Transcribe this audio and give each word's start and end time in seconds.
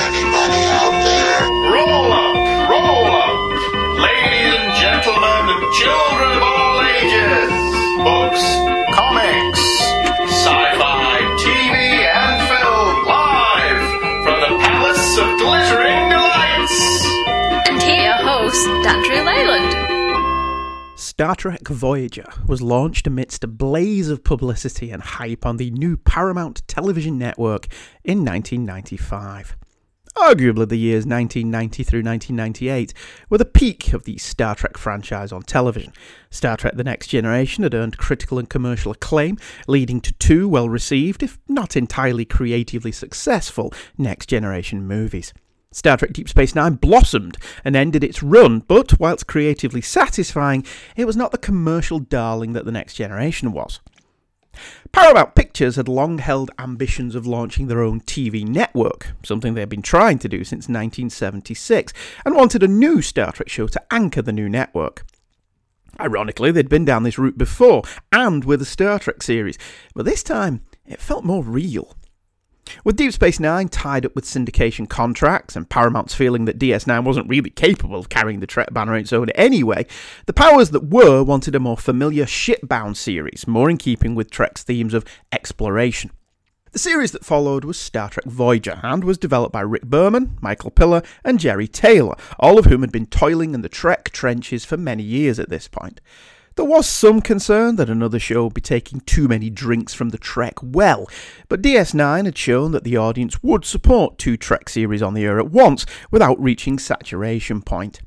anybody 0.00 0.62
out 0.76 0.96
there? 1.04 1.40
Roll 1.72 2.12
up, 2.12 2.36
roll 2.70 3.06
up, 3.10 3.36
ladies 3.98 4.52
and 4.56 4.70
gentlemen, 4.76 5.42
and 5.52 5.62
children 5.72 6.30
of 6.36 6.42
all 6.42 6.80
ages. 6.82 7.50
Books, 8.04 8.44
comics, 8.94 9.64
sci-fi, 10.30 11.20
TV, 11.40 11.74
and 12.04 12.36
film, 12.50 13.06
live 13.08 13.82
from 14.24 14.38
the 14.44 14.52
Palace 14.64 15.18
of 15.18 15.28
Glittering 15.40 16.08
Delights. 16.10 16.78
And 17.68 17.82
here, 17.82 18.04
your 18.04 18.20
host, 18.20 18.66
Andrew 18.86 19.22
Leyland. 19.24 19.86
Star 20.98 21.34
Trek 21.34 21.66
Voyager 21.68 22.26
was 22.46 22.60
launched 22.60 23.06
amidst 23.06 23.44
a 23.44 23.46
blaze 23.46 24.08
of 24.10 24.22
publicity 24.24 24.90
and 24.90 25.02
hype 25.02 25.46
on 25.46 25.56
the 25.56 25.70
new 25.70 25.96
Paramount 25.96 26.62
television 26.68 27.16
network 27.18 27.66
in 28.04 28.24
1995. 28.24 29.56
Arguably, 30.16 30.66
the 30.66 30.76
years 30.76 31.04
1990 31.04 31.82
through 31.82 32.02
1998 32.02 32.94
were 33.28 33.36
the 33.36 33.44
peak 33.44 33.92
of 33.92 34.04
the 34.04 34.16
Star 34.16 34.54
Trek 34.54 34.78
franchise 34.78 35.30
on 35.30 35.42
television. 35.42 35.92
Star 36.30 36.56
Trek 36.56 36.74
The 36.74 36.84
Next 36.84 37.08
Generation 37.08 37.64
had 37.64 37.74
earned 37.74 37.98
critical 37.98 38.38
and 38.38 38.48
commercial 38.48 38.92
acclaim, 38.92 39.36
leading 39.68 40.00
to 40.00 40.14
two 40.14 40.48
well 40.48 40.70
received, 40.70 41.22
if 41.22 41.38
not 41.48 41.76
entirely 41.76 42.24
creatively 42.24 42.92
successful, 42.92 43.74
Next 43.98 44.26
Generation 44.26 44.86
movies. 44.86 45.34
Star 45.70 45.98
Trek 45.98 46.14
Deep 46.14 46.30
Space 46.30 46.54
Nine 46.54 46.76
blossomed 46.76 47.36
and 47.62 47.76
ended 47.76 48.02
its 48.02 48.22
run, 48.22 48.60
but 48.60 48.98
whilst 48.98 49.26
creatively 49.26 49.82
satisfying, 49.82 50.64
it 50.96 51.04
was 51.04 51.18
not 51.18 51.30
the 51.30 51.38
commercial 51.38 51.98
darling 51.98 52.54
that 52.54 52.64
The 52.64 52.72
Next 52.72 52.94
Generation 52.94 53.52
was. 53.52 53.80
Paramount 54.92 55.34
Pictures 55.34 55.76
had 55.76 55.88
long 55.88 56.18
held 56.18 56.50
ambitions 56.58 57.14
of 57.14 57.26
launching 57.26 57.66
their 57.66 57.82
own 57.82 58.00
TV 58.00 58.46
network, 58.46 59.12
something 59.22 59.54
they 59.54 59.60
had 59.60 59.68
been 59.68 59.82
trying 59.82 60.18
to 60.20 60.28
do 60.28 60.44
since 60.44 60.68
1976, 60.68 61.92
and 62.24 62.34
wanted 62.34 62.62
a 62.62 62.68
new 62.68 63.02
Star 63.02 63.32
Trek 63.32 63.48
show 63.48 63.66
to 63.66 63.82
anchor 63.90 64.22
the 64.22 64.32
new 64.32 64.48
network. 64.48 65.04
Ironically, 65.98 66.52
they'd 66.52 66.68
been 66.68 66.84
down 66.84 67.02
this 67.02 67.18
route 67.18 67.38
before, 67.38 67.82
and 68.12 68.44
with 68.44 68.60
the 68.60 68.66
Star 68.66 68.98
Trek 68.98 69.22
series, 69.22 69.58
but 69.94 70.04
this 70.04 70.22
time 70.22 70.62
it 70.84 71.00
felt 71.00 71.24
more 71.24 71.42
real. 71.42 71.96
With 72.84 72.96
Deep 72.96 73.12
Space 73.12 73.40
Nine 73.40 73.68
tied 73.68 74.06
up 74.06 74.14
with 74.14 74.24
syndication 74.24 74.88
contracts 74.88 75.56
and 75.56 75.68
Paramount's 75.68 76.14
feeling 76.14 76.44
that 76.46 76.58
DS9 76.58 77.04
wasn't 77.04 77.28
really 77.28 77.50
capable 77.50 77.98
of 77.98 78.08
carrying 78.08 78.40
the 78.40 78.46
Trek 78.46 78.72
banner 78.72 78.94
on 78.94 79.00
its 79.00 79.12
own 79.12 79.30
anyway, 79.30 79.86
the 80.26 80.32
powers 80.32 80.70
that 80.70 80.90
were 80.90 81.22
wanted 81.22 81.54
a 81.54 81.60
more 81.60 81.76
familiar 81.76 82.24
shipbound 82.24 82.96
series, 82.96 83.46
more 83.46 83.70
in 83.70 83.76
keeping 83.76 84.14
with 84.14 84.30
Trek's 84.30 84.62
themes 84.62 84.94
of 84.94 85.04
exploration. 85.32 86.10
The 86.72 86.78
series 86.80 87.12
that 87.12 87.24
followed 87.24 87.64
was 87.64 87.78
Star 87.78 88.10
Trek 88.10 88.26
Voyager 88.26 88.80
and 88.82 89.02
was 89.02 89.16
developed 89.16 89.52
by 89.52 89.62
Rick 89.62 89.84
Berman, 89.84 90.36
Michael 90.42 90.70
Piller, 90.70 91.02
and 91.24 91.38
Jeri 91.38 91.70
Taylor, 91.72 92.16
all 92.38 92.58
of 92.58 92.66
whom 92.66 92.82
had 92.82 92.92
been 92.92 93.06
toiling 93.06 93.54
in 93.54 93.62
the 93.62 93.68
Trek 93.70 94.10
trenches 94.10 94.64
for 94.66 94.76
many 94.76 95.02
years 95.02 95.38
at 95.38 95.48
this 95.48 95.68
point. 95.68 96.02
There 96.56 96.64
was 96.64 96.86
some 96.86 97.20
concern 97.20 97.76
that 97.76 97.90
another 97.90 98.18
show 98.18 98.44
would 98.44 98.54
be 98.54 98.62
taking 98.62 99.00
too 99.00 99.28
many 99.28 99.50
drinks 99.50 99.92
from 99.92 100.08
the 100.08 100.16
Trek 100.16 100.54
well, 100.62 101.06
but 101.50 101.60
DS9 101.60 102.24
had 102.24 102.38
shown 102.38 102.72
that 102.72 102.82
the 102.82 102.96
audience 102.96 103.42
would 103.42 103.66
support 103.66 104.16
two 104.16 104.38
Trek 104.38 104.70
series 104.70 105.02
on 105.02 105.12
the 105.12 105.24
air 105.24 105.38
at 105.38 105.50
once 105.50 105.84
without 106.10 106.42
reaching 106.42 106.78
saturation 106.78 107.60
point. 107.60 108.00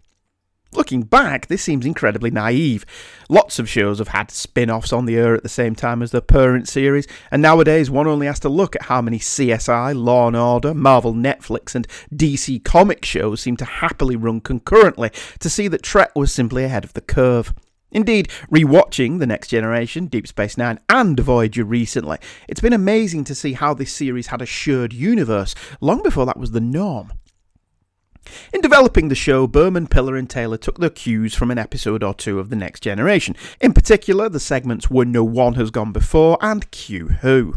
Looking 0.72 1.04
back, 1.04 1.46
this 1.46 1.62
seems 1.62 1.86
incredibly 1.86 2.32
naive. 2.32 2.88
Lots 3.30 3.60
of 3.60 3.70
shows 3.70 4.00
have 4.00 4.08
had 4.08 4.32
spin 4.32 4.72
offs 4.72 4.92
on 4.92 5.06
the 5.06 5.16
air 5.16 5.36
at 5.36 5.44
the 5.44 5.50
same 5.50 5.76
time 5.76 6.02
as 6.02 6.10
their 6.10 6.20
parent 6.20 6.68
series, 6.68 7.06
and 7.30 7.44
nowadays 7.44 7.92
one 7.92 8.08
only 8.08 8.26
has 8.26 8.40
to 8.40 8.50
look 8.50 8.76
at 8.76 8.84
how 8.84 9.00
many 9.00 9.20
CSI, 9.20 9.94
Law 9.96 10.28
and 10.28 10.36
Order, 10.36 10.74
Marvel 10.74 11.14
Netflix, 11.14 11.76
and 11.76 11.88
DC 12.12 12.64
comic 12.64 13.06
shows 13.06 13.42
seem 13.42 13.58
to 13.58 13.66
happily 13.66 14.16
run 14.16 14.42
concurrently 14.42 15.12
to 15.38 15.52
see 15.52 15.68
that 15.68 15.84
Trek 15.84 16.16
was 16.16 16.34
simply 16.34 16.64
ahead 16.64 16.84
of 16.84 16.94
the 16.94 17.02
curve. 17.02 17.54
Indeed, 17.92 18.30
rewatching 18.52 19.20
The 19.20 19.28
Next 19.28 19.48
Generation, 19.48 20.08
Deep 20.08 20.28
Space 20.28 20.58
Nine, 20.58 20.80
and 20.90 21.20
Voyager 21.20 21.64
recently, 21.64 22.18
it's 22.48 22.62
been 22.62 22.74
amazing 22.74 23.24
to 23.26 23.36
see 23.36 23.54
how 23.54 23.74
this 23.74 23.92
series 23.92 24.28
had 24.28 24.42
a 24.42 24.46
shared 24.46 24.94
universe 24.94 25.56
long 25.82 26.04
before 26.04 26.26
that 26.28 26.38
was 26.38 26.52
the 26.52 26.62
norm. 26.62 27.12
In 28.54 28.62
developing 28.62 29.08
the 29.08 29.16
show, 29.16 29.48
Berman, 29.48 29.88
Piller, 29.88 30.16
and 30.16 30.30
Taylor 30.30 30.58
took 30.58 30.78
their 30.78 30.92
cues 30.92 31.34
from 31.34 31.50
an 31.50 31.58
episode 31.58 32.04
or 32.04 32.14
two 32.14 32.40
of 32.40 32.50
The 32.50 32.56
Next 32.56 32.82
Generation. 32.82 33.36
In 33.60 33.74
particular, 33.74 34.30
the 34.30 34.40
segments 34.40 34.92
Where 34.92 35.06
No 35.06 35.24
One 35.24 35.56
Has 35.56 35.72
Gone 35.72 35.92
Before 35.92 36.38
and 36.42 36.70
Q 36.70 37.08
Who. 37.22 37.56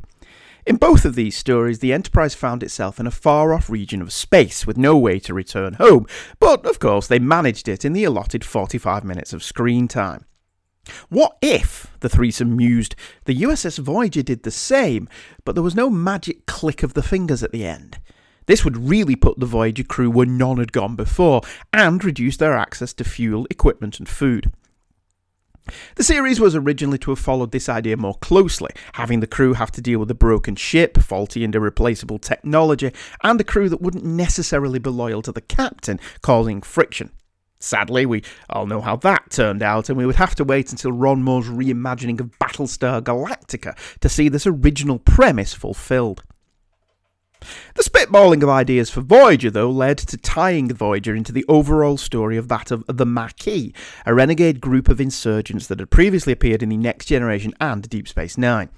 In 0.65 0.77
both 0.77 1.05
of 1.05 1.17
these 1.17 1.37
stories, 1.37 1.81
the 1.81 1.93
Enterprise 1.93 2.37
found 2.37 2.63
itself 2.63 3.01
in 3.01 3.07
a 3.07 3.11
far 3.11 3.53
off 3.53 3.69
region 3.69 4.01
of 4.01 4.13
space 4.13 4.65
with 4.65 4.79
no 4.79 4.97
way 4.97 5.19
to 5.19 5.35
return 5.35 5.75
home, 5.75 6.07
but 6.39 6.65
of 6.65 6.79
course 6.79 7.09
they 7.09 7.19
managed 7.19 7.69
it 7.69 7.85
in 7.85 7.93
the 7.93 8.05
allotted 8.05 8.45
45 8.45 9.03
minutes 9.03 9.33
of 9.33 9.43
screen 9.43 9.89
time. 9.89 10.25
What 11.09 11.37
if, 11.41 11.97
the 12.01 12.09
threesome 12.09 12.57
mused, 12.57 12.97
the 13.25 13.37
USS 13.43 13.79
Voyager 13.79 14.23
did 14.23 14.43
the 14.43 14.51
same, 14.51 15.09
but 15.45 15.55
there 15.55 15.63
was 15.63 15.75
no 15.75 15.89
magic 15.89 16.47
click 16.47 16.83
of 16.83 16.95
the 16.95 17.03
fingers 17.03 17.43
at 17.43 17.53
the 17.53 17.65
end? 17.65 17.99
This 18.47 18.65
would 18.65 18.77
really 18.77 19.15
put 19.15 19.39
the 19.39 19.47
Voyager 19.47 19.85
crew 19.85 20.11
where 20.11 20.27
none 20.27 20.59
had 20.59 20.73
gone 20.73 20.97
before 20.97 21.43
and 21.73 22.03
reduce 22.03 22.37
their 22.37 22.57
access 22.57 22.93
to 22.95 23.05
fuel, 23.05 23.47
equipment, 23.51 23.99
and 23.99 24.09
food. 24.09 24.51
The 25.95 26.03
series 26.03 26.41
was 26.41 26.57
originally 26.57 26.99
to 26.99 27.13
have 27.13 27.21
followed 27.21 27.53
this 27.53 27.69
idea 27.69 27.97
more 27.97 28.17
closely, 28.17 28.71
having 28.95 29.21
the 29.21 29.29
crew 29.29 29.53
have 29.53 29.71
to 29.73 29.81
deal 29.81 30.01
with 30.01 30.11
a 30.11 30.15
broken 30.15 30.57
ship, 30.57 30.99
faulty 30.99 31.45
and 31.45 31.55
irreplaceable 31.55 32.19
technology, 32.19 32.93
and 33.23 33.41
a 33.41 33.45
crew 33.45 33.69
that 33.69 33.81
wouldn't 33.81 34.05
necessarily 34.05 34.81
be 34.81 34.91
loyal 34.91 35.23
to 35.23 35.31
the 35.31 35.41
captain, 35.41 36.01
causing 36.21 36.63
friction. 36.63 37.13
Sadly, 37.63 38.07
we 38.07 38.25
all 38.51 38.67
know 38.67 38.81
how 38.81 38.97
that 38.97 39.31
turned 39.31 39.63
out, 39.63 39.89
and 39.89 39.97
we 39.97 40.05
would 40.05 40.17
have 40.17 40.35
to 40.35 40.45
wait 40.45 40.73
until 40.73 40.91
Ron 40.91 41.23
Moore's 41.23 41.49
reimagining 41.49 42.19
of 42.19 42.37
Battlestar 42.41 43.01
Galactica 43.01 43.77
to 44.01 44.09
see 44.09 44.29
this 44.29 44.49
original 44.49 44.99
premise 44.99 45.55
fulfilled. 45.55 46.25
The 47.75 47.83
spitballing 47.83 48.43
of 48.43 48.49
ideas 48.49 48.91
for 48.91 49.01
Voyager, 49.01 49.51
though, 49.51 49.71
led 49.71 49.99
to 49.99 50.17
tying 50.17 50.73
Voyager 50.73 51.15
into 51.15 51.33
the 51.33 51.45
overall 51.49 51.97
story 51.97 52.37
of 52.37 52.49
that 52.49 52.73
of 52.73 52.85
the 52.89 53.07
Maquis, 53.07 53.73
a 54.07 54.13
renegade 54.13 54.61
group 54.61 54.89
of 54.89 55.01
insurgents 55.01 55.69
that 55.69 55.79
had 55.79 55.91
previously 55.91 56.33
appeared 56.33 56.63
in 56.63 56.69
the 56.69 56.77
Next 56.77 57.07
Generation 57.07 57.55
and 57.61 57.89
Deep 57.89 58.09
Space 58.09 58.37
Nine. 58.37 58.71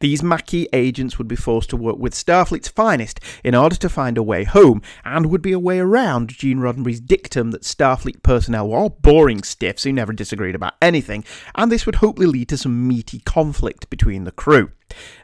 These 0.00 0.22
Maquis 0.22 0.68
agents 0.72 1.18
would 1.18 1.28
be 1.28 1.36
forced 1.36 1.70
to 1.70 1.76
work 1.76 1.98
with 1.98 2.14
Starfleet's 2.14 2.68
finest 2.68 3.20
in 3.42 3.54
order 3.54 3.76
to 3.76 3.88
find 3.88 4.18
a 4.18 4.22
way 4.22 4.44
home, 4.44 4.82
and 5.04 5.26
would 5.26 5.42
be 5.42 5.52
a 5.52 5.58
way 5.58 5.78
around 5.78 6.30
Gene 6.30 6.58
Roddenberry's 6.58 7.00
dictum 7.00 7.50
that 7.50 7.62
Starfleet 7.62 8.22
personnel 8.22 8.68
were 8.68 8.78
all 8.78 8.90
boring 8.90 9.42
stiffs 9.42 9.84
who 9.84 9.92
never 9.92 10.12
disagreed 10.12 10.54
about 10.54 10.74
anything, 10.80 11.24
and 11.54 11.70
this 11.70 11.86
would 11.86 11.96
hopefully 11.96 12.26
lead 12.26 12.48
to 12.48 12.56
some 12.56 12.86
meaty 12.86 13.20
conflict 13.20 13.90
between 13.90 14.24
the 14.24 14.32
crew. 14.32 14.70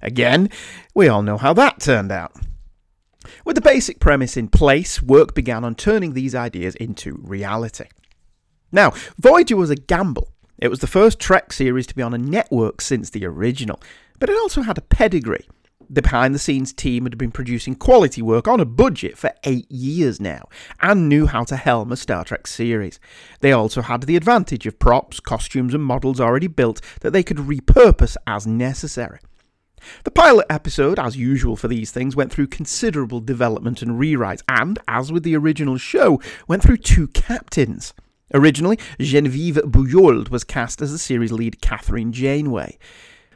Again, 0.03 0.49
we 0.95 1.09
all 1.09 1.23
know 1.23 1.39
how 1.39 1.53
that 1.55 1.81
turned 1.81 2.13
out. 2.13 2.33
With 3.45 3.55
the 3.55 3.61
basic 3.61 4.01
premise 4.01 4.37
in 4.37 4.49
place, 4.49 5.03
work 5.03 5.35
began 5.35 5.65
on 5.65 5.75
turning 5.75 6.15
these 6.15 6.35
ideas 6.35 6.75
into 6.77 7.21
reality. 7.23 7.85
Now, 8.73 8.93
Voyager 9.19 9.57
was 9.57 9.71
a 9.71 9.77
gamble. 9.77 10.33
It 10.59 10.69
was 10.69 10.81
the 10.81 10.87
first 10.87 11.19
Trek 11.19 11.53
series 11.53 11.87
to 11.87 11.95
be 11.95 12.03
on 12.03 12.15
a 12.15 12.19
network 12.19 12.81
since 12.81 13.11
the 13.11 13.25
original, 13.25 13.81
but 14.21 14.31
it 14.31 14.37
also 14.37 14.63
had 14.63 14.79
a 14.79 14.83
pedigree. 14.83 15.49
The 15.93 16.03
behind 16.03 16.37
the 16.37 16.39
scenes 16.39 16.73
team 16.73 17.03
had 17.03 17.19
been 17.19 17.33
producing 17.33 17.75
quality 17.75 18.23
work 18.23 18.47
on 18.47 18.61
a 18.61 18.65
budget 18.65 19.19
for 19.19 19.33
eight 19.43 19.69
years 19.69 20.21
now, 20.21 20.49
and 20.81 21.09
knew 21.09 21.27
how 21.27 21.43
to 21.43 21.57
helm 21.57 21.91
a 21.91 21.97
Star 21.97 22.23
Trek 22.25 22.47
series. 22.47 23.01
They 23.41 23.51
also 23.51 23.83
had 23.83 24.03
the 24.03 24.15
advantage 24.15 24.67
of 24.67 24.79
props, 24.79 25.19
costumes, 25.19 25.75
and 25.75 25.83
models 25.83 26.21
already 26.21 26.47
built 26.47 26.81
that 27.01 27.13
they 27.13 27.25
could 27.25 27.39
repurpose 27.39 28.17
as 28.25 28.47
necessary. 28.47 29.19
The 30.05 30.13
pilot 30.13 30.47
episode, 30.49 31.01
as 31.01 31.17
usual 31.17 31.57
for 31.57 31.67
these 31.67 31.91
things, 31.91 32.15
went 32.15 32.31
through 32.31 32.49
considerable 32.49 33.21
development 33.21 33.83
and 33.83 33.99
rewrites, 33.99 34.43
and, 34.47 34.79
as 34.87 35.11
with 35.11 35.25
the 35.25 35.37
original 35.37 35.77
show, 35.77 36.21
went 36.47 36.63
through 36.63 36.77
two 36.77 37.09
captains. 37.09 37.95
Originally, 38.33 38.79
Genevieve 39.01 39.57
Bujold 39.57 40.31
was 40.31 40.45
cast 40.45 40.81
as 40.81 40.93
the 40.93 40.99
series 40.99 41.33
lead 41.33 41.61
Catherine 41.61 42.13
Janeway. 42.13 42.79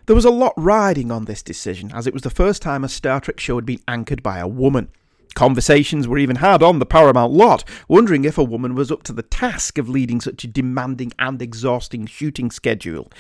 There 0.07 0.15
was 0.15 0.27
a 0.27 0.31
lot 0.31 0.53
riding 0.59 1.11
on 1.11 1.25
this 1.25 1.43
decision, 1.43 1.91
as 1.95 2.07
it 2.07 2.13
was 2.13 2.23
the 2.23 2.29
first 2.29 2.61
time 2.61 2.85
a 2.85 2.91
Star 2.91 3.21
Trek 3.21 3.41
show 3.41 3.57
had 3.57 3.65
been 3.65 3.81
anchored 3.89 4.23
by 4.23 4.39
a 4.39 4.47
woman. 4.47 4.91
Conversations 5.35 6.07
were 6.07 6.19
even 6.19 6.37
had 6.37 6.63
on 6.63 6.79
the 6.79 6.85
Paramount 6.85 7.33
lot, 7.33 7.65
wondering 7.89 8.27
if 8.27 8.37
a 8.37 8.45
woman 8.45 8.75
was 8.75 8.93
up 8.93 9.03
to 9.05 9.15
the 9.15 9.23
task 9.23 9.79
of 9.79 9.89
leading 9.89 10.21
such 10.21 10.45
a 10.45 10.47
demanding 10.47 11.11
and 11.19 11.41
exhausting 11.41 12.05
shooting 12.05 12.51
schedule. 12.51 13.11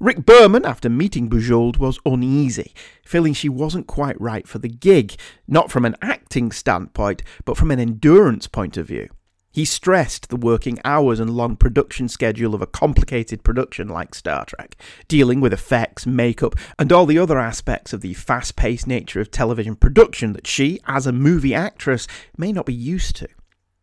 Rick 0.00 0.24
Berman, 0.24 0.64
after 0.64 0.88
meeting 0.88 1.28
Bujold, 1.28 1.76
was 1.76 2.00
uneasy, 2.06 2.72
feeling 3.04 3.34
she 3.34 3.50
wasn't 3.50 3.86
quite 3.86 4.18
right 4.18 4.48
for 4.48 4.58
the 4.58 4.68
gig, 4.68 5.16
not 5.46 5.70
from 5.70 5.84
an 5.84 5.94
acting 6.00 6.52
standpoint, 6.52 7.22
but 7.44 7.58
from 7.58 7.70
an 7.70 7.78
endurance 7.78 8.46
point 8.46 8.78
of 8.78 8.86
view. 8.86 9.10
He 9.52 9.64
stressed 9.64 10.28
the 10.28 10.36
working 10.36 10.78
hours 10.84 11.18
and 11.18 11.28
long 11.28 11.56
production 11.56 12.08
schedule 12.08 12.54
of 12.54 12.62
a 12.62 12.68
complicated 12.68 13.42
production 13.42 13.88
like 13.88 14.14
Star 14.14 14.44
Trek, 14.44 14.76
dealing 15.08 15.40
with 15.40 15.52
effects, 15.52 16.06
makeup, 16.06 16.54
and 16.78 16.92
all 16.92 17.04
the 17.04 17.18
other 17.18 17.36
aspects 17.36 17.92
of 17.92 18.00
the 18.00 18.14
fast 18.14 18.54
paced 18.54 18.86
nature 18.86 19.20
of 19.20 19.32
television 19.32 19.74
production 19.74 20.34
that 20.34 20.46
she, 20.46 20.78
as 20.86 21.04
a 21.04 21.12
movie 21.12 21.52
actress, 21.52 22.06
may 22.38 22.52
not 22.52 22.64
be 22.64 22.72
used 22.72 23.16
to. 23.16 23.28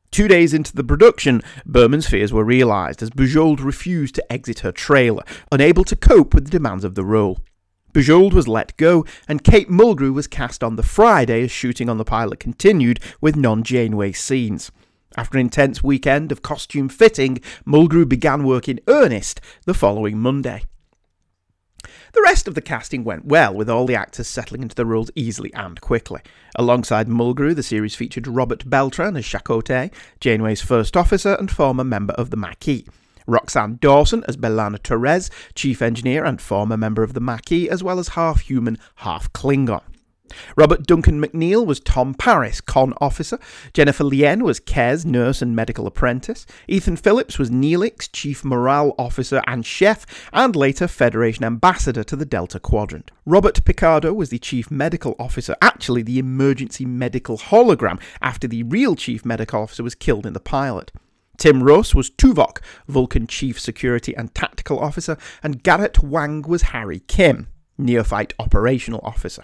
Two 0.10 0.30
days 0.30 0.54
into 0.54 0.74
the 0.74 0.86
production, 0.86 1.42
Berman's 1.66 2.08
fears 2.08 2.32
were 2.32 2.46
realised 2.46 3.04
as 3.04 3.10
Bujold 3.10 3.62
refused 3.62 4.16
to 4.16 4.32
exit 4.32 4.60
her 4.60 4.72
trailer, 4.72 5.24
unable 5.52 5.84
to 5.84 5.98
cope 5.98 6.34
with 6.34 6.46
the 6.46 6.52
demands 6.52 6.86
of 6.86 6.96
the 6.96 7.04
role. 7.04 7.40
Bujold 7.92 8.32
was 8.32 8.48
let 8.48 8.78
go, 8.78 9.06
and 9.28 9.44
Kate 9.44 9.70
Mulgrew 9.70 10.14
was 10.14 10.28
cast 10.28 10.64
on 10.64 10.78
the 10.78 10.84
Friday 10.84 11.44
as 11.44 11.52
shooting 11.52 11.90
on 11.90 11.98
the 11.98 12.06
pilot 12.06 12.40
continued 12.40 13.02
with 13.20 13.36
non 13.36 13.64
Janeway 13.64 14.14
scenes. 14.14 14.72
After 15.18 15.40
an 15.40 15.46
intense 15.46 15.82
weekend 15.82 16.32
of 16.32 16.44
costume 16.44 16.90
fitting, 16.90 17.40
Mulgrew 17.66 18.08
began 18.08 18.44
work 18.44 18.70
in 18.70 18.80
earnest 18.88 19.42
the 19.66 19.74
following 19.74 20.20
Monday. 20.20 20.62
The 22.14 22.22
rest 22.24 22.48
of 22.48 22.54
the 22.54 22.62
casting 22.62 23.04
went 23.04 23.26
well, 23.26 23.52
with 23.52 23.68
all 23.68 23.88
the 23.88 23.96
actors 23.96 24.28
settling 24.28 24.62
into 24.62 24.76
the 24.76 24.86
roles 24.86 25.10
easily 25.16 25.52
and 25.56 25.82
quickly. 25.82 26.22
Alongside 26.56 27.08
Mulgrew, 27.08 27.56
the 27.56 27.64
series 27.64 27.96
featured 27.96 28.28
Robert 28.28 28.70
Beltran 28.70 29.18
as 29.18 29.26
Chakotay, 29.26 29.92
Janeway's 30.20 30.62
first 30.62 30.96
officer 30.96 31.34
and 31.40 31.50
former 31.50 31.84
member 31.84 32.14
of 32.14 32.30
the 32.30 32.38
Maquis. 32.38 32.86
Roxanne 33.26 33.80
Dawson 33.82 34.24
as 34.28 34.38
B'Elanna 34.38 34.82
Torres, 34.82 35.32
chief 35.56 35.82
engineer 35.82 36.26
and 36.26 36.40
former 36.40 36.78
member 36.78 37.02
of 37.02 37.14
the 37.14 37.20
Maquis, 37.20 37.70
as 37.70 37.84
well 37.84 37.98
as 37.98 38.10
half 38.10 38.42
human, 38.42 38.78
half 38.98 39.34
Klingon. 39.34 39.82
Robert 40.56 40.86
Duncan 40.86 41.22
McNeill 41.22 41.66
was 41.66 41.80
Tom 41.80 42.14
Paris, 42.14 42.62
con 42.62 42.94
officer. 43.02 43.40
Jennifer 43.74 44.04
Lien 44.04 44.44
was 44.44 44.60
Kes, 44.60 45.06
nurse 45.06 45.42
and 45.42 45.56
medical 45.56 45.88
apprentice. 45.88 46.46
Ethan 46.68 46.98
Phillips 46.98 47.38
was 47.38 47.50
Neelix, 47.50 48.10
chief 48.12 48.44
morale 48.44 48.94
officer 48.98 49.42
and 49.48 49.66
chef, 49.66 50.06
and 50.34 50.56
later 50.56 50.88
Federation 50.88 51.44
ambassador 51.44 52.04
to 52.04 52.16
the 52.16 52.26
Delta 52.26 52.60
Quadrant. 52.60 53.12
Robert 53.26 53.64
Picardo 53.66 54.14
was 54.14 54.30
the 54.30 54.40
chief 54.40 54.72
medical 54.72 55.16
officer, 55.20 55.56
actually 55.62 56.02
the 56.02 56.20
emergency 56.20 56.86
medical 56.86 57.38
hologram, 57.38 58.00
after 58.22 58.48
the 58.48 58.64
real 58.64 58.96
chief 58.96 59.26
medical 59.26 59.62
officer 59.62 59.84
was 59.84 59.96
killed 59.96 60.26
in 60.26 60.34
the 60.34 60.40
pilot. 60.40 60.92
Tim 61.38 61.62
Russ 61.62 61.94
was 61.94 62.10
Tuvok, 62.10 62.60
Vulcan 62.88 63.28
Chief 63.28 63.60
Security 63.60 64.16
and 64.16 64.34
Tactical 64.34 64.80
Officer, 64.80 65.18
and 65.44 65.62
Garrett 65.62 66.02
Wang 66.02 66.42
was 66.42 66.64
Harry 66.64 67.00
Kim, 67.02 67.48
Neophyte 67.78 68.34
Operational 68.40 69.02
Officer. 69.04 69.44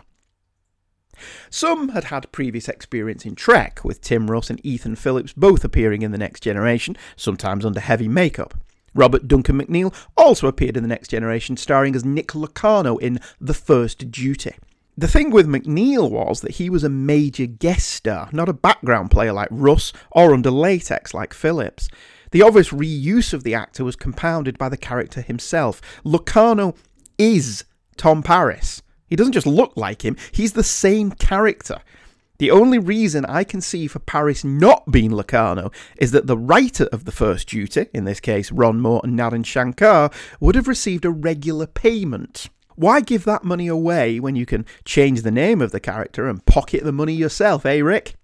Some 1.50 1.90
had 1.90 2.06
had 2.06 2.32
previous 2.32 2.68
experience 2.68 3.26
in 3.26 3.36
Trek, 3.36 3.82
with 3.84 4.02
Tim 4.02 4.30
Russ 4.30 4.50
and 4.50 4.64
Ethan 4.66 4.96
Phillips 4.96 5.34
both 5.34 5.64
appearing 5.64 6.02
in 6.02 6.12
The 6.12 6.18
Next 6.18 6.42
Generation, 6.42 6.98
sometimes 7.16 7.66
under 7.66 7.80
heavy 7.80 8.08
makeup. 8.08 8.54
Robert 8.96 9.28
Duncan 9.28 9.60
McNeill 9.60 9.94
also 10.16 10.48
appeared 10.48 10.78
in 10.78 10.84
The 10.84 10.90
Next 10.90 11.08
Generation, 11.10 11.58
starring 11.58 11.96
as 11.96 12.06
Nick 12.06 12.36
Locarno 12.36 12.98
in 12.98 13.20
The 13.42 13.54
First 13.54 14.12
Duty. 14.12 14.56
The 14.96 15.08
thing 15.08 15.32
with 15.32 15.48
McNeill 15.48 16.12
was 16.12 16.42
that 16.42 16.58
he 16.58 16.70
was 16.70 16.84
a 16.84 16.90
major 16.90 17.48
guest 17.48 17.90
star, 17.90 18.30
not 18.32 18.48
a 18.48 18.54
background 18.54 19.10
player 19.10 19.34
like 19.34 19.48
Russ 19.50 19.92
or 20.12 20.34
under 20.34 20.52
latex 20.52 21.16
like 21.16 21.34
Phillips. 21.34 21.90
The 22.30 22.44
obvious 22.44 22.70
reuse 22.70 23.34
of 23.34 23.44
the 23.44 23.56
actor 23.56 23.84
was 23.84 23.96
compounded 23.96 24.60
by 24.60 24.70
the 24.70 24.78
character 24.78 25.22
himself. 25.22 25.82
Locarno 26.04 26.76
is 27.18 27.64
Tom 27.98 28.22
Paris. 28.22 28.83
He 29.08 29.16
doesn't 29.16 29.34
just 29.34 29.48
look 29.48 29.74
like 29.76 30.04
him, 30.04 30.18
he's 30.32 30.54
the 30.54 30.64
same 30.64 31.12
character. 31.12 31.80
The 32.40 32.52
only 32.52 32.80
reason 32.80 33.26
I 33.26 33.44
can 33.44 33.62
see 33.62 33.88
for 33.88 34.00
Paris 34.00 34.44
not 34.44 34.92
being 34.92 35.12
Locarno 35.12 35.72
is 35.98 36.12
that 36.12 36.28
the 36.28 36.38
writer 36.38 36.86
of 36.92 37.06
the 37.06 37.12
first 37.12 37.48
duty, 37.48 37.86
in 37.94 38.06
this 38.06 38.20
case 38.20 38.52
Ron 38.52 38.82
Moore 38.82 39.02
and 39.04 39.18
Naren 39.18 39.46
Shankar, 39.46 40.10
would 40.40 40.56
have 40.56 40.68
received 40.68 41.06
a 41.06 41.12
regular 41.12 41.68
payment. 41.68 42.50
Why 42.76 43.02
give 43.02 43.24
that 43.26 43.44
money 43.44 43.68
away 43.68 44.20
when 44.20 44.36
you 44.36 44.46
can 44.46 44.66
change 44.84 45.22
the 45.22 45.32
name 45.32 45.62
of 45.62 45.72
the 45.72 45.80
character 45.80 46.28
and 46.28 46.46
pocket 46.46 46.84
the 46.84 46.92
money 46.92 47.14
yourself, 47.14 47.66
eh, 47.66 47.80
Rick? 47.80 48.16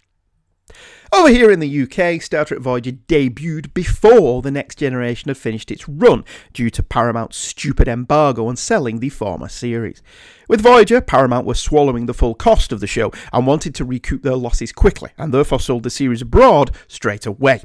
Over 1.12 1.28
here 1.28 1.50
in 1.50 1.58
the 1.58 1.82
UK, 1.82 2.22
Star 2.22 2.44
Trek 2.44 2.60
Voyager 2.60 2.92
debuted 2.92 3.74
before 3.74 4.42
the 4.42 4.50
next 4.50 4.78
generation 4.78 5.28
had 5.28 5.36
finished 5.36 5.72
its 5.72 5.88
run 5.88 6.24
due 6.52 6.70
to 6.70 6.84
Paramount's 6.84 7.36
stupid 7.36 7.88
embargo 7.88 8.46
on 8.46 8.54
selling 8.54 9.00
the 9.00 9.08
former 9.08 9.48
series. 9.48 10.02
With 10.48 10.60
Voyager, 10.60 11.00
Paramount 11.00 11.46
were 11.46 11.54
swallowing 11.54 12.06
the 12.06 12.14
full 12.14 12.34
cost 12.34 12.70
of 12.70 12.78
the 12.78 12.86
show 12.86 13.12
and 13.32 13.44
wanted 13.44 13.74
to 13.74 13.84
recoup 13.84 14.22
their 14.22 14.36
losses 14.36 14.72
quickly, 14.72 15.10
and 15.18 15.34
therefore 15.34 15.58
sold 15.58 15.82
the 15.82 15.90
series 15.90 16.22
abroad 16.22 16.70
straight 16.86 17.26
away. 17.26 17.62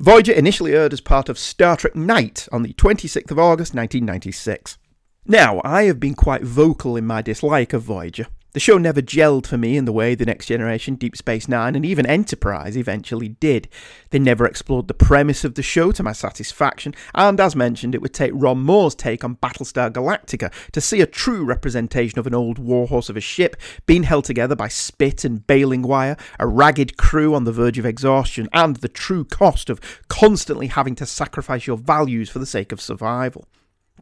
Voyager 0.00 0.32
initially 0.32 0.72
aired 0.72 0.94
as 0.94 1.02
part 1.02 1.28
of 1.28 1.38
Star 1.38 1.76
Trek 1.76 1.94
Night 1.94 2.48
on 2.50 2.62
the 2.62 2.72
26th 2.72 3.30
of 3.30 3.38
August 3.38 3.74
1996. 3.74 4.78
Now, 5.26 5.60
I 5.64 5.82
have 5.84 6.00
been 6.00 6.14
quite 6.14 6.42
vocal 6.42 6.96
in 6.96 7.06
my 7.06 7.20
dislike 7.20 7.74
of 7.74 7.82
Voyager. 7.82 8.26
The 8.52 8.58
show 8.58 8.78
never 8.78 9.00
gelled 9.00 9.46
for 9.46 9.56
me 9.56 9.76
in 9.76 9.84
the 9.84 9.92
way 9.92 10.16
The 10.16 10.26
Next 10.26 10.46
Generation, 10.46 10.96
Deep 10.96 11.16
Space 11.16 11.46
Nine, 11.46 11.76
and 11.76 11.84
even 11.84 12.04
Enterprise 12.04 12.76
eventually 12.76 13.28
did. 13.28 13.68
They 14.10 14.18
never 14.18 14.44
explored 14.44 14.88
the 14.88 14.94
premise 14.94 15.44
of 15.44 15.54
the 15.54 15.62
show 15.62 15.92
to 15.92 16.02
my 16.02 16.10
satisfaction, 16.10 16.92
and 17.14 17.38
as 17.38 17.54
mentioned, 17.54 17.94
it 17.94 18.02
would 18.02 18.12
take 18.12 18.32
Ron 18.34 18.60
Moore's 18.60 18.96
take 18.96 19.22
on 19.22 19.36
Battlestar 19.36 19.92
Galactica 19.92 20.52
to 20.72 20.80
see 20.80 21.00
a 21.00 21.06
true 21.06 21.44
representation 21.44 22.18
of 22.18 22.26
an 22.26 22.34
old 22.34 22.58
warhorse 22.58 23.08
of 23.08 23.16
a 23.16 23.20
ship 23.20 23.56
being 23.86 24.02
held 24.02 24.24
together 24.24 24.56
by 24.56 24.66
spit 24.66 25.24
and 25.24 25.46
baling 25.46 25.82
wire, 25.82 26.16
a 26.40 26.46
ragged 26.48 26.96
crew 26.96 27.36
on 27.36 27.44
the 27.44 27.52
verge 27.52 27.78
of 27.78 27.86
exhaustion, 27.86 28.48
and 28.52 28.76
the 28.76 28.88
true 28.88 29.24
cost 29.24 29.70
of 29.70 29.80
constantly 30.08 30.66
having 30.66 30.96
to 30.96 31.06
sacrifice 31.06 31.68
your 31.68 31.76
values 31.76 32.28
for 32.28 32.40
the 32.40 32.46
sake 32.46 32.72
of 32.72 32.80
survival. 32.80 33.46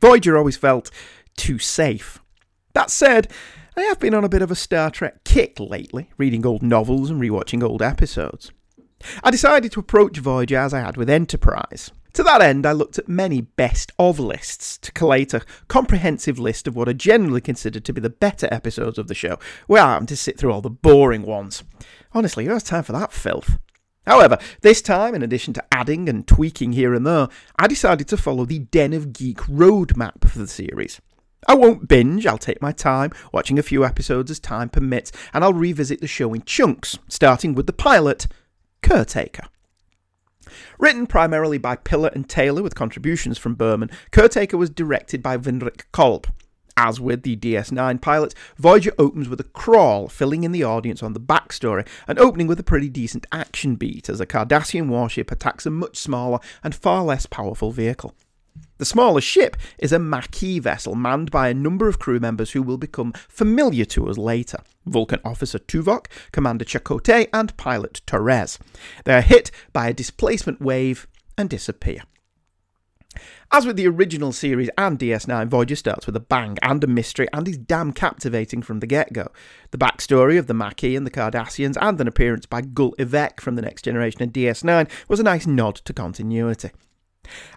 Voyager 0.00 0.38
always 0.38 0.56
felt 0.56 0.90
too 1.36 1.58
safe. 1.58 2.18
That 2.72 2.90
said, 2.90 3.30
I 3.78 3.82
have 3.82 4.00
been 4.00 4.12
on 4.12 4.24
a 4.24 4.28
bit 4.28 4.42
of 4.42 4.50
a 4.50 4.56
Star 4.56 4.90
Trek 4.90 5.22
kick 5.22 5.60
lately, 5.60 6.10
reading 6.18 6.44
old 6.44 6.64
novels 6.64 7.10
and 7.10 7.22
rewatching 7.22 7.62
old 7.62 7.80
episodes. 7.80 8.50
I 9.22 9.30
decided 9.30 9.70
to 9.70 9.78
approach 9.78 10.18
Voyager 10.18 10.56
as 10.58 10.74
I 10.74 10.80
had 10.80 10.96
with 10.96 11.08
Enterprise. 11.08 11.92
To 12.14 12.24
that 12.24 12.40
end, 12.40 12.66
I 12.66 12.72
looked 12.72 12.98
at 12.98 13.08
many 13.08 13.40
best 13.40 13.92
of 13.96 14.18
lists 14.18 14.78
to 14.78 14.90
collate 14.90 15.32
a 15.32 15.44
comprehensive 15.68 16.40
list 16.40 16.66
of 16.66 16.74
what 16.74 16.88
are 16.88 16.92
generally 16.92 17.40
considered 17.40 17.84
to 17.84 17.92
be 17.92 18.00
the 18.00 18.10
better 18.10 18.48
episodes 18.50 18.98
of 18.98 19.06
the 19.06 19.14
show, 19.14 19.38
where 19.68 19.80
without 19.82 19.92
having 19.92 20.06
to 20.08 20.16
sit 20.16 20.36
through 20.36 20.52
all 20.52 20.60
the 20.60 20.68
boring 20.68 21.22
ones. 21.22 21.62
Honestly, 22.12 22.46
who 22.46 22.50
has 22.54 22.64
time 22.64 22.82
for 22.82 22.90
that 22.94 23.12
filth? 23.12 23.60
However, 24.08 24.38
this 24.62 24.82
time, 24.82 25.14
in 25.14 25.22
addition 25.22 25.54
to 25.54 25.64
adding 25.70 26.08
and 26.08 26.26
tweaking 26.26 26.72
here 26.72 26.94
and 26.94 27.06
there, 27.06 27.28
I 27.56 27.68
decided 27.68 28.08
to 28.08 28.16
follow 28.16 28.44
the 28.44 28.58
Den 28.58 28.92
of 28.92 29.12
Geek 29.12 29.38
roadmap 29.42 30.28
for 30.28 30.40
the 30.40 30.48
series. 30.48 31.00
I 31.46 31.54
won't 31.54 31.88
binge, 31.88 32.26
I'll 32.26 32.38
take 32.38 32.60
my 32.60 32.72
time, 32.72 33.12
watching 33.32 33.58
a 33.58 33.62
few 33.62 33.84
episodes 33.84 34.30
as 34.30 34.40
time 34.40 34.68
permits, 34.68 35.12
and 35.32 35.44
I'll 35.44 35.52
revisit 35.52 36.00
the 36.00 36.06
show 36.06 36.34
in 36.34 36.42
chunks, 36.42 36.98
starting 37.08 37.54
with 37.54 37.66
the 37.66 37.72
pilot, 37.72 38.26
Caretaker. 38.82 39.44
Written 40.78 41.06
primarily 41.06 41.58
by 41.58 41.76
Piller 41.76 42.10
and 42.14 42.28
Taylor 42.28 42.62
with 42.62 42.74
contributions 42.74 43.38
from 43.38 43.54
Berman, 43.54 43.90
Caretaker 44.10 44.56
was 44.56 44.70
directed 44.70 45.22
by 45.22 45.36
Winrich 45.36 45.84
Kolbe. 45.92 46.26
As 46.76 47.00
with 47.00 47.22
the 47.22 47.36
DS9 47.36 48.00
pilot, 48.00 48.34
Voyager 48.56 48.92
opens 48.98 49.28
with 49.28 49.40
a 49.40 49.44
crawl, 49.44 50.08
filling 50.08 50.44
in 50.44 50.52
the 50.52 50.62
audience 50.62 51.02
on 51.02 51.12
the 51.12 51.20
backstory, 51.20 51.86
and 52.06 52.20
opening 52.20 52.46
with 52.46 52.60
a 52.60 52.64
pretty 52.64 52.88
decent 52.88 53.26
action 53.32 53.74
beat 53.74 54.08
as 54.08 54.20
a 54.20 54.26
Cardassian 54.26 54.86
warship 54.86 55.32
attacks 55.32 55.66
a 55.66 55.70
much 55.70 55.96
smaller 55.96 56.38
and 56.62 56.74
far 56.74 57.02
less 57.02 57.26
powerful 57.26 57.72
vehicle. 57.72 58.14
The 58.78 58.84
smaller 58.84 59.20
ship 59.20 59.56
is 59.78 59.92
a 59.92 59.98
Maquis 59.98 60.60
vessel 60.60 60.94
manned 60.94 61.32
by 61.32 61.48
a 61.48 61.54
number 61.54 61.88
of 61.88 61.98
crew 61.98 62.20
members 62.20 62.52
who 62.52 62.62
will 62.62 62.78
become 62.78 63.12
familiar 63.28 63.84
to 63.86 64.08
us 64.08 64.16
later 64.16 64.58
Vulcan 64.86 65.20
officer 65.24 65.58
Tuvok, 65.58 66.06
Commander 66.32 66.64
Chakotay, 66.64 67.28
and 67.32 67.56
pilot 67.56 68.00
Torres. 68.06 68.58
They 69.04 69.16
are 69.16 69.20
hit 69.20 69.50
by 69.72 69.88
a 69.88 69.92
displacement 69.92 70.60
wave 70.60 71.08
and 71.36 71.50
disappear. 71.50 72.02
As 73.50 73.66
with 73.66 73.76
the 73.76 73.88
original 73.88 74.32
series 74.32 74.70
and 74.78 74.96
DS9, 74.96 75.48
Voyager 75.48 75.74
starts 75.74 76.06
with 76.06 76.14
a 76.14 76.20
bang 76.20 76.56
and 76.62 76.84
a 76.84 76.86
mystery 76.86 77.26
and 77.32 77.48
is 77.48 77.58
damn 77.58 77.92
captivating 77.92 78.62
from 78.62 78.78
the 78.78 78.86
get 78.86 79.12
go. 79.12 79.28
The 79.72 79.78
backstory 79.78 80.38
of 80.38 80.46
the 80.46 80.54
Maquis 80.54 80.96
and 80.96 81.06
the 81.06 81.10
Cardassians 81.10 81.76
and 81.80 82.00
an 82.00 82.06
appearance 82.06 82.46
by 82.46 82.60
Gul 82.60 82.94
Evek 82.98 83.40
from 83.40 83.56
the 83.56 83.62
Next 83.62 83.82
Generation 83.82 84.22
and 84.22 84.32
DS9 84.32 84.88
was 85.08 85.18
a 85.18 85.24
nice 85.24 85.46
nod 85.46 85.76
to 85.76 85.92
continuity. 85.92 86.70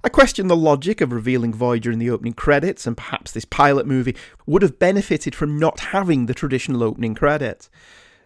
I 0.03 0.09
question 0.09 0.47
the 0.47 0.55
logic 0.55 1.01
of 1.01 1.11
revealing 1.11 1.53
Voyager 1.53 1.91
in 1.91 1.99
the 1.99 2.09
opening 2.09 2.33
credits, 2.33 2.87
and 2.87 2.97
perhaps 2.97 3.31
this 3.31 3.45
pilot 3.45 3.85
movie 3.85 4.15
would 4.45 4.61
have 4.61 4.79
benefited 4.79 5.35
from 5.35 5.59
not 5.59 5.79
having 5.79 6.25
the 6.25 6.33
traditional 6.33 6.83
opening 6.83 7.15
credits. 7.15 7.69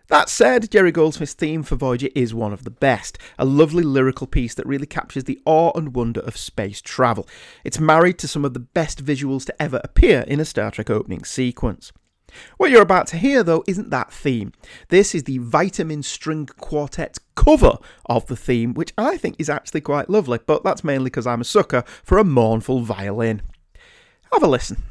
That 0.07 0.29
said, 0.29 0.69
Jerry 0.69 0.91
Goldsmith's 0.91 1.33
theme 1.33 1.63
for 1.63 1.75
Voyager 1.75 2.09
is 2.13 2.33
one 2.33 2.53
of 2.53 2.63
the 2.63 2.69
best, 2.69 3.17
a 3.39 3.45
lovely 3.45 3.83
lyrical 3.83 4.27
piece 4.27 4.53
that 4.53 4.67
really 4.67 4.85
captures 4.85 5.23
the 5.23 5.41
awe 5.45 5.71
and 5.75 5.95
wonder 5.95 6.19
of 6.21 6.37
space 6.37 6.79
travel. 6.79 7.27
It's 7.63 7.79
married 7.79 8.19
to 8.19 8.27
some 8.27 8.45
of 8.45 8.53
the 8.53 8.59
best 8.59 9.03
visuals 9.03 9.45
to 9.45 9.61
ever 9.61 9.81
appear 9.83 10.21
in 10.27 10.39
a 10.39 10.45
Star 10.45 10.69
Trek 10.69 10.91
opening 10.91 11.23
sequence. 11.23 11.91
What 12.57 12.71
you're 12.71 12.81
about 12.81 13.07
to 13.07 13.17
hear, 13.17 13.43
though, 13.43 13.63
isn't 13.67 13.89
that 13.89 14.11
theme. 14.11 14.53
This 14.89 15.13
is 15.15 15.23
the 15.23 15.39
Vitamin 15.39 16.03
String 16.03 16.47
Quartet 16.47 17.17
cover 17.35 17.77
of 18.05 18.25
the 18.27 18.35
theme, 18.35 18.73
which 18.73 18.93
I 18.97 19.17
think 19.17 19.35
is 19.39 19.49
actually 19.49 19.81
quite 19.81 20.09
lovely, 20.09 20.39
but 20.45 20.63
that's 20.63 20.83
mainly 20.83 21.05
because 21.05 21.27
I'm 21.27 21.41
a 21.41 21.45
sucker 21.45 21.83
for 22.03 22.17
a 22.17 22.23
mournful 22.23 22.81
violin. 22.81 23.41
Have 24.31 24.43
a 24.43 24.47
listen. 24.47 24.83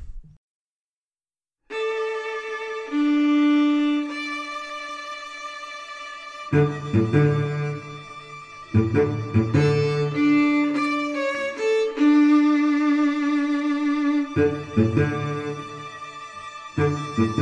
thank 17.17 17.39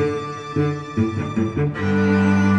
you 1.57 2.52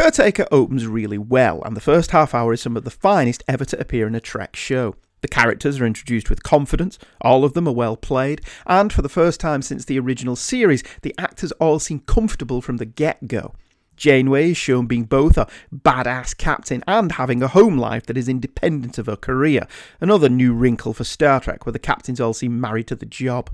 Caretaker 0.00 0.46
opens 0.50 0.86
really 0.86 1.18
well, 1.18 1.62
and 1.62 1.76
the 1.76 1.80
first 1.80 2.12
half 2.12 2.34
hour 2.34 2.54
is 2.54 2.62
some 2.62 2.74
of 2.74 2.84
the 2.84 2.90
finest 2.90 3.44
ever 3.46 3.66
to 3.66 3.78
appear 3.78 4.06
in 4.06 4.14
a 4.14 4.20
Trek 4.20 4.56
show. 4.56 4.96
The 5.20 5.28
characters 5.28 5.78
are 5.78 5.84
introduced 5.84 6.30
with 6.30 6.42
confidence, 6.42 6.98
all 7.20 7.44
of 7.44 7.52
them 7.52 7.68
are 7.68 7.74
well 7.74 7.98
played, 7.98 8.40
and 8.66 8.90
for 8.90 9.02
the 9.02 9.10
first 9.10 9.40
time 9.40 9.60
since 9.60 9.84
the 9.84 9.98
original 10.00 10.36
series, 10.36 10.82
the 11.02 11.14
actors 11.18 11.52
all 11.52 11.78
seem 11.78 12.00
comfortable 12.00 12.62
from 12.62 12.78
the 12.78 12.86
get 12.86 13.28
go. 13.28 13.54
Janeway 13.94 14.52
is 14.52 14.56
shown 14.56 14.86
being 14.86 15.04
both 15.04 15.36
a 15.36 15.46
badass 15.70 16.34
captain 16.34 16.82
and 16.88 17.12
having 17.12 17.42
a 17.42 17.48
home 17.48 17.76
life 17.76 18.06
that 18.06 18.16
is 18.16 18.26
independent 18.26 18.96
of 18.96 19.04
her 19.04 19.16
career, 19.16 19.66
another 20.00 20.30
new 20.30 20.54
wrinkle 20.54 20.94
for 20.94 21.04
Star 21.04 21.40
Trek 21.40 21.66
where 21.66 21.74
the 21.74 21.78
captains 21.78 22.22
all 22.22 22.32
seem 22.32 22.58
married 22.58 22.86
to 22.86 22.96
the 22.96 23.04
job. 23.04 23.50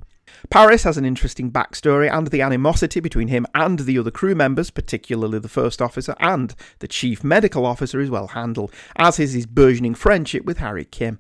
Paris 0.51 0.85
has 0.85 0.97
an 0.97 1.05
interesting 1.05 1.51
backstory, 1.51 2.11
and 2.11 2.29
the 2.29 2.43
animosity 2.43 3.01
between 3.01 3.29
him 3.29 3.47
and 3.55 3.81
the 3.81 3.99
other 3.99 4.11
crew 4.11 4.35
members, 4.35 4.71
particularly 4.71 5.39
the 5.39 5.49
first 5.49 5.83
officer 5.83 6.15
and 6.21 6.55
the 6.79 6.89
chief 6.89 7.25
medical 7.25 7.67
officer, 7.67 8.01
is 8.01 8.11
well 8.11 8.29
handled, 8.29 8.73
as 8.97 9.19
is 9.19 9.33
his 9.33 9.47
burgeoning 9.47 9.95
friendship 9.95 10.45
with 10.45 10.59
Harry 10.59 10.85
Kim. 10.85 11.19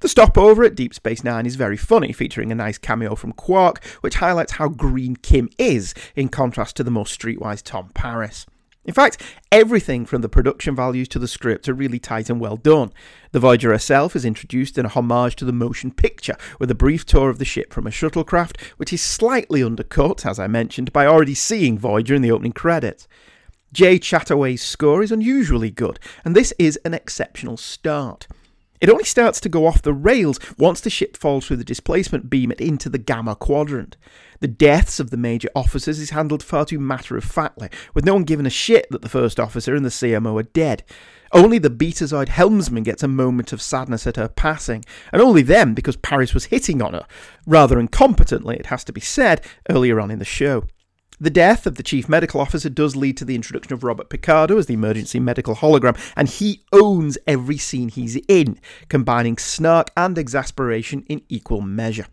The 0.00 0.08
stopover 0.08 0.64
at 0.64 0.74
Deep 0.74 0.94
Space 0.94 1.22
Nine 1.22 1.46
is 1.46 1.56
very 1.56 1.76
funny, 1.76 2.12
featuring 2.12 2.50
a 2.50 2.56
nice 2.56 2.78
cameo 2.78 3.14
from 3.14 3.32
Quark, 3.32 3.84
which 4.00 4.16
highlights 4.16 4.52
how 4.52 4.68
green 4.68 5.16
Kim 5.16 5.48
is, 5.58 5.94
in 6.16 6.28
contrast 6.28 6.76
to 6.76 6.84
the 6.84 6.90
more 6.90 7.04
streetwise 7.04 7.62
Tom 7.62 7.90
Paris. 7.94 8.46
In 8.84 8.94
fact, 8.94 9.22
everything 9.52 10.06
from 10.06 10.22
the 10.22 10.28
production 10.28 10.74
values 10.74 11.06
to 11.08 11.18
the 11.18 11.28
script 11.28 11.68
are 11.68 11.74
really 11.74 11.98
tight 11.98 12.30
and 12.30 12.40
well 12.40 12.56
done. 12.56 12.92
The 13.32 13.38
Voyager 13.38 13.72
herself 13.72 14.16
is 14.16 14.24
introduced 14.24 14.78
in 14.78 14.86
a 14.86 14.88
homage 14.88 15.36
to 15.36 15.44
the 15.44 15.52
motion 15.52 15.90
picture, 15.90 16.36
with 16.58 16.70
a 16.70 16.74
brief 16.74 17.04
tour 17.04 17.28
of 17.28 17.38
the 17.38 17.44
ship 17.44 17.74
from 17.74 17.86
a 17.86 17.90
shuttlecraft, 17.90 18.58
which 18.78 18.92
is 18.92 19.02
slightly 19.02 19.62
undercut, 19.62 20.24
as 20.24 20.38
I 20.38 20.46
mentioned, 20.46 20.94
by 20.94 21.06
already 21.06 21.34
seeing 21.34 21.78
Voyager 21.78 22.14
in 22.14 22.22
the 22.22 22.32
opening 22.32 22.52
credits. 22.52 23.06
Jay 23.72 23.98
Chattaway's 23.98 24.62
score 24.62 25.02
is 25.02 25.12
unusually 25.12 25.70
good, 25.70 26.00
and 26.24 26.34
this 26.34 26.54
is 26.58 26.76
an 26.84 26.94
exceptional 26.94 27.58
start. 27.58 28.26
It 28.80 28.88
only 28.88 29.04
starts 29.04 29.40
to 29.40 29.50
go 29.50 29.66
off 29.66 29.82
the 29.82 29.92
rails 29.92 30.40
once 30.56 30.80
the 30.80 30.88
ship 30.88 31.16
falls 31.16 31.46
through 31.46 31.58
the 31.58 31.64
displacement 31.64 32.30
beam 32.30 32.50
and 32.50 32.60
into 32.60 32.88
the 32.88 32.98
Gamma 32.98 33.36
Quadrant. 33.36 33.98
The 34.40 34.48
deaths 34.48 34.98
of 34.98 35.10
the 35.10 35.18
major 35.18 35.50
officers 35.54 35.98
is 35.98 36.10
handled 36.10 36.42
far 36.42 36.64
too 36.64 36.78
matter 36.78 37.14
of 37.18 37.24
factly, 37.24 37.68
with 37.92 38.06
no 38.06 38.14
one 38.14 38.24
giving 38.24 38.46
a 38.46 38.50
shit 38.50 38.86
that 38.90 39.02
the 39.02 39.08
first 39.10 39.38
officer 39.38 39.74
and 39.74 39.84
the 39.84 39.90
CMO 39.90 40.40
are 40.40 40.44
dead. 40.44 40.82
Only 41.30 41.58
the 41.58 41.68
Betazoid 41.68 42.28
helmsman 42.28 42.82
gets 42.82 43.02
a 43.02 43.08
moment 43.08 43.52
of 43.52 43.60
sadness 43.60 44.06
at 44.06 44.16
her 44.16 44.28
passing, 44.28 44.82
and 45.12 45.20
only 45.20 45.42
then 45.42 45.74
because 45.74 45.96
Paris 45.96 46.32
was 46.32 46.46
hitting 46.46 46.80
on 46.80 46.94
her, 46.94 47.06
rather 47.46 47.76
incompetently, 47.76 48.56
it 48.56 48.66
has 48.66 48.82
to 48.84 48.92
be 48.92 49.00
said, 49.00 49.44
earlier 49.68 50.00
on 50.00 50.10
in 50.10 50.18
the 50.18 50.24
show. 50.24 50.64
The 51.22 51.28
death 51.28 51.66
of 51.66 51.74
the 51.74 51.82
chief 51.82 52.08
medical 52.08 52.40
officer 52.40 52.70
does 52.70 52.96
lead 52.96 53.18
to 53.18 53.26
the 53.26 53.34
introduction 53.34 53.74
of 53.74 53.84
Robert 53.84 54.08
Picardo 54.08 54.56
as 54.56 54.64
the 54.66 54.74
emergency 54.74 55.20
medical 55.20 55.54
hologram, 55.54 55.98
and 56.16 56.26
he 56.26 56.64
owns 56.72 57.18
every 57.26 57.58
scene 57.58 57.90
he's 57.90 58.16
in, 58.26 58.58
combining 58.88 59.36
snark 59.36 59.90
and 59.98 60.16
exasperation 60.16 61.04
in 61.10 61.20
equal 61.28 61.60
measure. 61.60 62.06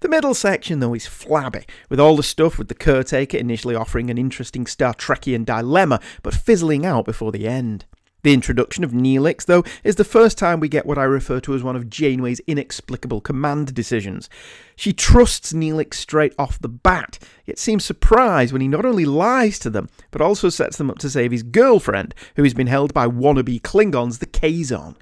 The 0.00 0.08
middle 0.08 0.34
section, 0.34 0.80
though, 0.80 0.94
is 0.94 1.06
flabby, 1.06 1.66
with 1.88 2.00
all 2.00 2.16
the 2.16 2.24
stuff 2.24 2.58
with 2.58 2.66
the 2.66 2.74
caretaker 2.74 3.38
initially 3.38 3.76
offering 3.76 4.10
an 4.10 4.18
interesting 4.18 4.66
Star 4.66 4.92
Trekian 4.92 5.44
dilemma, 5.44 6.00
but 6.24 6.34
fizzling 6.34 6.84
out 6.84 7.04
before 7.04 7.30
the 7.30 7.46
end. 7.46 7.84
The 8.22 8.34
introduction 8.34 8.82
of 8.82 8.90
Neelix, 8.90 9.44
though, 9.44 9.64
is 9.84 9.94
the 9.94 10.04
first 10.04 10.38
time 10.38 10.58
we 10.58 10.68
get 10.68 10.86
what 10.86 10.98
I 10.98 11.04
refer 11.04 11.38
to 11.40 11.54
as 11.54 11.62
one 11.62 11.76
of 11.76 11.88
Janeway's 11.88 12.40
inexplicable 12.48 13.20
command 13.20 13.72
decisions. 13.74 14.28
She 14.74 14.92
trusts 14.92 15.52
Neelix 15.52 15.94
straight 15.94 16.34
off 16.36 16.58
the 16.58 16.68
bat, 16.68 17.20
yet 17.46 17.58
seems 17.60 17.84
surprised 17.84 18.52
when 18.52 18.60
he 18.60 18.66
not 18.66 18.84
only 18.84 19.04
lies 19.04 19.60
to 19.60 19.70
them, 19.70 19.88
but 20.10 20.20
also 20.20 20.48
sets 20.48 20.78
them 20.78 20.90
up 20.90 20.98
to 20.98 21.10
save 21.10 21.30
his 21.30 21.44
girlfriend, 21.44 22.12
who 22.34 22.42
has 22.42 22.54
been 22.54 22.66
held 22.66 22.92
by 22.92 23.06
wannabe 23.06 23.60
Klingons, 23.62 24.18
the 24.18 24.26
Kazon. 24.26 24.96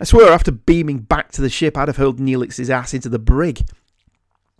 I 0.00 0.04
swear, 0.04 0.32
after 0.32 0.50
beaming 0.50 0.98
back 0.98 1.30
to 1.32 1.40
the 1.40 1.50
ship, 1.50 1.76
I'd 1.76 1.88
have 1.88 1.96
hurled 1.96 2.18
Neelix's 2.18 2.70
ass 2.70 2.92
into 2.92 3.08
the 3.08 3.18
brig. 3.18 3.62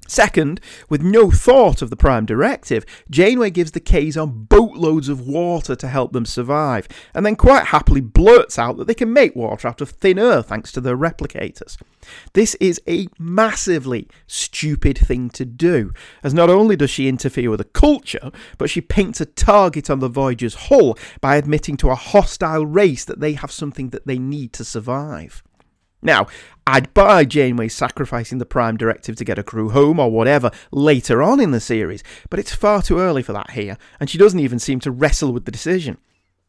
Second, 0.09 0.59
with 0.89 1.03
no 1.03 1.31
thought 1.31 1.83
of 1.83 1.91
the 1.91 1.97
Prime 1.97 2.25
Directive, 2.25 2.87
Janeway 3.11 3.51
gives 3.51 3.73
the 3.73 3.81
Kazon 3.81 4.49
boatloads 4.49 5.11
of 5.11 5.21
water 5.21 5.77
to 5.77 5.87
help 5.87 6.13
them 6.13 6.25
survive, 6.25 6.89
and 7.15 7.27
then 7.27 7.37
quite 7.37 7.67
happily 7.67 8.01
blurts 8.01 8.59
out 8.59 8.79
that 8.79 8.87
they 8.87 8.95
can 8.95 9.13
make 9.13 9.37
water 9.37 9.69
out 9.69 9.83
of 9.83 9.91
thin 9.91 10.19
air 10.19 10.43
thanks 10.43 10.73
to 10.73 10.81
their 10.81 10.97
replicators. 10.97 11.77
This 12.33 12.55
is 12.55 12.81
a 12.89 13.09
massively 13.19 14.09
stupid 14.27 14.97
thing 14.97 15.29
to 15.31 15.45
do, 15.45 15.93
as 16.23 16.33
not 16.33 16.49
only 16.49 16.75
does 16.75 16.91
she 16.91 17.07
interfere 17.07 17.51
with 17.51 17.61
a 17.61 17.65
culture, 17.65 18.33
but 18.57 18.71
she 18.71 18.81
paints 18.81 19.21
a 19.21 19.27
target 19.27 19.91
on 19.91 20.01
the 20.01 20.09
Voyager's 20.09 20.55
hull 20.55 20.99
by 21.21 21.37
admitting 21.37 21.77
to 21.77 21.91
a 21.91 21.95
hostile 21.95 22.65
race 22.65 23.05
that 23.05 23.21
they 23.21 23.35
have 23.35 23.53
something 23.53 23.91
that 23.91 24.07
they 24.07 24.19
need 24.19 24.55
to 24.55 24.65
survive. 24.65 25.43
Now, 26.03 26.27
I'd 26.67 26.93
buy 26.95 27.25
Janeway 27.25 27.69
sacrificing 27.69 28.39
the 28.39 28.47
Prime 28.47 28.77
Directive 28.77 29.17
to 29.17 29.25
get 29.25 29.39
a 29.39 29.43
crew 29.43 29.71
home 29.71 29.99
or 29.99 30.11
whatever 30.11 30.51
later 30.71 31.23
on 31.23 31.41
in 31.41 31.51
the 31.51 31.61
series, 31.61 32.05
but 32.31 32.39
it's 32.39 32.55
far 32.55 32.83
too 32.83 32.99
early 32.99 33.23
for 33.23 33.33
that 33.33 33.53
here, 33.53 33.79
and 33.99 34.09
she 34.09 34.19
doesn't 34.19 34.41
even 34.41 34.59
seem 34.59 34.79
to 34.81 34.91
wrestle 34.91 35.33
with 35.33 35.45
the 35.45 35.51
decision. 35.51 35.99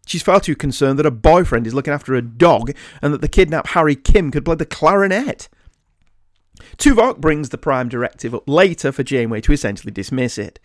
She's 0.06 0.24
far 0.24 0.40
too 0.40 0.56
concerned 0.56 0.98
that 1.00 1.06
her 1.06 1.12
boyfriend 1.12 1.68
is 1.68 1.74
looking 1.74 1.94
after 1.94 2.16
a 2.16 2.22
dog 2.22 2.74
and 3.02 3.14
that 3.14 3.22
the 3.22 3.28
kidnapped 3.28 3.70
Harry 3.70 3.96
Kim 3.96 4.32
could 4.32 4.44
play 4.44 4.56
the 4.56 4.66
clarinet. 4.66 5.50
Tuvok 6.78 7.18
brings 7.18 7.50
the 7.50 7.58
Prime 7.58 7.90
Directive 7.90 8.34
up 8.34 8.48
later 8.48 8.92
for 8.92 9.04
Janeway 9.04 9.42
to 9.42 9.52
essentially 9.52 9.92
dismiss 9.92 10.38
it. 10.38 10.60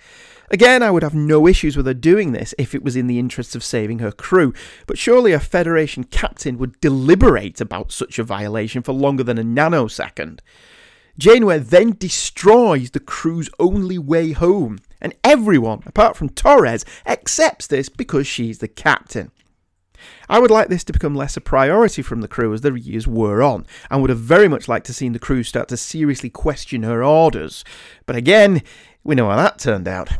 Again, 0.50 0.82
I 0.82 0.90
would 0.90 1.02
have 1.02 1.14
no 1.14 1.46
issues 1.46 1.76
with 1.76 1.86
her 1.86 1.94
doing 1.94 2.32
this 2.32 2.54
if 2.58 2.74
it 2.74 2.84
was 2.84 2.96
in 2.96 3.06
the 3.06 3.18
interests 3.18 3.54
of 3.54 3.64
saving 3.64 4.00
her 4.00 4.12
crew, 4.12 4.52
but 4.86 4.98
surely 4.98 5.32
a 5.32 5.40
Federation 5.40 6.04
captain 6.04 6.58
would 6.58 6.80
deliberate 6.80 7.60
about 7.60 7.92
such 7.92 8.18
a 8.18 8.24
violation 8.24 8.82
for 8.82 8.92
longer 8.92 9.22
than 9.22 9.38
a 9.38 9.42
nanosecond. 9.42 10.40
Janeway 11.18 11.60
then 11.60 11.96
destroys 11.98 12.90
the 12.90 13.00
crew's 13.00 13.48
only 13.58 13.98
way 13.98 14.32
home, 14.32 14.80
and 15.00 15.14
everyone, 15.22 15.82
apart 15.86 16.16
from 16.16 16.28
Torres, 16.28 16.84
accepts 17.06 17.66
this 17.66 17.88
because 17.88 18.26
she's 18.26 18.58
the 18.58 18.68
captain. 18.68 19.30
I 20.28 20.38
would 20.38 20.50
like 20.50 20.68
this 20.68 20.84
to 20.84 20.92
become 20.92 21.14
less 21.14 21.36
a 21.36 21.40
priority 21.40 22.02
from 22.02 22.20
the 22.20 22.28
crew 22.28 22.52
as 22.52 22.60
the 22.60 22.72
years 22.72 23.06
wore 23.06 23.42
on, 23.42 23.66
and 23.90 24.00
would 24.00 24.10
have 24.10 24.18
very 24.18 24.48
much 24.48 24.68
liked 24.68 24.86
to 24.86 24.94
seen 24.94 25.12
the 25.12 25.18
crew 25.18 25.42
start 25.42 25.68
to 25.68 25.76
seriously 25.76 26.30
question 26.30 26.82
her 26.82 27.02
orders. 27.02 27.64
But 28.06 28.16
again, 28.16 28.62
we 29.02 29.14
know 29.14 29.30
how 29.30 29.36
that 29.36 29.58
turned 29.58 29.88
out. 29.88 30.10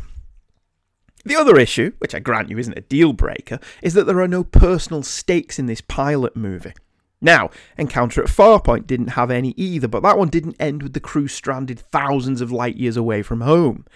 The 1.25 1.37
other 1.37 1.59
issue, 1.59 1.93
which 1.99 2.14
I 2.14 2.19
grant 2.19 2.50
you 2.50 2.59
isn't 2.59 2.76
a 2.76 2.83
deal 2.83 3.14
breaker, 3.14 3.59
is 3.83 3.95
that 3.95 4.04
there 4.04 4.21
are 4.21 4.28
no 4.28 4.45
personal 4.45 5.02
stakes 5.02 5.59
in 5.59 5.66
this 5.66 5.81
pilot 5.81 6.37
movie. 6.37 6.75
Now, 7.21 7.49
Encounter 7.78 8.23
at 8.23 8.28
Farpoint 8.28 8.87
didn't 8.87 9.09
have 9.09 9.31
any 9.31 9.54
either, 9.57 9.88
but 9.88 10.02
that 10.02 10.19
one 10.19 10.28
didn't 10.28 10.57
end 10.61 10.83
with 10.83 10.93
the 10.93 11.00
crew 11.00 11.26
stranded 11.26 11.81
thousands 11.81 12.43
of 12.43 12.52
light 12.52 12.76
years 12.76 12.99
away 12.99 13.23
from 13.23 13.40
home. 13.40 13.87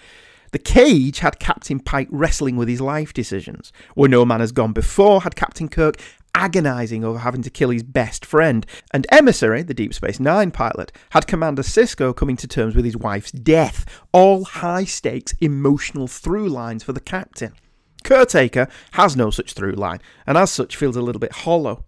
The 0.51 0.59
Cage 0.59 1.19
had 1.19 1.39
Captain 1.39 1.79
Pike 1.79 2.07
wrestling 2.09 2.55
with 2.55 2.67
his 2.67 2.81
life 2.81 3.13
decisions. 3.13 3.71
Where 3.93 4.09
No 4.09 4.25
Man 4.25 4.39
Has 4.39 4.51
Gone 4.51 4.73
Before 4.73 5.21
had 5.21 5.35
Captain 5.35 5.69
Kirk 5.69 5.95
agonising 6.35 7.03
over 7.03 7.19
having 7.19 7.41
to 7.41 7.49
kill 7.49 7.69
his 7.69 7.83
best 7.83 8.25
friend. 8.25 8.65
And 8.91 9.05
Emissary, 9.11 9.61
the 9.61 9.73
Deep 9.73 9.93
Space 9.93 10.19
Nine 10.19 10.51
pilot, 10.51 10.91
had 11.11 11.27
Commander 11.27 11.63
Sisko 11.63 12.15
coming 12.15 12.37
to 12.37 12.47
terms 12.47 12.75
with 12.75 12.85
his 12.85 12.97
wife's 12.97 13.31
death. 13.31 13.85
All 14.11 14.43
high 14.43 14.85
stakes 14.85 15.33
emotional 15.39 16.07
through 16.07 16.49
lines 16.49 16.83
for 16.83 16.93
the 16.93 16.99
captain. 16.99 17.53
Caretaker 18.03 18.67
has 18.91 19.15
no 19.15 19.29
such 19.29 19.53
through 19.53 19.73
line, 19.73 19.99
and 20.25 20.37
as 20.37 20.51
such 20.51 20.77
feels 20.77 20.95
a 20.95 21.01
little 21.01 21.19
bit 21.19 21.33
hollow. 21.33 21.85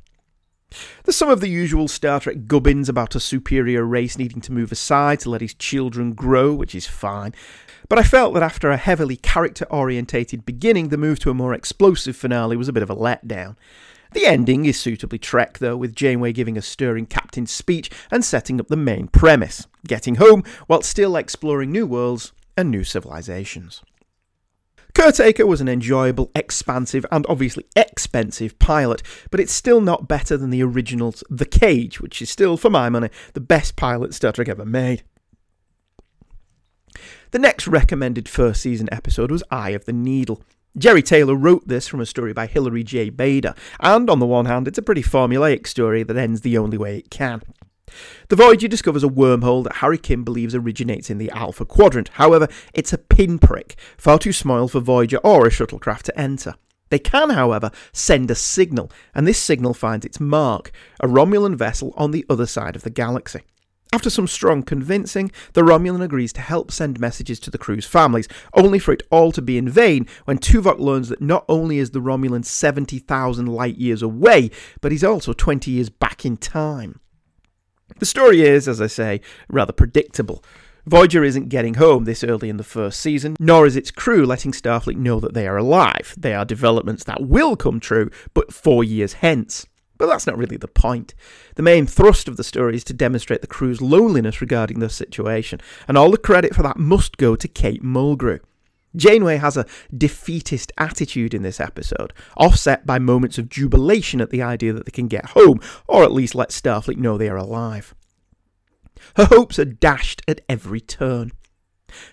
There's 1.04 1.18
some 1.18 1.30
of 1.30 1.42
the 1.42 1.50
usual 1.50 1.88
Star 1.88 2.20
Trek 2.20 2.48
gubbins 2.48 2.90
about 2.90 3.16
a 3.16 3.20
superior 3.20 3.84
race 3.84 4.18
needing 4.18 4.42
to 4.42 4.52
move 4.52 4.72
aside 4.72 5.20
to 5.22 5.30
let 5.30 5.42
his 5.42 5.54
children 5.54 6.14
grow, 6.14 6.54
which 6.54 6.76
is 6.76 6.88
fine. 6.88 7.34
But 7.92 8.00
I 8.00 8.04
felt 8.04 8.34
that 8.36 8.42
after 8.42 8.72
a 8.72 8.78
heavily 8.78 9.18
character 9.18 9.66
orientated 9.66 10.46
beginning, 10.46 10.88
the 10.88 10.98
move 10.98 11.20
to 11.20 11.30
a 11.30 11.34
more 11.34 11.54
explosive 11.54 12.16
finale 12.16 12.56
was 12.56 12.70
a 12.70 12.72
bit 12.72 12.84
of 12.84 12.90
a 12.90 12.96
letdown. 12.96 13.58
The 14.14 14.26
ending 14.26 14.64
is 14.64 14.80
suitably 14.80 15.20
Trek, 15.20 15.58
though, 15.58 15.76
with 15.76 15.94
Janeway 15.94 16.32
giving 16.32 16.58
a 16.58 16.62
stirring 16.62 17.06
captain's 17.06 17.52
speech 17.52 17.92
and 18.10 18.24
setting 18.24 18.62
up 18.62 18.70
the 18.70 18.78
main 18.78 19.10
premise 19.10 19.68
getting 19.86 20.16
home 20.16 20.46
while 20.68 20.82
still 20.82 21.18
exploring 21.18 21.70
new 21.70 21.86
worlds 21.86 22.32
and 22.56 22.72
new 22.72 22.86
civilizations. 22.86 23.82
Caretaker 24.94 25.46
was 25.46 25.60
an 25.60 25.68
enjoyable, 25.68 26.32
expansive, 26.34 27.06
and 27.12 27.26
obviously 27.28 27.66
expensive 27.76 28.58
pilot, 28.58 29.04
but 29.32 29.42
it's 29.42 29.52
still 29.52 29.82
not 29.82 30.08
better 30.08 30.38
than 30.38 30.50
the 30.50 30.64
original's 30.64 31.26
The 31.30 31.46
Cage, 31.46 32.00
which 32.00 32.22
is 32.22 32.30
still, 32.30 32.56
for 32.56 32.70
my 32.70 32.88
money, 32.88 33.10
the 33.34 33.42
best 33.42 33.76
pilot 33.76 34.14
Star 34.14 34.32
Trek 34.32 34.48
ever 34.48 34.64
made. 34.64 35.04
The 37.32 37.40
next 37.40 37.68
recommended 37.68 38.28
first 38.28 38.62
season 38.62 38.90
episode 38.92 39.32
was 39.32 39.44
Eye 39.50 39.72
of 39.72 39.86
the 39.86 39.94
Needle. 39.94 40.42
Jeri 40.78 41.04
Taylor 41.04 41.36
wrote 41.36 41.68
this 41.68 41.88
from 41.88 42.00
a 42.00 42.06
story 42.06 42.34
by 42.34 42.48
Hilary 42.48 42.84
J. 42.84 43.10
Bader, 43.10 43.54
and 43.80 44.10
on 44.10 44.20
the 44.20 44.26
one 44.26 44.46
hand, 44.46 44.68
it's 44.68 44.78
a 44.78 44.82
pretty 44.82 45.04
formulaic 45.04 45.68
story 45.68 46.04
that 46.04 46.16
ends 46.16 46.42
the 46.42 46.58
only 46.58 46.78
way 46.78 46.98
it 46.98 47.10
can. 47.10 47.42
The 48.30 48.38
Voyager 48.38 48.70
discovers 48.70 49.04
a 49.04 49.10
wormhole 49.10 49.64
that 49.66 49.78
Harry 49.78 49.98
Kim 49.98 50.24
believes 50.24 50.56
originates 50.56 51.10
in 51.10 51.18
the 51.18 51.30
Alpha 51.32 51.66
Quadrant. 51.66 52.10
However, 52.14 52.48
it's 52.74 52.94
a 52.94 52.98
pinprick, 52.98 53.76
far 53.98 54.18
too 54.18 54.32
small 54.32 54.70
for 54.70 54.80
Voyager 54.80 55.18
or 55.18 55.46
a 55.46 55.50
shuttlecraft 55.50 56.04
to 56.04 56.20
enter. 56.20 56.56
They 56.90 57.00
can, 57.00 57.32
however, 57.32 57.72
send 57.94 58.30
a 58.32 58.36
signal, 58.36 58.92
and 59.16 59.26
this 59.26 59.40
signal 59.40 59.74
finds 59.74 60.06
its 60.06 60.20
mark 60.20 60.72
a 61.00 61.08
Romulan 61.08 61.56
vessel 61.56 61.94
on 61.96 62.12
the 62.12 62.26
other 62.30 62.46
side 62.46 62.76
of 62.76 62.84
the 62.84 62.90
galaxy. 62.90 63.42
After 63.94 64.10
some 64.10 64.28
strong 64.28 64.64
convincing, 64.64 65.32
the 65.52 65.64
Romulan 65.64 66.02
agrees 66.02 66.32
to 66.34 66.42
help 66.42 66.72
send 66.72 67.02
messages 67.02 67.42
to 67.42 67.52
the 67.52 67.58
crew's 67.58 67.86
families, 67.86 68.30
only 68.54 68.80
for 68.80 68.94
it 68.94 69.04
all 69.12 69.34
to 69.34 69.42
be 69.42 69.58
in 69.58 69.68
vain 69.68 70.08
when 70.24 70.38
Tuvok 70.38 70.80
learns 70.80 71.10
that 71.10 71.22
not 71.22 71.44
only 71.50 71.78
is 71.78 71.92
the 71.92 72.00
Romulan 72.00 72.46
70,000 72.46 73.48
light 73.48 73.78
years 73.78 74.02
away, 74.02 74.50
but 74.80 74.94
he's 74.94 75.04
also 75.04 75.34
20 75.34 75.70
years 75.72 75.90
back 75.90 76.26
in 76.26 76.38
time. 76.38 77.02
The 78.00 78.06
story 78.06 78.44
is, 78.44 78.70
as 78.70 78.80
I 78.80 78.88
say, 78.88 79.20
rather 79.50 79.74
predictable. 79.74 80.42
Voyager 80.86 81.26
isn't 81.26 81.50
getting 81.50 81.74
home 81.74 82.06
this 82.06 82.24
early 82.24 82.48
in 82.50 82.56
the 82.56 82.64
first 82.64 83.02
season, 83.02 83.36
nor 83.42 83.68
is 83.68 83.76
its 83.76 83.92
crew 83.92 84.26
letting 84.26 84.54
Starfleet 84.54 84.96
know 84.96 85.20
that 85.20 85.34
they 85.34 85.48
are 85.48 85.58
alive. 85.58 86.16
They 86.18 86.34
are 86.34 86.46
developments 86.46 87.04
that 87.04 87.22
will 87.22 87.58
come 87.58 87.82
true, 87.82 88.10
but 88.34 88.54
four 88.54 88.86
years 88.86 89.14
hence. 89.14 89.68
But 90.02 90.08
that's 90.08 90.26
not 90.26 90.36
really 90.36 90.58
the 90.58 90.68
point. 90.68 91.14
The 91.58 91.62
main 91.62 91.86
thrust 91.86 92.28
of 92.28 92.36
the 92.36 92.44
story 92.44 92.76
is 92.76 92.84
to 92.86 92.94
demonstrate 92.94 93.42
the 93.42 93.48
crew's 93.48 93.84
loneliness 93.84 94.42
regarding 94.42 94.80
their 94.80 94.90
situation, 94.90 95.62
and 95.88 95.96
all 95.96 96.10
the 96.10 96.18
credit 96.18 96.56
for 96.56 96.64
that 96.64 96.78
must 96.78 97.18
go 97.18 97.36
to 97.36 97.48
Kate 97.48 97.84
Mulgrew. 97.84 98.40
Janeway 98.96 99.38
has 99.38 99.58
a 99.58 99.68
defeatist 99.96 100.72
attitude 100.80 101.36
in 101.36 101.44
this 101.44 101.60
episode, 101.60 102.14
offset 102.36 102.84
by 102.84 102.98
moments 102.98 103.38
of 103.38 103.48
jubilation 103.48 104.22
at 104.22 104.32
the 104.32 104.42
idea 104.42 104.74
that 104.74 104.86
they 104.86 104.92
can 104.92 105.08
get 105.08 105.28
home, 105.38 105.60
or 105.88 106.02
at 106.02 106.12
least 106.12 106.34
let 106.34 106.50
Starfleet 106.50 106.98
know 106.98 107.16
they 107.16 107.30
are 107.30 107.38
alive. 107.38 107.94
Her 109.18 109.26
hopes 109.26 109.60
are 109.60 109.66
dashed 109.66 110.24
at 110.28 110.42
every 110.50 110.82
turn. 110.82 111.32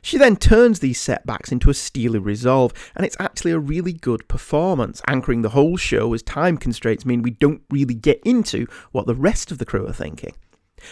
She 0.02 0.18
then 0.18 0.36
turns 0.36 0.80
these 0.80 1.00
setbacks 1.00 1.52
into 1.52 1.70
a 1.70 1.74
steely 1.74 2.18
resolve, 2.18 2.72
and 2.94 3.04
it's 3.04 3.16
actually 3.18 3.52
a 3.52 3.58
really 3.58 3.92
good 3.92 4.26
performance, 4.28 5.02
anchoring 5.06 5.42
the 5.42 5.50
whole 5.50 5.76
show 5.76 6.12
as 6.14 6.22
time 6.22 6.56
constraints 6.58 7.04
mean 7.04 7.22
we 7.22 7.30
don't 7.30 7.62
really 7.70 7.94
get 7.94 8.20
into 8.24 8.66
what 8.92 9.06
the 9.06 9.14
rest 9.14 9.50
of 9.50 9.58
the 9.58 9.66
crew 9.66 9.86
are 9.86 9.92
thinking. 9.92 10.34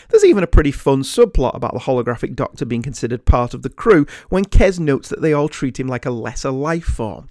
There's 0.08 0.24
even 0.24 0.42
a 0.42 0.48
pretty 0.48 0.72
fun 0.72 1.02
subplot 1.02 1.54
about 1.54 1.72
the 1.72 1.80
holographic 1.80 2.34
doctor 2.34 2.64
being 2.64 2.82
considered 2.82 3.24
part 3.24 3.54
of 3.54 3.62
the 3.62 3.70
crew 3.70 4.06
when 4.28 4.44
Kes 4.44 4.78
notes 4.78 5.08
that 5.08 5.22
they 5.22 5.32
all 5.32 5.48
treat 5.48 5.78
him 5.78 5.86
like 5.86 6.06
a 6.06 6.10
lesser 6.10 6.50
life 6.50 6.84
form. 6.84 7.28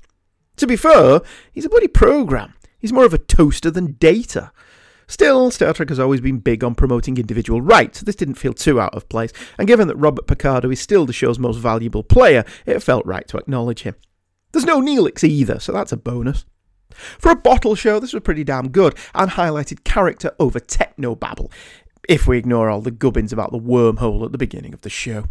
To 0.58 0.68
be 0.68 0.78
fair, 0.78 1.20
he's 1.52 1.66
a 1.66 1.70
bloody 1.70 1.88
program. 1.88 2.54
He's 2.80 2.94
more 2.94 3.06
of 3.06 3.14
a 3.14 3.18
toaster 3.18 3.72
than 3.72 3.94
data. 3.94 4.52
Still, 5.08 5.52
Star 5.52 5.74
Trek 5.74 5.90
has 5.90 6.00
always 6.00 6.22
been 6.22 6.40
big 6.40 6.64
on 6.64 6.76
promoting 6.76 7.18
individual 7.18 7.62
rights, 7.62 8.00
so 8.00 8.06
this 8.06 8.16
didn't 8.16 8.36
feel 8.36 8.54
too 8.54 8.80
out 8.80 8.94
of 8.96 9.08
place, 9.10 9.32
and 9.58 9.68
given 9.68 9.88
that 9.88 9.96
Robert 9.98 10.28
Picardo 10.28 10.72
is 10.72 10.80
still 10.80 11.06
the 11.06 11.14
show's 11.14 11.40
most 11.40 11.58
valuable 11.58 12.04
player, 12.04 12.44
it 12.66 12.80
felt 12.80 13.06
right 13.06 13.28
to 13.28 13.38
acknowledge 13.38 13.84
him. 13.84 13.96
There's 14.52 14.66
no 14.66 14.82
Neelix 14.82 15.24
either, 15.24 15.60
so 15.60 15.72
that's 15.72 15.92
a 15.92 15.98
bonus. 15.98 16.46
For 16.90 17.32
a 17.32 17.36
bottle 17.36 17.76
show, 17.76 18.00
this 18.00 18.14
was 18.14 18.24
pretty 18.24 18.44
damn 18.44 18.70
good, 18.70 18.96
and 19.14 19.32
highlighted 19.32 19.84
character 19.84 20.32
over 20.40 20.60
techno 20.60 21.16
babble, 21.16 21.52
if 22.08 22.28
we 22.28 22.38
ignore 22.38 22.70
all 22.70 22.82
the 22.82 22.92
gubbins 22.92 23.34
about 23.34 23.52
the 23.52 23.60
wormhole 23.60 24.26
at 24.26 24.32
the 24.32 24.38
beginning 24.38 24.74
of 24.74 24.82
the 24.82 24.90
show. 24.90 25.26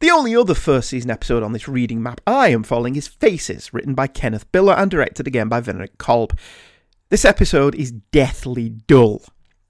The 0.00 0.10
only 0.10 0.36
other 0.36 0.54
first 0.54 0.90
season 0.90 1.10
episode 1.10 1.42
on 1.42 1.52
this 1.52 1.66
reading 1.66 2.00
map 2.00 2.20
I 2.24 2.50
am 2.50 2.62
following 2.62 2.94
is 2.94 3.08
Faces, 3.08 3.74
written 3.74 3.94
by 3.94 4.06
Kenneth 4.06 4.50
Biller 4.52 4.78
and 4.78 4.88
directed 4.88 5.26
again 5.26 5.48
by 5.48 5.60
Winrich 5.60 5.96
Kolbe. 5.98 6.38
This 7.10 7.24
episode 7.24 7.74
is 7.74 7.90
deathly 7.90 8.68
dull. 8.68 9.22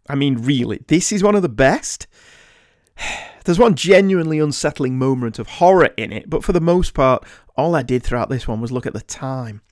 I 0.09 0.16
mean, 0.16 0.42
really, 0.42 0.81
this 0.88 1.12
is 1.12 1.22
one 1.22 1.37
of 1.37 1.42
the 1.42 1.48
best. 1.48 2.09
There's 3.44 3.61
one 3.61 3.77
genuinely 3.77 4.40
unsettling 4.40 4.98
moment 4.98 5.38
of 5.38 5.46
horror 5.46 5.90
in 5.96 6.12
it, 6.12 6.29
but 6.29 6.42
for 6.42 6.53
the 6.53 6.61
most 6.61 6.94
part, 6.94 7.24
all 7.57 7.77
I 7.77 7.83
did 7.83 8.03
throughout 8.03 8.29
this 8.29 8.48
one 8.48 8.61
was 8.61 8.72
look 8.72 8.87
at 8.87 8.92
the 8.92 9.03
time. 9.03 9.62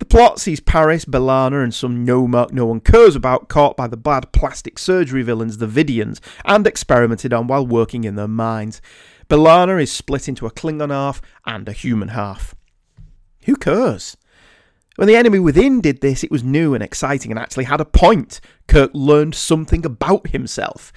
The 0.00 0.06
plot 0.06 0.40
sees 0.40 0.58
Paris, 0.58 1.04
B'Elanna, 1.04 1.62
and 1.62 1.72
some 1.72 2.04
no 2.04 2.26
mark 2.26 2.52
no 2.52 2.66
one 2.66 2.80
cares 2.80 3.14
about 3.14 3.48
caught 3.48 3.76
by 3.76 3.86
the 3.86 3.96
bad 3.96 4.32
plastic 4.32 4.76
surgery 4.76 5.22
villains, 5.22 5.58
the 5.58 5.66
Vidians, 5.66 6.20
and 6.44 6.66
experimented 6.66 7.32
on 7.32 7.46
while 7.46 7.66
working 7.66 8.02
in 8.02 8.16
their 8.16 8.28
mines. 8.28 8.82
B'Elanna 9.28 9.80
is 9.80 9.92
split 9.92 10.28
into 10.28 10.46
a 10.46 10.50
Klingon 10.50 10.90
half 10.90 11.22
and 11.46 11.68
a 11.68 11.72
human 11.72 12.08
half. 12.08 12.56
Who 13.44 13.54
cares? 13.54 14.16
When 14.98 15.06
the 15.06 15.14
enemy 15.14 15.38
within 15.38 15.80
did 15.80 16.00
this, 16.00 16.24
it 16.24 16.30
was 16.32 16.42
new 16.42 16.74
and 16.74 16.82
exciting 16.82 17.30
and 17.30 17.38
actually 17.38 17.66
had 17.66 17.80
a 17.80 17.84
point. 17.84 18.40
Kirk 18.66 18.90
learned 18.92 19.36
something 19.36 19.86
about 19.86 20.30
himself. 20.30 20.92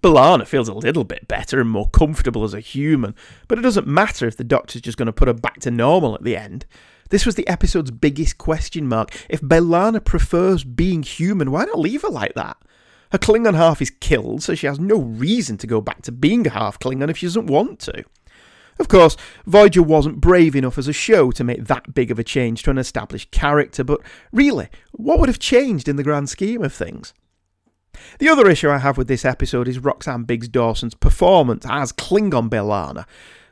B'Elanna 0.00 0.46
feels 0.46 0.68
a 0.68 0.72
little 0.72 1.02
bit 1.02 1.26
better 1.26 1.60
and 1.60 1.68
more 1.68 1.90
comfortable 1.90 2.44
as 2.44 2.54
a 2.54 2.60
human, 2.60 3.16
but 3.48 3.58
it 3.58 3.62
doesn't 3.62 3.88
matter 3.88 4.28
if 4.28 4.36
the 4.36 4.44
doctor's 4.44 4.82
just 4.82 4.96
going 4.96 5.06
to 5.06 5.12
put 5.12 5.26
her 5.26 5.34
back 5.34 5.58
to 5.62 5.72
normal 5.72 6.14
at 6.14 6.22
the 6.22 6.36
end. 6.36 6.66
This 7.10 7.26
was 7.26 7.34
the 7.34 7.48
episode's 7.48 7.90
biggest 7.90 8.38
question 8.38 8.86
mark. 8.86 9.10
If 9.28 9.40
B'Elanna 9.40 10.04
prefers 10.04 10.62
being 10.62 11.02
human, 11.02 11.50
why 11.50 11.64
not 11.64 11.80
leave 11.80 12.02
her 12.02 12.10
like 12.10 12.34
that? 12.34 12.58
Her 13.10 13.18
Klingon 13.18 13.56
half 13.56 13.82
is 13.82 13.90
killed, 13.90 14.44
so 14.44 14.54
she 14.54 14.68
has 14.68 14.78
no 14.78 14.98
reason 14.98 15.58
to 15.58 15.66
go 15.66 15.80
back 15.80 16.02
to 16.02 16.12
being 16.12 16.46
a 16.46 16.50
half 16.50 16.78
Klingon 16.78 17.10
if 17.10 17.18
she 17.18 17.26
doesn't 17.26 17.48
want 17.48 17.80
to. 17.80 18.04
Of 18.82 18.88
course, 18.88 19.16
Voyager 19.46 19.80
wasn't 19.80 20.20
brave 20.20 20.56
enough 20.56 20.76
as 20.76 20.88
a 20.88 20.92
show 20.92 21.30
to 21.30 21.44
make 21.44 21.66
that 21.66 21.94
big 21.94 22.10
of 22.10 22.18
a 22.18 22.24
change 22.24 22.64
to 22.64 22.70
an 22.70 22.78
established 22.78 23.30
character, 23.30 23.84
but 23.84 24.00
really, 24.32 24.68
what 24.90 25.20
would 25.20 25.28
have 25.28 25.38
changed 25.38 25.86
in 25.86 25.94
the 25.94 26.02
grand 26.02 26.28
scheme 26.28 26.64
of 26.64 26.72
things? 26.72 27.14
The 28.18 28.28
other 28.28 28.50
issue 28.50 28.68
I 28.68 28.78
have 28.78 28.98
with 28.98 29.06
this 29.06 29.24
episode 29.24 29.68
is 29.68 29.78
Roxanne 29.78 30.24
Biggs 30.24 30.48
Dawson's 30.48 30.96
performance 30.96 31.64
as 31.70 31.92
Klingon 31.92 32.50
B'Elanna. 32.50 33.04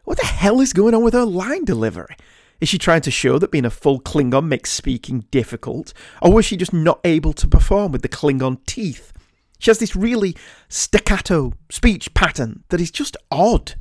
What 0.02 0.18
the 0.18 0.26
hell 0.26 0.60
is 0.60 0.72
going 0.72 0.94
on 0.94 1.04
with 1.04 1.14
her 1.14 1.24
line 1.24 1.64
delivery? 1.64 2.16
Is 2.60 2.68
she 2.68 2.76
trying 2.76 3.02
to 3.02 3.12
show 3.12 3.38
that 3.38 3.52
being 3.52 3.64
a 3.64 3.70
full 3.70 4.00
Klingon 4.00 4.48
makes 4.48 4.72
speaking 4.72 5.26
difficult? 5.30 5.94
Or 6.20 6.32
was 6.32 6.44
she 6.44 6.56
just 6.56 6.72
not 6.72 6.98
able 7.04 7.34
to 7.34 7.46
perform 7.46 7.92
with 7.92 8.02
the 8.02 8.08
Klingon 8.08 8.66
teeth? 8.66 9.12
She 9.60 9.70
has 9.70 9.78
this 9.78 9.94
really 9.94 10.34
staccato 10.68 11.52
speech 11.70 12.12
pattern 12.14 12.64
that 12.70 12.80
is 12.80 12.90
just 12.90 13.16
odd. 13.30 13.76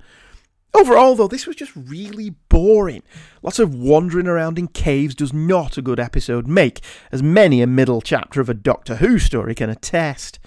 Overall, 0.74 1.16
though, 1.16 1.28
this 1.28 1.48
was 1.48 1.56
just 1.56 1.72
really 1.76 2.32
boring. 2.48 3.04
Lots 3.42 3.60
of 3.60 3.74
wandering 3.74 4.28
around 4.28 4.60
in 4.60 4.68
caves 4.68 5.16
does 5.16 5.34
not 5.34 5.78
a 5.78 5.82
good 5.82 6.00
episode 6.00 6.48
make, 6.48 6.82
as 7.12 7.24
many 7.24 7.62
a 7.62 7.68
middle 7.68 8.02
chapter 8.02 8.40
of 8.40 8.50
a 8.50 8.54
Doctor 8.54 8.98
Who 8.98 9.20
story 9.20 9.56
can 9.56 9.70
attest. 9.70 10.40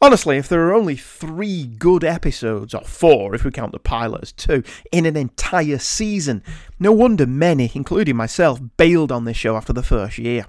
Honestly, 0.00 0.36
if 0.36 0.48
there 0.48 0.68
are 0.68 0.74
only 0.74 0.94
three 0.94 1.66
good 1.66 2.04
episodes, 2.04 2.72
or 2.72 2.82
four 2.82 3.34
if 3.34 3.42
we 3.42 3.50
count 3.50 3.72
the 3.72 3.80
pilot 3.80 4.22
as 4.22 4.32
two, 4.32 4.62
in 4.92 5.06
an 5.06 5.16
entire 5.16 5.78
season, 5.78 6.42
no 6.78 6.92
wonder 6.92 7.26
many, 7.26 7.72
including 7.74 8.16
myself, 8.16 8.60
bailed 8.76 9.10
on 9.10 9.24
this 9.24 9.36
show 9.36 9.56
after 9.56 9.72
the 9.72 9.82
first 9.82 10.18
year. 10.18 10.46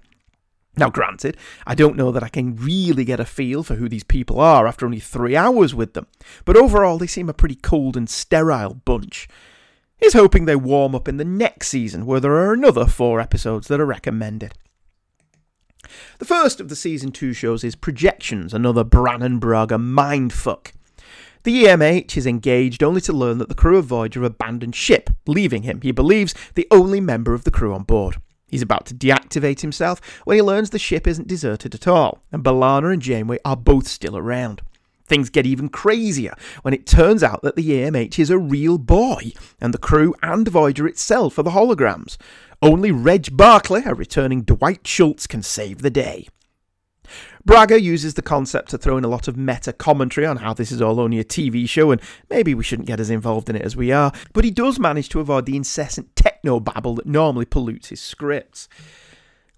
Now, 0.79 0.89
granted, 0.89 1.35
I 1.67 1.75
don't 1.75 1.97
know 1.97 2.09
that 2.13 2.23
I 2.23 2.29
can 2.29 2.55
really 2.55 3.03
get 3.03 3.19
a 3.19 3.25
feel 3.25 3.63
for 3.63 3.75
who 3.75 3.89
these 3.89 4.05
people 4.05 4.39
are 4.39 4.65
after 4.65 4.85
only 4.85 5.01
three 5.01 5.35
hours 5.35 5.75
with 5.75 5.93
them, 5.93 6.07
but 6.45 6.55
overall 6.55 6.97
they 6.97 7.05
seem 7.05 7.27
a 7.27 7.33
pretty 7.33 7.55
cold 7.55 7.97
and 7.97 8.09
sterile 8.09 8.75
bunch. 8.75 9.27
He's 9.97 10.13
hoping 10.13 10.45
they 10.45 10.55
warm 10.55 10.95
up 10.95 11.09
in 11.09 11.17
the 11.17 11.25
next 11.25 11.67
season, 11.67 12.05
where 12.05 12.21
there 12.21 12.31
are 12.31 12.53
another 12.53 12.85
four 12.85 13.19
episodes 13.19 13.67
that 13.67 13.81
are 13.81 13.85
recommended. 13.85 14.53
The 16.19 16.25
first 16.25 16.61
of 16.61 16.69
the 16.69 16.77
season 16.77 17.11
2 17.11 17.33
shows 17.33 17.65
is 17.65 17.75
Projections, 17.75 18.53
another 18.53 18.85
Brannon 18.85 19.39
Braga 19.39 19.75
mindfuck. 19.75 20.71
The 21.43 21.65
EMH 21.65 22.15
is 22.15 22.25
engaged 22.25 22.83
only 22.83 23.01
to 23.01 23.11
learn 23.11 23.37
that 23.39 23.49
the 23.49 23.55
crew 23.55 23.77
of 23.77 23.85
Voyager 23.85 24.23
abandoned 24.23 24.75
ship, 24.75 25.09
leaving 25.27 25.63
him, 25.63 25.81
he 25.81 25.91
believes, 25.91 26.33
the 26.55 26.67
only 26.71 27.01
member 27.01 27.33
of 27.33 27.43
the 27.43 27.51
crew 27.51 27.73
on 27.73 27.83
board. 27.83 28.21
He's 28.49 28.61
about 28.61 28.85
to 28.87 28.95
deactivate 28.95 29.61
himself 29.61 30.01
when 30.25 30.35
he 30.35 30.41
learns 30.41 30.69
the 30.71 30.79
ship 30.79 31.07
isn't 31.07 31.27
deserted 31.27 31.75
at 31.75 31.87
all, 31.87 32.21
and 32.31 32.43
B'Elanna 32.43 32.91
and 32.93 33.01
Janeway 33.01 33.39
are 33.45 33.55
both 33.55 33.87
still 33.87 34.17
around. 34.17 34.61
Things 35.05 35.29
get 35.31 35.47
even 35.47 35.69
crazier 35.69 36.35
when 36.61 36.73
it 36.73 36.85
turns 36.85 37.23
out 37.23 37.41
that 37.41 37.55
the 37.55 37.67
EMH 37.67 38.19
is 38.19 38.29
a 38.29 38.37
real 38.37 38.77
boy, 38.77 39.31
and 39.59 39.73
the 39.73 39.79
crew 39.79 40.13
and 40.21 40.47
Voyager 40.47 40.87
itself 40.87 41.39
are 41.39 41.43
the 41.43 41.51
holograms. 41.51 42.17
Only 42.61 42.91
Reg 42.91 43.35
Barclay, 43.35 43.83
a 43.85 43.95
returning 43.95 44.41
Dwight 44.41 44.85
Schultz, 44.85 45.25
can 45.25 45.41
save 45.41 45.81
the 45.81 45.89
day. 45.89 46.27
Braga 47.45 47.81
uses 47.81 48.15
the 48.15 48.21
concept 48.21 48.69
to 48.69 48.77
throw 48.77 48.97
in 48.97 49.05
a 49.05 49.09
lot 49.09 49.27
of 49.27 49.37
meta 49.37 49.71
commentary 49.71 50.27
on 50.27 50.37
how 50.37 50.53
this 50.53 50.71
is 50.71 50.81
all 50.81 50.99
only 50.99 51.19
a 51.19 51.23
TV 51.23 51.67
show 51.67 51.91
and 51.91 52.01
maybe 52.29 52.53
we 52.53 52.63
shouldn't 52.63 52.87
get 52.87 52.99
as 52.99 53.09
involved 53.09 53.49
in 53.49 53.55
it 53.55 53.61
as 53.61 53.75
we 53.75 53.91
are, 53.91 54.11
but 54.33 54.43
he 54.43 54.51
does 54.51 54.79
manage 54.79 55.09
to 55.09 55.19
avoid 55.19 55.45
the 55.45 55.55
incessant 55.55 56.15
techno 56.15 56.59
babble 56.59 56.95
that 56.95 57.05
normally 57.05 57.45
pollutes 57.45 57.89
his 57.89 58.01
scripts. 58.01 58.67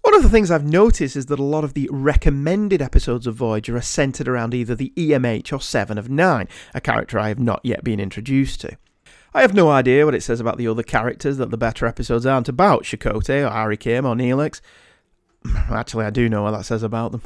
One 0.02 0.14
of 0.14 0.22
the 0.22 0.28
things 0.28 0.50
I've 0.50 0.64
noticed 0.64 1.16
is 1.16 1.26
that 1.26 1.38
a 1.38 1.44
lot 1.44 1.64
of 1.64 1.74
the 1.74 1.88
recommended 1.92 2.82
episodes 2.82 3.26
of 3.26 3.36
Voyager 3.36 3.76
are 3.76 3.82
centered 3.82 4.26
around 4.26 4.52
either 4.52 4.74
the 4.74 4.92
EMH 4.96 5.52
or 5.52 5.60
Seven 5.60 5.96
of 5.96 6.10
Nine, 6.10 6.48
a 6.74 6.80
character 6.80 7.18
I 7.18 7.28
have 7.28 7.38
not 7.38 7.60
yet 7.62 7.84
been 7.84 8.00
introduced 8.00 8.60
to. 8.62 8.76
I 9.34 9.42
have 9.42 9.54
no 9.54 9.70
idea 9.70 10.04
what 10.04 10.14
it 10.14 10.22
says 10.22 10.40
about 10.40 10.58
the 10.58 10.68
other 10.68 10.82
characters 10.82 11.36
that 11.38 11.50
the 11.50 11.56
better 11.56 11.86
episodes 11.86 12.26
aren't 12.26 12.48
about, 12.48 12.82
Chakotay 12.82 13.46
or 13.46 13.52
Harry 13.52 13.76
Kim 13.76 14.04
or 14.04 14.14
Neelix. 14.14 14.60
Actually, 15.70 16.04
I 16.04 16.10
do 16.10 16.28
know 16.28 16.42
what 16.42 16.50
that 16.50 16.64
says 16.64 16.82
about 16.82 17.12
them. 17.12 17.22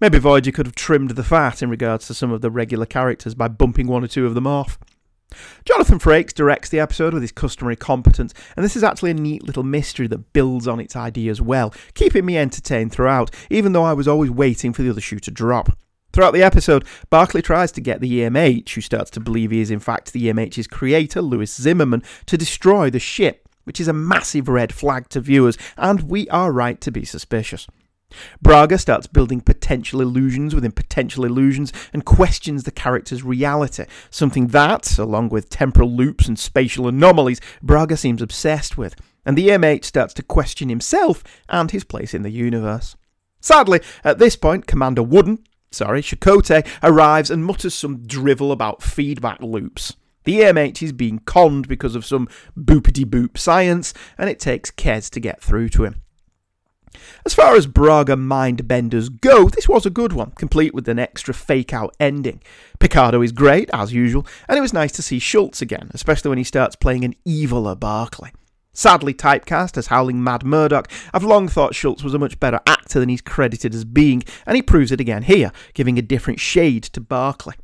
Maybe 0.00 0.18
Voyager 0.18 0.52
could 0.52 0.66
have 0.66 0.74
trimmed 0.74 1.12
the 1.12 1.24
fat 1.24 1.62
in 1.62 1.70
regards 1.70 2.06
to 2.06 2.14
some 2.14 2.32
of 2.32 2.40
the 2.40 2.50
regular 2.50 2.86
characters 2.86 3.34
by 3.34 3.48
bumping 3.48 3.86
one 3.86 4.04
or 4.04 4.08
two 4.08 4.26
of 4.26 4.34
them 4.34 4.46
off. 4.46 4.78
Jonathan 5.64 5.98
Frakes 5.98 6.34
directs 6.34 6.68
the 6.68 6.80
episode 6.80 7.14
with 7.14 7.22
his 7.22 7.32
customary 7.32 7.76
competence, 7.76 8.34
and 8.56 8.64
this 8.64 8.76
is 8.76 8.82
actually 8.82 9.12
a 9.12 9.14
neat 9.14 9.42
little 9.44 9.62
mystery 9.62 10.06
that 10.08 10.32
builds 10.32 10.68
on 10.68 10.80
its 10.80 10.96
ideas 10.96 11.40
well, 11.40 11.72
keeping 11.94 12.26
me 12.26 12.36
entertained 12.36 12.92
throughout, 12.92 13.30
even 13.50 13.72
though 13.72 13.84
I 13.84 13.94
was 13.94 14.08
always 14.08 14.30
waiting 14.30 14.72
for 14.72 14.82
the 14.82 14.90
other 14.90 15.00
shoe 15.00 15.20
to 15.20 15.30
drop. 15.30 15.76
Throughout 16.12 16.34
the 16.34 16.42
episode, 16.42 16.84
Barclay 17.08 17.40
tries 17.40 17.72
to 17.72 17.80
get 17.80 18.00
the 18.00 18.20
EMH, 18.20 18.68
who 18.70 18.82
starts 18.82 19.10
to 19.12 19.20
believe 19.20 19.50
he 19.50 19.60
is 19.60 19.70
in 19.70 19.78
fact 19.78 20.12
the 20.12 20.28
EMH's 20.28 20.66
creator, 20.66 21.22
Louis 21.22 21.54
Zimmerman, 21.54 22.02
to 22.26 22.36
destroy 22.36 22.90
the 22.90 22.98
ship, 22.98 23.48
which 23.64 23.80
is 23.80 23.88
a 23.88 23.94
massive 23.94 24.48
red 24.48 24.74
flag 24.74 25.08
to 25.10 25.20
viewers, 25.20 25.56
and 25.78 26.10
we 26.10 26.28
are 26.28 26.52
right 26.52 26.80
to 26.82 26.90
be 26.90 27.06
suspicious. 27.06 27.66
Braga 28.40 28.78
starts 28.78 29.06
building 29.06 29.40
potential 29.40 30.00
illusions 30.00 30.54
within 30.54 30.72
potential 30.72 31.24
illusions 31.24 31.72
and 31.92 32.04
questions 32.04 32.64
the 32.64 32.70
character's 32.70 33.22
reality, 33.22 33.84
something 34.10 34.48
that, 34.48 34.98
along 34.98 35.28
with 35.28 35.48
temporal 35.48 35.90
loops 35.90 36.28
and 36.28 36.38
spatial 36.38 36.88
anomalies, 36.88 37.40
Braga 37.62 37.96
seems 37.96 38.22
obsessed 38.22 38.76
with, 38.76 38.94
and 39.24 39.36
the 39.36 39.48
EMH 39.48 39.84
starts 39.84 40.14
to 40.14 40.22
question 40.22 40.68
himself 40.68 41.22
and 41.48 41.70
his 41.70 41.84
place 41.84 42.14
in 42.14 42.22
the 42.22 42.30
universe. 42.30 42.96
Sadly, 43.40 43.80
at 44.04 44.18
this 44.18 44.36
point, 44.36 44.66
Commander 44.66 45.02
Wooden, 45.02 45.38
sorry, 45.70 46.02
Chakotay, 46.02 46.66
arrives 46.82 47.30
and 47.30 47.44
mutters 47.44 47.74
some 47.74 48.06
drivel 48.06 48.52
about 48.52 48.82
feedback 48.82 49.40
loops. 49.40 49.96
The 50.24 50.40
EMH 50.40 50.82
is 50.82 50.92
being 50.92 51.18
conned 51.20 51.66
because 51.66 51.96
of 51.96 52.06
some 52.06 52.28
boopity 52.56 53.04
boop 53.04 53.36
science, 53.36 53.92
and 54.16 54.30
it 54.30 54.38
takes 54.38 54.70
Kes 54.70 55.10
to 55.10 55.20
get 55.20 55.40
through 55.40 55.70
to 55.70 55.84
him. 55.84 56.02
As 57.24 57.34
far 57.34 57.54
as 57.54 57.66
Braga 57.66 58.16
mind 58.16 58.66
benders 58.66 59.08
go, 59.08 59.48
this 59.48 59.68
was 59.68 59.86
a 59.86 59.90
good 59.90 60.12
one, 60.12 60.32
complete 60.32 60.74
with 60.74 60.88
an 60.88 60.98
extra 60.98 61.34
fake 61.34 61.72
out 61.72 61.94
ending. 62.00 62.42
Picardo 62.78 63.22
is 63.22 63.32
great, 63.32 63.70
as 63.72 63.92
usual, 63.92 64.26
and 64.48 64.58
it 64.58 64.62
was 64.62 64.72
nice 64.72 64.92
to 64.92 65.02
see 65.02 65.18
Schultz 65.18 65.62
again, 65.62 65.90
especially 65.94 66.28
when 66.28 66.38
he 66.38 66.44
starts 66.44 66.76
playing 66.76 67.04
an 67.04 67.14
eviler 67.26 67.78
Barclay. 67.78 68.32
Sadly 68.74 69.12
typecast 69.12 69.76
as 69.76 69.88
Howling 69.88 70.24
Mad 70.24 70.44
Murdock, 70.44 70.90
I've 71.12 71.24
long 71.24 71.46
thought 71.46 71.74
Schultz 71.74 72.02
was 72.02 72.14
a 72.14 72.18
much 72.18 72.40
better 72.40 72.60
actor 72.66 73.00
than 73.00 73.10
he's 73.10 73.20
credited 73.20 73.74
as 73.74 73.84
being, 73.84 74.22
and 74.46 74.56
he 74.56 74.62
proves 74.62 74.90
it 74.90 75.00
again 75.00 75.24
here, 75.24 75.52
giving 75.74 75.98
a 75.98 76.02
different 76.02 76.40
shade 76.40 76.84
to 76.84 77.00
Barclay. 77.00 77.54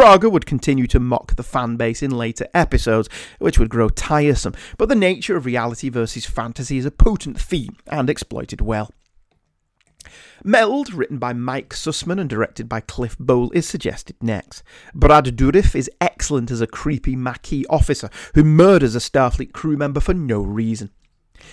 Braga 0.00 0.30
would 0.30 0.46
continue 0.46 0.86
to 0.86 0.98
mock 0.98 1.36
the 1.36 1.42
fan 1.42 1.76
base 1.76 2.02
in 2.02 2.10
later 2.10 2.48
episodes, 2.54 3.06
which 3.38 3.58
would 3.58 3.68
grow 3.68 3.90
tiresome, 3.90 4.54
but 4.78 4.88
the 4.88 4.94
nature 4.94 5.36
of 5.36 5.44
reality 5.44 5.90
versus 5.90 6.24
fantasy 6.24 6.78
is 6.78 6.86
a 6.86 6.90
potent 6.90 7.38
theme 7.38 7.76
and 7.86 8.08
exploited 8.08 8.62
well. 8.62 8.90
Meld, 10.42 10.94
written 10.94 11.18
by 11.18 11.34
Mike 11.34 11.74
Sussman 11.74 12.18
and 12.18 12.30
directed 12.30 12.66
by 12.66 12.80
Cliff 12.80 13.18
Bole, 13.18 13.50
is 13.50 13.68
suggested 13.68 14.16
next. 14.22 14.62
Brad 14.94 15.36
Dourif 15.36 15.74
is 15.74 15.90
excellent 16.00 16.50
as 16.50 16.62
a 16.62 16.66
creepy 16.66 17.14
Maquis 17.14 17.66
officer 17.68 18.08
who 18.34 18.42
murders 18.42 18.96
a 18.96 19.00
Starfleet 19.00 19.52
crew 19.52 19.76
member 19.76 20.00
for 20.00 20.14
no 20.14 20.40
reason. 20.40 20.88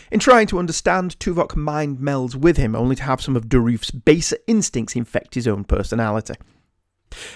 In 0.10 0.22
trying 0.22 0.48
to 0.48 0.60
understand, 0.60 1.20
Tuvok 1.20 1.58
mind 1.58 1.98
melds 1.98 2.36
with 2.36 2.56
him 2.56 2.78
only 2.78 2.96
to 2.96 3.04
have 3.04 3.22
some 3.22 3.36
of 3.36 3.50
Dourif's 3.50 3.92
baser 3.92 4.38
instincts 4.48 4.96
infect 4.96 5.36
his 5.36 5.50
own 5.50 5.66
personality. 5.66 6.36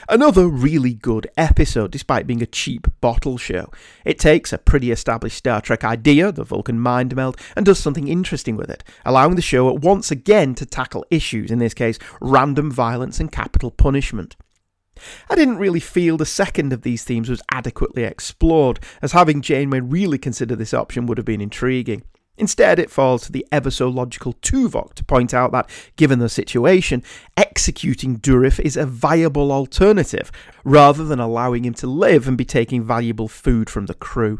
Another 0.09 0.47
really 0.47 0.93
good 0.93 1.27
episode, 1.37 1.91
despite 1.91 2.27
being 2.27 2.41
a 2.41 2.47
cheap 2.47 2.87
bottle 3.01 3.37
show. 3.37 3.71
It 4.05 4.19
takes 4.19 4.53
a 4.53 4.57
pretty 4.57 4.91
established 4.91 5.37
Star 5.37 5.61
Trek 5.61 5.83
idea, 5.83 6.31
the 6.31 6.43
Vulcan 6.43 6.79
mind 6.79 7.15
meld, 7.15 7.37
and 7.55 7.65
does 7.65 7.79
something 7.79 8.07
interesting 8.07 8.55
with 8.55 8.69
it, 8.69 8.83
allowing 9.05 9.35
the 9.35 9.41
show 9.41 9.71
once 9.73 10.11
again 10.11 10.55
to 10.55 10.65
tackle 10.65 11.05
issues, 11.09 11.51
in 11.51 11.59
this 11.59 11.73
case, 11.73 11.97
random 12.19 12.71
violence 12.71 13.19
and 13.19 13.31
capital 13.31 13.71
punishment. 13.71 14.35
I 15.29 15.35
didn't 15.35 15.57
really 15.57 15.79
feel 15.79 16.17
the 16.17 16.25
second 16.25 16.73
of 16.73 16.83
these 16.83 17.03
themes 17.03 17.29
was 17.29 17.41
adequately 17.51 18.03
explored, 18.03 18.79
as 19.01 19.13
having 19.13 19.41
Janeway 19.41 19.79
really 19.79 20.17
consider 20.17 20.55
this 20.55 20.73
option 20.73 21.05
would 21.07 21.17
have 21.17 21.25
been 21.25 21.41
intriguing. 21.41 22.03
Instead, 22.37 22.79
it 22.79 22.89
falls 22.89 23.23
to 23.23 23.31
the 23.31 23.45
ever 23.51 23.69
so 23.69 23.87
logical 23.87 24.33
Tuvok 24.33 24.93
to 24.95 25.03
point 25.03 25.33
out 25.33 25.51
that, 25.51 25.69
given 25.95 26.19
the 26.19 26.29
situation, 26.29 27.03
executing 27.37 28.17
Dourif 28.17 28.59
is 28.59 28.77
a 28.77 28.85
viable 28.85 29.51
alternative, 29.51 30.31
rather 30.63 31.03
than 31.03 31.19
allowing 31.19 31.65
him 31.65 31.73
to 31.75 31.87
live 31.87 32.27
and 32.27 32.37
be 32.37 32.45
taking 32.45 32.83
valuable 32.83 33.27
food 33.27 33.69
from 33.69 33.85
the 33.85 33.93
crew. 33.93 34.39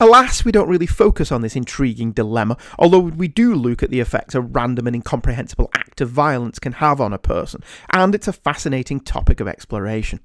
Alas, 0.00 0.44
we 0.44 0.50
don't 0.50 0.68
really 0.68 0.86
focus 0.86 1.30
on 1.30 1.42
this 1.42 1.54
intriguing 1.54 2.10
dilemma, 2.10 2.56
although 2.76 2.98
we 2.98 3.28
do 3.28 3.54
look 3.54 3.84
at 3.84 3.90
the 3.90 4.00
effects 4.00 4.34
a 4.34 4.40
random 4.40 4.88
and 4.88 4.96
incomprehensible 4.96 5.70
act 5.76 6.00
of 6.00 6.08
violence 6.08 6.58
can 6.58 6.72
have 6.72 7.00
on 7.00 7.12
a 7.12 7.18
person, 7.18 7.62
and 7.90 8.12
it's 8.12 8.26
a 8.26 8.32
fascinating 8.32 8.98
topic 8.98 9.38
of 9.38 9.46
exploration. 9.46 10.18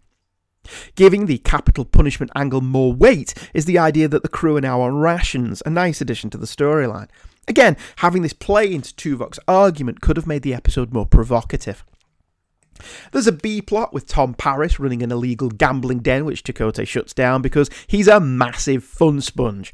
Giving 0.95 1.25
the 1.25 1.37
capital 1.39 1.85
punishment 1.85 2.31
angle 2.35 2.61
more 2.61 2.93
weight 2.93 3.33
is 3.53 3.65
the 3.65 3.79
idea 3.79 4.07
that 4.07 4.23
the 4.23 4.29
crew 4.29 4.57
are 4.57 4.61
now 4.61 4.81
on 4.81 4.95
rations, 4.97 5.61
a 5.65 5.69
nice 5.69 6.01
addition 6.01 6.29
to 6.31 6.37
the 6.37 6.45
storyline. 6.45 7.09
Again, 7.47 7.77
having 7.97 8.21
this 8.21 8.33
play 8.33 8.73
into 8.73 8.93
Tuvok's 8.93 9.39
argument 9.47 10.01
could 10.01 10.17
have 10.17 10.27
made 10.27 10.41
the 10.41 10.53
episode 10.53 10.93
more 10.93 11.05
provocative. 11.05 11.85
There's 13.11 13.27
a 13.27 13.31
B 13.31 13.61
plot 13.61 13.93
with 13.93 14.07
Tom 14.07 14.33
Paris 14.33 14.79
running 14.79 15.01
an 15.01 15.11
illegal 15.11 15.49
gambling 15.49 15.99
den 15.99 16.25
which 16.25 16.43
Chakotay 16.43 16.87
shuts 16.87 17.13
down 17.13 17.41
because 17.41 17.69
he's 17.87 18.07
a 18.07 18.19
massive 18.19 18.83
fun 18.83 19.21
sponge. 19.21 19.73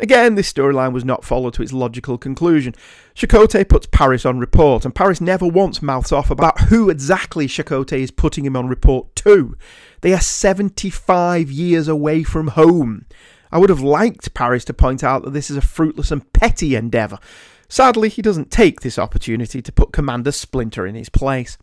Again, 0.00 0.34
this 0.34 0.52
storyline 0.52 0.92
was 0.92 1.04
not 1.04 1.24
followed 1.24 1.54
to 1.54 1.62
its 1.62 1.72
logical 1.72 2.18
conclusion. 2.18 2.74
Chakotay 3.14 3.68
puts 3.68 3.86
Paris 3.86 4.26
on 4.26 4.40
report, 4.40 4.84
and 4.84 4.94
Paris 4.94 5.20
never 5.20 5.46
once 5.46 5.82
mouths 5.82 6.10
off 6.10 6.30
about 6.30 6.62
who 6.62 6.90
exactly 6.90 7.46
Chakotay 7.46 8.00
is 8.00 8.10
putting 8.10 8.44
him 8.44 8.56
on 8.56 8.66
report 8.66 9.14
to. 9.16 9.56
They 10.00 10.12
are 10.12 10.20
75 10.20 11.50
years 11.50 11.86
away 11.86 12.24
from 12.24 12.48
home. 12.48 13.06
I 13.52 13.58
would 13.58 13.70
have 13.70 13.80
liked 13.80 14.34
Paris 14.34 14.64
to 14.64 14.74
point 14.74 15.04
out 15.04 15.22
that 15.22 15.30
this 15.32 15.48
is 15.48 15.56
a 15.56 15.62
fruitless 15.62 16.10
and 16.10 16.32
petty 16.32 16.74
endeavour. 16.74 17.20
Sadly, 17.68 18.08
he 18.08 18.20
doesn't 18.20 18.50
take 18.50 18.80
this 18.80 18.98
opportunity 18.98 19.62
to 19.62 19.72
put 19.72 19.92
Commander 19.92 20.32
Splinter 20.32 20.86
in 20.88 20.96
his 20.96 21.08
place. 21.08 21.56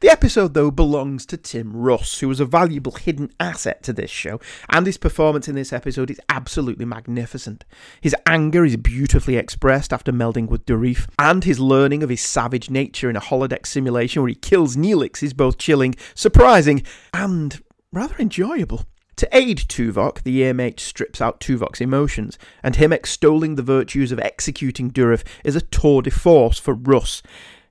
The 0.00 0.10
episode, 0.10 0.54
though, 0.54 0.70
belongs 0.70 1.26
to 1.26 1.36
Tim 1.36 1.76
Russ, 1.76 2.20
who 2.20 2.28
was 2.28 2.40
a 2.40 2.44
valuable 2.44 2.92
hidden 2.92 3.30
asset 3.38 3.82
to 3.84 3.92
this 3.92 4.10
show, 4.10 4.40
and 4.70 4.86
his 4.86 4.98
performance 4.98 5.48
in 5.48 5.54
this 5.54 5.72
episode 5.72 6.10
is 6.10 6.20
absolutely 6.28 6.84
magnificent. 6.84 7.64
His 8.00 8.14
anger 8.26 8.64
is 8.64 8.76
beautifully 8.76 9.36
expressed 9.36 9.92
after 9.92 10.12
melding 10.12 10.48
with 10.48 10.66
Dourif, 10.66 11.08
and 11.18 11.44
his 11.44 11.60
learning 11.60 12.02
of 12.02 12.10
his 12.10 12.20
savage 12.20 12.70
nature 12.70 13.10
in 13.10 13.16
a 13.16 13.20
holodeck 13.20 13.66
simulation 13.66 14.22
where 14.22 14.28
he 14.28 14.34
kills 14.34 14.76
Neelix 14.76 15.22
is 15.22 15.32
both 15.32 15.58
chilling, 15.58 15.94
surprising, 16.14 16.82
and 17.12 17.62
rather 17.92 18.16
enjoyable. 18.18 18.84
To 19.18 19.28
aid 19.36 19.58
Tuvok, 19.58 20.22
the 20.22 20.42
EMH 20.42 20.78
strips 20.78 21.20
out 21.20 21.40
Tuvok's 21.40 21.80
emotions, 21.80 22.38
and 22.62 22.76
him 22.76 22.92
extolling 22.92 23.56
the 23.56 23.64
virtues 23.64 24.12
of 24.12 24.20
executing 24.20 24.92
Dourif 24.92 25.24
is 25.44 25.56
a 25.56 25.60
tour 25.60 26.02
de 26.02 26.10
force 26.12 26.60
for 26.60 26.74
Russ. 26.74 27.20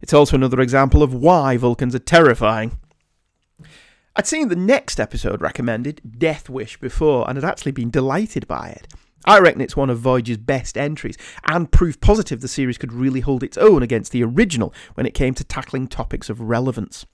It's 0.02 0.14
also 0.14 0.36
another 0.36 0.62
example 0.62 1.04
of 1.04 1.14
why 1.14 1.58
Vulcans 1.58 1.96
are 1.96 2.00
terrifying. 2.00 2.78
I'd 4.16 4.28
seen 4.28 4.48
the 4.48 4.56
next 4.56 5.00
episode 5.00 5.42
recommended, 5.42 6.02
Death 6.18 6.50
Wish, 6.50 6.80
before, 6.80 7.30
and 7.30 7.38
had 7.38 7.46
actually 7.46 7.72
been 7.72 7.92
delighted 7.92 8.48
by 8.48 8.70
it. 8.70 8.88
I 9.26 9.40
reckon 9.40 9.62
it's 9.62 9.76
one 9.76 9.90
of 9.90 10.00
Voyager's 10.00 10.38
best 10.38 10.78
entries, 10.78 11.18
and 11.46 11.72
proof 11.72 12.00
positive 12.00 12.42
the 12.42 12.48
series 12.48 12.78
could 12.78 12.94
really 12.94 13.20
hold 13.20 13.44
its 13.44 13.58
own 13.58 13.84
against 13.84 14.12
the 14.12 14.24
original 14.24 14.74
when 14.94 15.06
it 15.06 15.14
came 15.14 15.34
to 15.36 15.44
tackling 15.44 15.88
topics 15.88 16.30
of 16.30 16.42
relevance. 16.42 17.06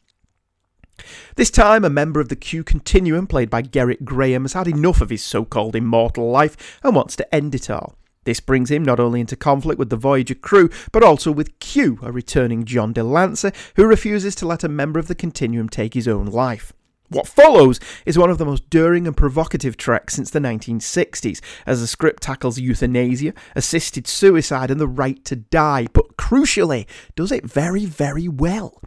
This 1.35 1.49
time, 1.49 1.83
a 1.83 1.89
member 1.89 2.19
of 2.19 2.29
the 2.29 2.35
Q 2.35 2.63
Continuum, 2.63 3.25
played 3.25 3.49
by 3.49 3.63
Gerrit 3.63 4.05
Graham, 4.05 4.43
has 4.43 4.53
had 4.53 4.67
enough 4.67 5.01
of 5.01 5.09
his 5.09 5.23
so 5.23 5.43
called 5.43 5.75
immortal 5.75 6.29
life 6.29 6.79
and 6.83 6.95
wants 6.95 7.15
to 7.15 7.35
end 7.35 7.55
it 7.55 7.69
all. 7.69 7.95
This 8.23 8.39
brings 8.39 8.71
him 8.71 8.83
not 8.83 8.99
only 8.99 9.19
into 9.19 9.35
conflict 9.35 9.79
with 9.79 9.89
the 9.89 9.95
Voyager 9.95 10.35
crew, 10.35 10.69
but 10.91 11.03
also 11.03 11.31
with 11.31 11.59
Q, 11.59 11.99
a 12.01 12.11
returning 12.11 12.63
John 12.63 12.93
de 12.93 13.03
Lancie, 13.03 13.51
who 13.75 13.85
refuses 13.85 14.35
to 14.35 14.47
let 14.47 14.63
a 14.63 14.69
member 14.69 14.99
of 14.99 15.07
the 15.07 15.15
Continuum 15.15 15.69
take 15.69 15.93
his 15.93 16.07
own 16.07 16.25
life. 16.27 16.73
What 17.09 17.27
follows 17.27 17.79
is 18.05 18.17
one 18.17 18.31
of 18.31 18.39
the 18.39 18.45
most 18.45 18.69
daring 18.69 19.05
and 19.05 19.15
provocative 19.15 19.77
treks 19.77 20.15
since 20.15 20.31
the 20.31 20.39
1960s, 20.39 21.41
as 21.67 21.81
the 21.81 21.87
script 21.87 22.23
tackles 22.23 22.57
euthanasia, 22.57 23.33
assisted 23.55 24.07
suicide, 24.07 24.71
and 24.71 24.79
the 24.79 24.87
right 24.87 25.23
to 25.25 25.35
die, 25.35 25.87
but 25.93 26.17
crucially, 26.17 26.87
does 27.15 27.31
it 27.31 27.45
very, 27.45 27.85
very 27.85 28.27
well. 28.27 28.81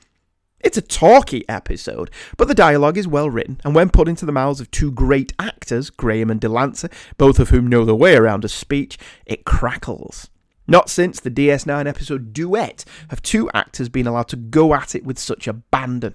It's 0.66 0.76
a 0.76 0.82
talky 0.82 1.48
episode, 1.48 2.10
but 2.36 2.48
the 2.48 2.52
dialogue 2.54 2.98
is 2.98 3.06
well 3.06 3.30
written, 3.30 3.60
and 3.62 3.72
when 3.72 3.88
put 3.88 4.08
into 4.08 4.26
the 4.26 4.32
mouths 4.32 4.60
of 4.60 4.68
two 4.72 4.90
great 4.90 5.32
actors, 5.38 5.90
Graham 5.90 6.28
and 6.28 6.40
de 6.40 6.48
Lancie, 6.48 6.88
both 7.18 7.38
of 7.38 7.50
whom 7.50 7.68
know 7.68 7.84
their 7.84 7.94
way 7.94 8.16
around 8.16 8.44
a 8.44 8.48
speech, 8.48 8.98
it 9.26 9.44
crackles. 9.44 10.28
Not 10.66 10.90
since 10.90 11.20
the 11.20 11.30
DS9 11.30 11.86
episode 11.86 12.32
Duet 12.32 12.84
have 13.10 13.22
two 13.22 13.48
actors 13.54 13.88
been 13.88 14.08
allowed 14.08 14.26
to 14.26 14.36
go 14.36 14.74
at 14.74 14.96
it 14.96 15.04
with 15.04 15.20
such 15.20 15.46
abandon. 15.46 16.14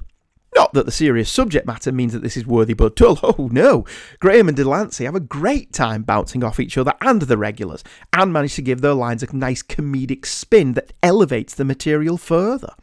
Not 0.53 0.73
that 0.73 0.85
the 0.85 0.91
serious 0.91 1.31
subject 1.31 1.65
matter 1.65 1.93
means 1.93 2.11
that 2.11 2.21
this 2.21 2.35
is 2.35 2.45
worthy 2.45 2.73
but 2.73 2.97
dull. 2.97 3.19
Oh 3.23 3.47
no! 3.53 3.85
Graham 4.19 4.49
and 4.49 4.57
de 4.57 4.67
Lancie 4.67 5.05
have 5.05 5.15
a 5.15 5.21
great 5.21 5.71
time 5.71 6.03
bouncing 6.03 6.43
off 6.43 6.59
each 6.59 6.77
other 6.77 6.93
and 6.99 7.21
the 7.21 7.37
regulars, 7.37 7.85
and 8.11 8.33
manage 8.33 8.55
to 8.55 8.61
give 8.61 8.81
their 8.81 8.95
lines 8.95 9.23
a 9.23 9.33
nice 9.33 9.63
comedic 9.63 10.25
spin 10.25 10.73
that 10.73 10.91
elevates 11.01 11.55
the 11.55 11.63
material 11.63 12.17
further. 12.17 12.73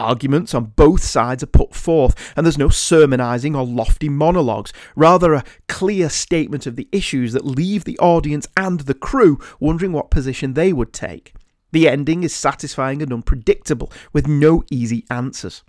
Arguments 0.00 0.54
on 0.54 0.72
both 0.76 1.02
sides 1.02 1.42
are 1.42 1.46
put 1.46 1.74
forth, 1.74 2.32
and 2.34 2.46
there's 2.46 2.56
no 2.56 2.70
sermonising 2.70 3.54
or 3.54 3.66
lofty 3.66 4.08
monologues, 4.08 4.72
rather, 4.96 5.34
a 5.34 5.44
clear 5.68 6.08
statement 6.08 6.66
of 6.66 6.74
the 6.74 6.88
issues 6.90 7.34
that 7.34 7.44
leave 7.44 7.84
the 7.84 7.98
audience 7.98 8.48
and 8.56 8.80
the 8.80 8.94
crew 8.94 9.38
wondering 9.60 9.92
what 9.92 10.10
position 10.10 10.54
they 10.54 10.72
would 10.72 10.94
take. 10.94 11.34
The 11.72 11.86
ending 11.86 12.22
is 12.22 12.34
satisfying 12.34 13.02
and 13.02 13.12
unpredictable, 13.12 13.92
with 14.14 14.26
no 14.26 14.64
easy 14.70 15.04
answers. 15.10 15.62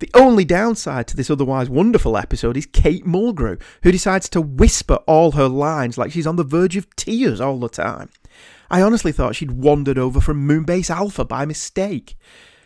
The 0.00 0.10
only 0.14 0.44
downside 0.44 1.06
to 1.06 1.16
this 1.16 1.30
otherwise 1.30 1.70
wonderful 1.70 2.16
episode 2.16 2.56
is 2.56 2.66
Kate 2.66 3.06
Mulgrew, 3.06 3.62
who 3.84 3.92
decides 3.92 4.28
to 4.30 4.40
whisper 4.40 4.96
all 5.06 5.30
her 5.30 5.48
lines 5.48 5.96
like 5.96 6.10
she's 6.10 6.26
on 6.26 6.34
the 6.34 6.42
verge 6.42 6.76
of 6.76 6.94
tears 6.96 7.40
all 7.40 7.60
the 7.60 7.68
time. 7.68 8.08
I 8.68 8.82
honestly 8.82 9.12
thought 9.12 9.36
she'd 9.36 9.52
wandered 9.52 9.96
over 9.96 10.20
from 10.20 10.44
Moonbase 10.44 10.90
Alpha 10.90 11.24
by 11.24 11.46
mistake. 11.46 12.16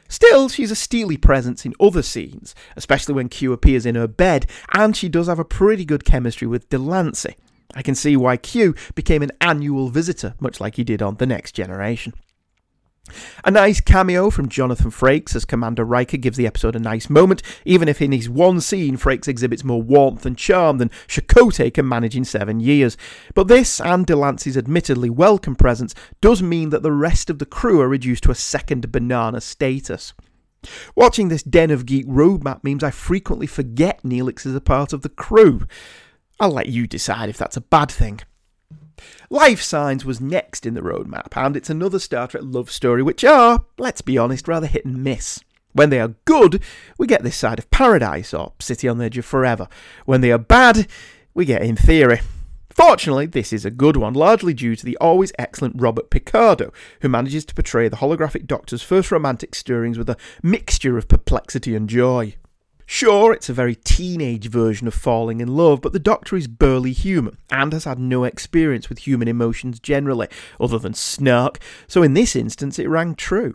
Still, 0.09 0.49
she's 0.49 0.71
a 0.71 0.77
steely 0.77 1.17
presence 1.17 1.67
in 1.67 1.75
other 1.79 2.03
scenes, 2.03 2.55
especially 2.77 3.15
when 3.15 3.29
Q 3.29 3.53
appears 3.53 3.85
in 3.85 3.95
her 3.95 4.09
bed, 4.09 4.47
and 4.73 4.97
she 4.97 5.09
does 5.09 5.27
have 5.27 5.39
a 5.39 5.45
pretty 5.45 5.85
good 5.85 6.05
chemistry 6.05 6.49
with 6.49 6.69
de 6.71 6.79
Lancie. 6.79 7.37
I 7.75 7.83
can 7.83 7.95
see 7.95 8.17
why 8.17 8.39
Q 8.39 8.75
became 8.95 9.23
an 9.23 9.33
annual 9.41 9.91
visitor, 9.91 10.35
much 10.41 10.61
like 10.61 10.77
he 10.77 10.85
did 10.85 11.03
on 11.03 11.17
The 11.17 11.27
Next 11.27 11.53
Generation. 11.53 12.15
A 13.45 13.51
nice 13.51 13.81
cameo 13.81 14.31
from 14.31 14.49
Jonathan 14.49 14.91
Frakes 14.91 15.35
as 15.35 15.45
Commander 15.45 15.85
Riker 15.85 16.17
gives 16.17 16.37
the 16.37 16.47
episode 16.47 16.77
a 16.77 16.81
nice 16.81 17.09
moment, 17.09 17.43
even 17.65 17.89
if 17.89 18.03
in 18.03 18.13
his 18.13 18.29
one 18.29 18.61
scene 18.61 18.97
Frakes 18.97 19.29
exhibits 19.29 19.65
more 19.65 19.83
warmth 19.83 20.27
and 20.27 20.37
charm 20.37 20.79
than 20.79 20.91
Chakotay 21.07 21.73
can 21.73 21.89
manage 21.89 22.17
in 22.17 22.25
seven 22.25 22.61
years. 22.61 22.97
But 23.35 23.49
this, 23.49 23.81
and 23.81 24.07
de 24.07 24.15
Lancie's 24.15 24.57
admittedly 24.57 25.11
welcome 25.11 25.57
presence, 25.57 25.95
does 26.21 26.43
mean 26.43 26.71
that 26.71 26.83
the 26.83 26.93
rest 26.93 27.31
of 27.31 27.39
the 27.39 27.47
crew 27.47 27.81
are 27.81 27.89
reduced 27.89 28.25
to 28.25 28.31
a 28.31 28.35
second 28.35 28.91
banana 28.93 29.41
status. 29.41 30.15
Watching 30.95 31.29
this 31.29 31.43
Den 31.43 31.71
of 31.71 31.87
Geek 31.87 32.07
roadmap 32.07 32.65
means 32.65 32.83
I 32.83 32.91
frequently 32.91 33.47
forget 33.47 34.03
Neelix 34.03 34.45
is 34.45 34.55
a 34.55 34.61
part 34.61 34.93
of 34.93 35.03
the 35.03 35.09
crew. 35.09 35.67
I'll 36.41 36.51
let 36.51 36.69
you 36.69 36.87
decide 36.87 37.29
if 37.29 37.37
that's 37.37 37.57
a 37.57 37.61
bad 37.61 37.91
thing. 37.91 38.21
Life 39.31 39.63
Signs 39.63 40.05
was 40.05 40.21
next 40.21 40.67
in 40.67 40.75
the 40.75 40.81
roadmap, 40.81 41.37
and 41.37 41.57
it's 41.57 41.71
another 41.71 41.99
Star 41.99 42.29
Trek 42.29 42.43
love 42.45 42.71
story 42.71 43.03
which 43.03 43.25
are, 43.25 43.65
let's 43.79 44.01
be 44.01 44.19
honest, 44.19 44.49
rather 44.49 44.67
hit 44.67 44.85
and 44.85 45.03
miss. 45.03 45.41
When 45.73 45.91
they 45.91 46.01
are 46.01 46.15
good, 46.25 46.63
we 46.99 47.07
get 47.07 47.23
this 47.23 47.37
side 47.37 47.59
of 47.59 47.71
paradise, 47.71 48.35
or 48.35 48.53
City 48.59 48.89
on 48.89 48.99
the 48.99 49.05
Edge 49.05 49.19
of 49.19 49.25
Forever. 49.25 49.69
When 50.07 50.21
they 50.21 50.33
are 50.33 50.39
bad, 50.39 50.89
we 51.35 51.45
get 51.45 51.63
in 51.63 51.77
theory. 51.77 52.21
Fortunately, 52.71 53.27
this 53.27 53.53
is 53.53 53.65
a 53.65 53.71
good 53.71 53.97
one, 53.97 54.15
largely 54.15 54.55
due 54.55 54.77
to 54.77 54.85
the 54.85 54.97
always 54.99 55.33
excellent 55.39 55.81
Robert 55.81 56.11
Picardo, 56.11 56.73
who 57.01 57.09
manages 57.09 57.45
to 57.45 57.55
portray 57.55 57.89
the 57.89 57.97
holographic 57.97 58.47
Doctor's 58.47 58.83
first 58.83 59.11
romantic 59.11 59.55
stirrings 59.55 59.99
with 59.99 60.09
a 60.09 60.17
mixture 60.43 60.97
of 60.97 61.09
perplexity 61.09 61.75
and 61.75 61.89
joy. 61.89 62.37
Sure, 62.91 63.35
it's 63.35 63.51
a 63.51 63.53
very 63.53 63.75
teenage 63.75 64.49
version 64.49 64.89
of 64.89 64.95
falling 64.95 65.43
in 65.43 65.55
love, 65.55 65.83
but 65.83 65.93
the 65.93 65.99
Doctor 65.99 66.37
is 66.37 66.49
burly 66.49 66.93
human 66.93 67.37
and 67.51 67.75
has 67.75 67.85
had 67.85 67.99
no 67.99 68.25
experience 68.25 68.89
with 68.89 69.01
human 69.01 69.29
emotions 69.29 69.79
generally, 69.79 70.27
other 70.59 70.79
than 70.79 70.95
snark, 70.95 71.59
so 71.87 72.03
in 72.03 72.15
this 72.15 72.35
instance 72.35 72.79
it 72.79 72.89
rang 72.89 73.15
true. 73.15 73.55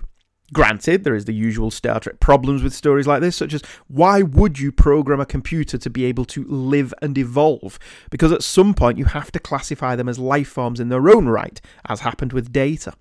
Granted, 0.53 1.03
there 1.03 1.15
is 1.15 1.25
the 1.25 1.33
usual 1.33 1.71
Star 1.71 1.99
Trek 1.99 2.19
problems 2.19 2.61
with 2.61 2.75
stories 2.75 3.07
like 3.07 3.21
this, 3.21 3.35
such 3.35 3.55
as 3.55 3.63
why 3.87 4.21
would 4.21 4.59
you 4.59 4.71
program 4.71 5.19
a 5.19 5.25
computer 5.25 5.79
to 5.79 5.89
be 5.89 6.05
able 6.05 6.25
to 6.25 6.43
live 6.43 6.93
and 7.01 7.17
evolve? 7.17 7.79
Because 8.11 8.31
at 8.31 8.43
some 8.43 8.75
point 8.75 8.99
you 8.99 9.05
have 9.05 9.31
to 9.31 9.39
classify 9.39 9.95
them 9.95 10.07
as 10.07 10.19
life 10.19 10.49
forms 10.49 10.79
in 10.79 10.89
their 10.89 11.09
own 11.09 11.27
right, 11.27 11.59
as 11.89 12.01
happened 12.01 12.33
with 12.33 12.53
data. 12.53 12.93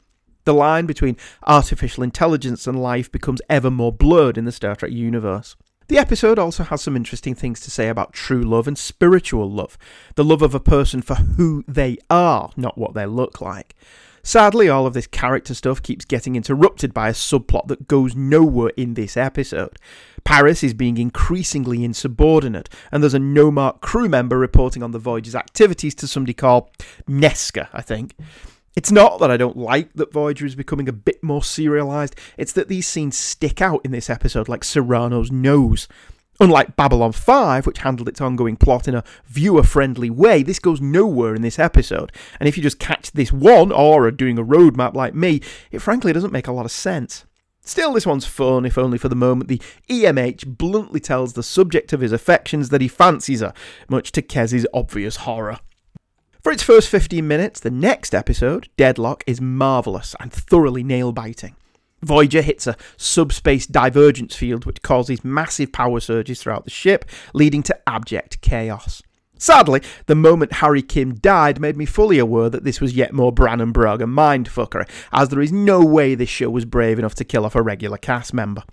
The 0.45 0.55
line 0.55 0.87
between 0.87 1.19
artificial 1.47 2.03
intelligence 2.03 2.67
and 2.67 2.83
life 2.83 3.13
becomes 3.13 3.43
ever 3.51 3.71
more 3.71 3.93
blurred 3.93 4.39
in 4.39 4.47
the 4.47 4.51
Star 4.51 4.75
Trek 4.75 4.93
universe. 4.93 5.57
The 5.93 5.99
episode 5.99 6.39
also 6.39 6.65
has 6.65 6.81
some 6.81 6.97
interesting 6.97 7.35
things 7.35 7.61
to 7.61 7.71
say 7.71 7.89
about 7.89 8.15
true 8.15 8.43
love 8.43 8.67
and 8.67 8.79
spiritual 8.79 9.51
love, 9.51 9.77
the 10.15 10.25
love 10.25 10.41
of 10.41 10.55
a 10.55 10.59
person 10.59 11.03
for 11.03 11.17
who 11.17 11.65
they 11.69 11.99
are, 12.09 12.51
not 12.57 12.79
what 12.79 12.95
they 12.95 13.05
look 13.05 13.43
like. 13.43 13.75
Sadly, 14.23 14.71
all 14.71 14.87
of 14.87 14.95
this 14.95 15.07
character 15.07 15.53
stuff 15.53 15.83
keeps 15.83 16.07
getting 16.07 16.35
interrupted 16.35 16.95
by 16.95 17.11
a 17.11 17.13
subplot 17.13 17.67
that 17.67 17.89
goes 17.89 18.17
nowhere 18.17 18.73
in 18.75 18.95
this 18.95 19.19
episode. 19.19 19.77
Paris 20.25 20.65
is 20.65 20.73
being 20.73 20.97
increasingly 20.97 21.85
insubordinate, 21.85 22.71
and 22.91 23.03
there's 23.03 23.13
a 23.13 23.19
no 23.19 23.51
mark 23.51 23.83
crew 23.83 24.09
member 24.09 24.39
reporting 24.39 24.83
on 24.83 24.93
the 24.93 24.99
Voyager's 24.99 25.35
activities 25.37 25.95
to 25.97 26.09
somebody 26.09 26.33
called 26.33 26.71
Nesca, 27.07 27.69
I 27.75 27.83
think. 27.83 28.15
It's 28.75 28.91
not 28.91 29.21
that 29.21 29.31
I 29.31 29.37
don't 29.37 29.57
like 29.57 29.93
that 29.95 30.13
Voyager 30.13 30.47
is 30.47 30.55
becoming 30.55 30.89
a 30.89 30.95
bit 30.95 31.23
more 31.23 31.43
serialized, 31.43 32.17
it's 32.39 32.53
that 32.55 32.69
these 32.69 32.87
scenes 32.87 33.19
stick 33.19 33.61
out 33.61 33.85
in 33.85 33.91
this 33.91 34.09
episode 34.09 34.49
like 34.49 34.65
Cyrano's 34.65 35.31
nose. 35.31 35.89
Unlike 36.41 36.75
Babylon 36.75 37.13
5, 37.13 37.67
which 37.67 37.79
handled 37.79 38.09
its 38.09 38.21
ongoing 38.21 38.57
plot 38.57 38.89
in 38.89 38.95
a 38.95 39.05
viewer 39.27 39.63
friendly 39.63 40.09
way, 40.09 40.43
this 40.43 40.59
goes 40.59 40.81
nowhere 40.81 41.35
in 41.35 41.43
this 41.43 41.59
episode. 41.59 42.11
And 42.41 42.49
if 42.49 42.57
you 42.57 42.63
just 42.63 42.79
catch 42.79 43.13
this 43.13 43.31
one, 43.31 43.71
or 43.71 44.07
are 44.07 44.11
doing 44.11 44.39
a 44.39 44.45
roadmap 44.45 44.95
like 44.95 45.15
me, 45.15 45.43
it 45.71 45.81
frankly 45.81 46.13
doesn't 46.13 46.33
make 46.33 46.49
a 46.49 46.53
lot 46.53 46.65
of 46.65 46.73
sense. 46.73 47.27
Still, 47.61 47.93
this 47.93 48.07
one's 48.07 48.27
fun, 48.27 48.65
if 48.65 48.77
only 48.77 48.99
for 48.99 49.09
the 49.09 49.15
moment. 49.15 49.49
The 49.49 49.63
EMH 49.89 50.59
bluntly 50.59 50.99
tells 50.99 51.35
the 51.35 51.45
subject 51.45 51.93
of 51.93 52.01
his 52.01 52.11
affections 52.11 52.71
that 52.71 52.81
he 52.81 52.89
fancies 52.89 53.41
her, 53.41 53.53
much 53.89 54.11
to 54.13 54.23
Kes's 54.23 54.67
obvious 54.75 55.17
horror. 55.17 55.61
For 56.43 56.51
its 56.51 56.65
first 56.65 56.89
15 56.89 57.29
minutes, 57.29 57.61
the 57.61 57.71
next 57.71 58.13
episode, 58.13 58.69
Deadlock, 58.77 59.23
is 59.29 59.41
marvellous 59.41 60.17
and 60.19 60.33
thoroughly 60.33 60.83
nail 60.83 61.13
biting. 61.13 61.55
Voyager 62.03 62.43
hits 62.43 62.67
a 62.67 62.77
subspace 62.97 63.65
divergence 63.65 64.35
field 64.35 64.65
which 64.65 64.83
causes 64.83 65.25
massive 65.25 65.71
power 65.71 66.01
surges 66.01 66.43
throughout 66.43 66.65
the 66.65 66.71
ship, 66.71 67.05
leading 67.33 67.63
to 67.63 67.79
abject 67.89 68.41
chaos. 68.41 69.05
Sadly, 69.39 69.83
the 70.07 70.17
moment 70.17 70.55
Harry 70.55 70.83
Kim 70.83 71.15
died 71.15 71.61
made 71.61 71.77
me 71.77 71.87
fully 71.87 72.19
aware 72.19 72.51
that 72.51 72.65
this 72.65 72.81
was 72.81 72.97
yet 72.97 73.13
more 73.13 73.31
Bran 73.31 73.59
Brannon 73.59 73.71
Braga 73.71 74.07
mindfuckery, 74.07 74.89
as 75.13 75.29
there 75.29 75.43
is 75.43 75.53
no 75.53 75.85
way 75.85 76.17
this 76.17 76.29
show 76.29 76.51
was 76.51 76.65
brave 76.65 76.99
enough 76.99 77.15
to 77.15 77.25
kill 77.25 77.47
off 77.47 77.55
a 77.55 77.63
regular 77.63 77.99
cast 77.99 78.35
member. 78.35 78.65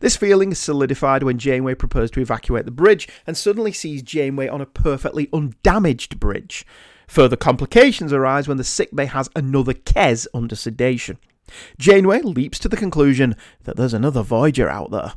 This 0.00 0.16
feeling 0.16 0.52
is 0.52 0.58
solidified 0.58 1.22
when 1.22 1.38
Janeway 1.38 1.74
prepares 1.74 2.10
to 2.12 2.20
evacuate 2.20 2.64
the 2.64 2.70
bridge 2.70 3.08
and 3.26 3.36
suddenly 3.36 3.72
sees 3.72 4.02
Janeway 4.02 4.48
on 4.48 4.60
a 4.60 4.66
perfectly 4.66 5.28
undamaged 5.32 6.20
bridge. 6.20 6.66
Further 7.06 7.36
complications 7.36 8.12
arise 8.12 8.48
when 8.48 8.56
the 8.56 8.64
sickbay 8.64 9.06
has 9.06 9.28
another 9.36 9.74
Kes 9.74 10.26
under 10.32 10.56
sedation. 10.56 11.18
Janeway 11.78 12.22
leaps 12.22 12.58
to 12.60 12.68
the 12.68 12.76
conclusion 12.76 13.36
that 13.64 13.76
there's 13.76 13.94
another 13.94 14.22
Voyager 14.22 14.68
out 14.68 14.90
there. 14.90 15.12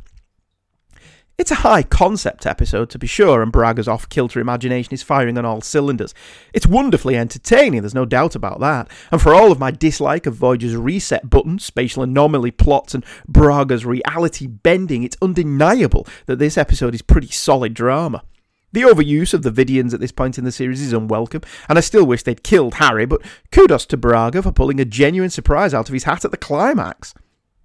It's 1.38 1.52
a 1.52 1.56
high 1.56 1.84
concept 1.84 2.47
episode, 2.47 2.89
to 2.89 2.97
be 2.97 3.06
sure, 3.06 3.43
and 3.43 3.52
Braga's 3.52 3.88
off 3.88 4.10
kilter 4.10 4.39
imagination 4.39 4.95
is 4.95 5.04
firing 5.04 5.38
on 5.38 5.45
all 5.45 5.62
cylinders. 5.62 6.15
It's 6.52 6.65
wonderfully 6.65 7.15
entertaining, 7.15 7.84
there's 7.84 7.93
no 7.93 8.06
doubt 8.06 8.34
about 8.34 8.60
that. 8.62 8.89
And 9.12 9.21
for 9.21 9.36
all 9.36 9.52
of 9.52 9.60
my 9.60 9.69
dislike 9.69 10.26
of 10.26 10.34
Voyager's 10.34 10.76
reset 10.76 11.30
button, 11.30 11.60
spatial 11.60 12.02
anomaly 12.02 12.50
plots, 12.50 12.95
and 12.95 13.06
Braga's 13.28 13.86
reality 13.86 14.47
bending, 14.47 15.04
it's 15.04 15.17
undeniable 15.21 16.08
that 16.26 16.39
this 16.39 16.58
episode 16.58 16.95
is 16.95 17.04
pretty 17.04 17.28
solid 17.28 17.76
drama. 17.76 18.23
The 18.71 18.82
overuse 18.82 19.36
of 19.36 19.43
the 19.43 19.52
Vidians 19.52 19.93
at 19.93 20.00
this 20.00 20.12
point 20.12 20.39
in 20.39 20.43
the 20.43 20.52
series 20.52 20.82
is 20.82 20.91
unwelcome, 20.91 21.43
and 21.69 21.78
I 21.78 21.82
still 21.82 22.08
wish 22.08 22.23
they'd 22.23 22.41
killed 22.41 22.73
Harry, 22.76 23.06
but 23.06 23.21
kudos 23.52 23.86
to 23.86 23.97
Braga 23.97 24.41
for 24.41 24.52
pulling 24.52 24.80
a 24.80 24.86
genuine 24.86 25.30
surprise 25.30 25.76
out 25.76 25.88
of 25.88 25.93
his 25.93 26.06
hat 26.06 26.26
at 26.26 26.32
the 26.32 26.38
climax. 26.38 27.13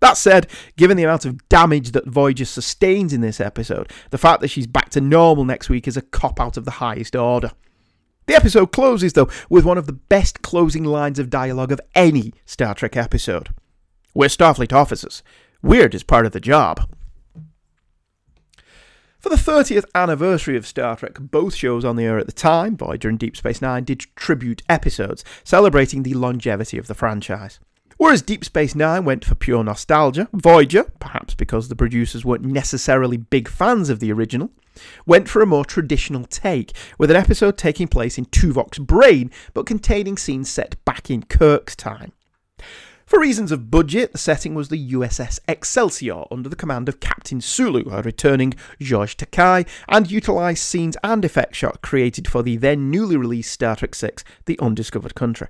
That 0.02 0.16
said, 0.16 0.48
given 0.76 0.96
the 0.96 1.04
amount 1.04 1.26
of 1.26 1.48
damage 1.48 1.92
that 1.92 2.08
Voyager 2.08 2.44
sustains 2.44 3.12
in 3.12 3.20
this 3.20 3.40
episode, 3.40 3.88
the 4.10 4.18
fact 4.18 4.40
that 4.40 4.48
she's 4.48 4.66
back 4.66 4.88
to 4.90 5.00
normal 5.00 5.44
next 5.44 5.68
week 5.68 5.86
is 5.86 5.96
a 5.96 6.02
cop 6.02 6.40
out 6.40 6.56
of 6.56 6.64
the 6.64 6.72
highest 6.72 7.14
order. 7.14 7.52
The 8.26 8.34
episode 8.34 8.72
closes, 8.72 9.12
though, 9.12 9.30
with 9.48 9.64
one 9.64 9.78
of 9.78 9.86
the 9.86 9.92
best 9.92 10.42
closing 10.42 10.82
lines 10.82 11.20
of 11.20 11.30
dialogue 11.30 11.70
of 11.70 11.80
any 11.94 12.34
Star 12.44 12.74
Trek 12.74 12.96
episode. 12.96 13.50
We're 14.12 14.26
Starfleet 14.26 14.72
officers. 14.72 15.22
Weird 15.62 15.94
is 15.94 16.02
part 16.02 16.26
of 16.26 16.32
the 16.32 16.40
job. 16.40 16.90
For 19.20 19.28
the 19.28 19.36
30th 19.36 19.84
anniversary 19.94 20.56
of 20.56 20.66
Star 20.66 20.96
Trek, 20.96 21.16
both 21.20 21.54
shows 21.54 21.84
on 21.84 21.94
the 21.94 22.06
air 22.06 22.18
at 22.18 22.26
the 22.26 22.32
time, 22.32 22.76
Voyager 22.76 23.08
and 23.08 23.20
Deep 23.20 23.36
Space 23.36 23.62
Nine, 23.62 23.84
did 23.84 24.00
tribute 24.16 24.64
episodes 24.68 25.24
celebrating 25.44 26.02
the 26.02 26.14
longevity 26.14 26.76
of 26.76 26.88
the 26.88 26.94
franchise. 26.96 27.60
Whereas 28.02 28.20
Deep 28.20 28.44
Space 28.44 28.74
Nine 28.74 29.04
went 29.04 29.24
for 29.24 29.36
pure 29.36 29.62
nostalgia, 29.62 30.28
Voyager, 30.32 30.90
perhaps 30.98 31.34
because 31.34 31.68
the 31.68 31.76
producers 31.76 32.24
weren't 32.24 32.44
necessarily 32.44 33.16
big 33.16 33.46
fans 33.46 33.88
of 33.90 34.00
the 34.00 34.10
original, 34.10 34.50
went 35.06 35.28
for 35.28 35.40
a 35.40 35.46
more 35.46 35.64
traditional 35.64 36.24
take, 36.24 36.72
with 36.98 37.12
an 37.12 37.16
episode 37.16 37.56
taking 37.56 37.86
place 37.86 38.18
in 38.18 38.24
Tuvok's 38.24 38.80
brain 38.80 39.30
but 39.54 39.66
containing 39.66 40.16
scenes 40.16 40.50
set 40.50 40.84
back 40.84 41.10
in 41.10 41.22
Kirk's 41.22 41.76
time. 41.76 42.10
For 43.06 43.20
reasons 43.20 43.52
of 43.52 43.70
budget, 43.70 44.10
the 44.10 44.18
setting 44.18 44.56
was 44.56 44.68
the 44.68 44.92
USS 44.94 45.38
Excelsior 45.46 46.24
under 46.28 46.48
the 46.48 46.56
command 46.56 46.88
of 46.88 46.98
Captain 46.98 47.40
Sulu, 47.40 47.88
a 47.88 48.02
returning 48.02 48.54
George 48.80 49.16
Takei, 49.16 49.64
and 49.88 50.10
utilised 50.10 50.64
scenes 50.64 50.96
and 51.04 51.24
effect 51.24 51.54
shots 51.54 51.78
created 51.82 52.26
for 52.26 52.42
the 52.42 52.56
then 52.56 52.90
newly 52.90 53.16
released 53.16 53.52
Star 53.52 53.76
Trek 53.76 53.94
VI 53.94 54.10
The 54.46 54.58
Undiscovered 54.58 55.14
Country. 55.14 55.46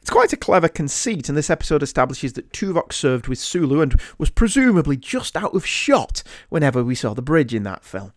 It's 0.00 0.10
quite 0.10 0.32
a 0.32 0.36
clever 0.36 0.68
conceit, 0.68 1.28
and 1.28 1.36
this 1.36 1.50
episode 1.50 1.82
establishes 1.82 2.32
that 2.34 2.52
Tuvok 2.52 2.92
served 2.92 3.28
with 3.28 3.38
Sulu 3.38 3.80
and 3.80 4.00
was 4.18 4.30
presumably 4.30 4.96
just 4.96 5.36
out 5.36 5.54
of 5.54 5.66
shot 5.66 6.22
whenever 6.48 6.82
we 6.84 6.94
saw 6.94 7.14
the 7.14 7.22
bridge 7.22 7.54
in 7.54 7.62
that 7.64 7.84
film. 7.84 8.12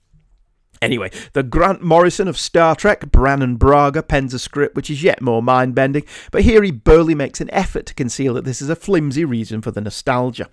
Anyway, 0.84 1.10
the 1.32 1.44
Grant 1.44 1.82
Morrison 1.82 2.28
of 2.28 2.38
Star 2.38 2.76
Trek, 2.76 3.10
Brannon 3.10 3.56
Braga, 3.56 4.04
pens 4.04 4.34
a 4.34 4.39
script 4.39 4.76
which 4.76 4.89
is 4.89 5.02
yet 5.02 5.22
more 5.22 5.42
mind 5.42 5.76
bending, 5.76 6.04
but 6.30 6.42
here 6.42 6.62
he 6.62 6.72
barely 6.72 7.16
makes 7.16 7.39
an 7.39 7.50
effort 7.54 7.86
to 7.86 7.94
conceal 7.94 8.34
that 8.34 8.44
this 8.44 8.62
is 8.62 8.70
a 8.70 8.76
flimsy 8.76 9.24
reason 9.24 9.62
for 9.62 9.72
the 9.72 9.80
nostalgia. 9.80 10.50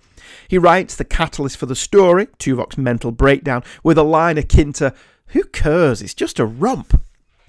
He 0.47 0.57
writes 0.57 0.95
the 0.95 1.03
catalyst 1.03 1.57
for 1.57 1.65
the 1.65 1.75
story, 1.75 2.27
Tuvok's 2.39 2.77
mental 2.77 3.11
breakdown, 3.11 3.61
with 3.83 3.97
a 3.97 4.03
line 4.03 4.37
akin 4.37 4.71
to, 4.73 4.93
Who 5.27 5.43
cares? 5.43 6.01
It's 6.01 6.13
just 6.13 6.39
a 6.39 6.45
romp. 6.45 7.01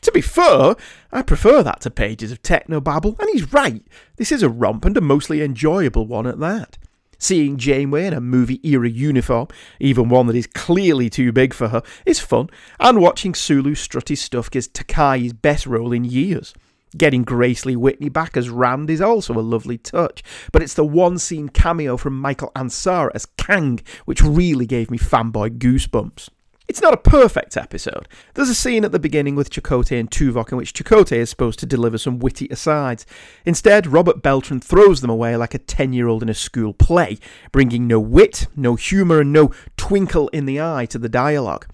To 0.02 0.10
be 0.10 0.20
fair, 0.20 0.74
I 1.12 1.22
prefer 1.22 1.62
that 1.62 1.80
to 1.82 1.90
pages 1.90 2.32
of 2.32 2.42
technobabble, 2.42 3.18
and 3.20 3.30
he's 3.32 3.52
right. 3.52 3.84
This 4.16 4.32
is 4.32 4.42
a 4.42 4.48
romp 4.48 4.84
and 4.84 4.96
a 4.96 5.00
mostly 5.00 5.42
enjoyable 5.42 6.06
one 6.06 6.26
at 6.26 6.40
that. 6.40 6.76
Seeing 7.18 7.56
Janeway 7.56 8.06
in 8.06 8.12
a 8.12 8.20
movie 8.20 8.58
era 8.68 8.88
uniform, 8.88 9.46
even 9.78 10.08
one 10.08 10.26
that 10.26 10.34
is 10.34 10.48
clearly 10.48 11.08
too 11.08 11.30
big 11.30 11.54
for 11.54 11.68
her, 11.68 11.82
is 12.04 12.18
fun, 12.18 12.50
and 12.80 13.00
watching 13.00 13.32
Sulu 13.32 13.76
strut 13.76 14.08
his 14.08 14.20
stuff 14.20 14.50
gives 14.50 14.66
Takei's 14.66 15.32
best 15.32 15.66
role 15.66 15.92
in 15.92 16.04
years. 16.04 16.52
Getting 16.98 17.22
Grace 17.22 17.64
Lee 17.64 17.76
Whitney 17.76 18.08
back 18.08 18.36
as 18.36 18.50
Rand 18.50 18.90
is 18.90 19.00
also 19.00 19.34
a 19.34 19.40
lovely 19.40 19.78
touch, 19.78 20.24
but 20.50 20.62
it's 20.62 20.74
the 20.74 20.84
one 20.84 21.16
scene 21.16 21.48
cameo 21.48 21.96
from 21.96 22.18
Michael 22.18 22.50
Ansara 22.56 23.12
as 23.14 23.26
Kang 23.36 23.78
which 24.04 24.20
really 24.20 24.66
gave 24.66 24.90
me 24.90 24.98
fanboy 24.98 25.58
goosebumps. 25.58 26.28
It's 26.72 26.80
not 26.80 26.94
a 26.94 26.96
perfect 26.96 27.58
episode. 27.58 28.08
There's 28.32 28.48
a 28.48 28.54
scene 28.54 28.82
at 28.82 28.92
the 28.92 28.98
beginning 28.98 29.34
with 29.34 29.50
Chakotay 29.50 30.00
and 30.00 30.10
Tuvok 30.10 30.52
in 30.52 30.56
which 30.56 30.72
Chakotay 30.72 31.18
is 31.18 31.28
supposed 31.28 31.58
to 31.58 31.66
deliver 31.66 31.98
some 31.98 32.18
witty 32.18 32.48
asides. 32.50 33.04
Instead, 33.44 33.86
Robert 33.86 34.22
Beltran 34.22 34.58
throws 34.58 35.02
them 35.02 35.10
away 35.10 35.36
like 35.36 35.52
a 35.52 35.58
10 35.58 35.92
year 35.92 36.08
old 36.08 36.22
in 36.22 36.30
a 36.30 36.34
school 36.34 36.72
play, 36.72 37.18
bringing 37.52 37.86
no 37.86 38.00
wit, 38.00 38.46
no 38.56 38.76
humour, 38.76 39.20
and 39.20 39.34
no 39.34 39.50
twinkle 39.76 40.28
in 40.28 40.46
the 40.46 40.62
eye 40.62 40.86
to 40.86 40.98
the 40.98 41.10
dialogue. 41.10 41.66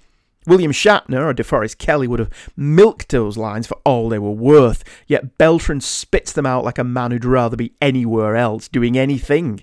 William 0.49 0.73
Shatner 0.73 1.31
or 1.31 1.33
DeForest 1.33 1.79
Kelley 1.79 2.09
would 2.09 2.19
have 2.19 2.51
milked 2.57 3.11
those 3.11 3.37
lines 3.37 3.69
for 3.69 3.79
all 3.85 4.09
they 4.09 4.19
were 4.19 4.33
worth, 4.33 4.83
yet 5.07 5.39
Beltran 5.39 5.81
spits 5.81 6.33
them 6.33 6.45
out 6.45 6.65
like 6.65 6.79
a 6.79 6.83
man 6.83 7.13
who'd 7.13 7.25
rather 7.25 7.57
be 7.57 7.75
anywhere 7.81 8.35
else 8.35 8.67
doing 8.67 8.99
anything. 8.99 9.63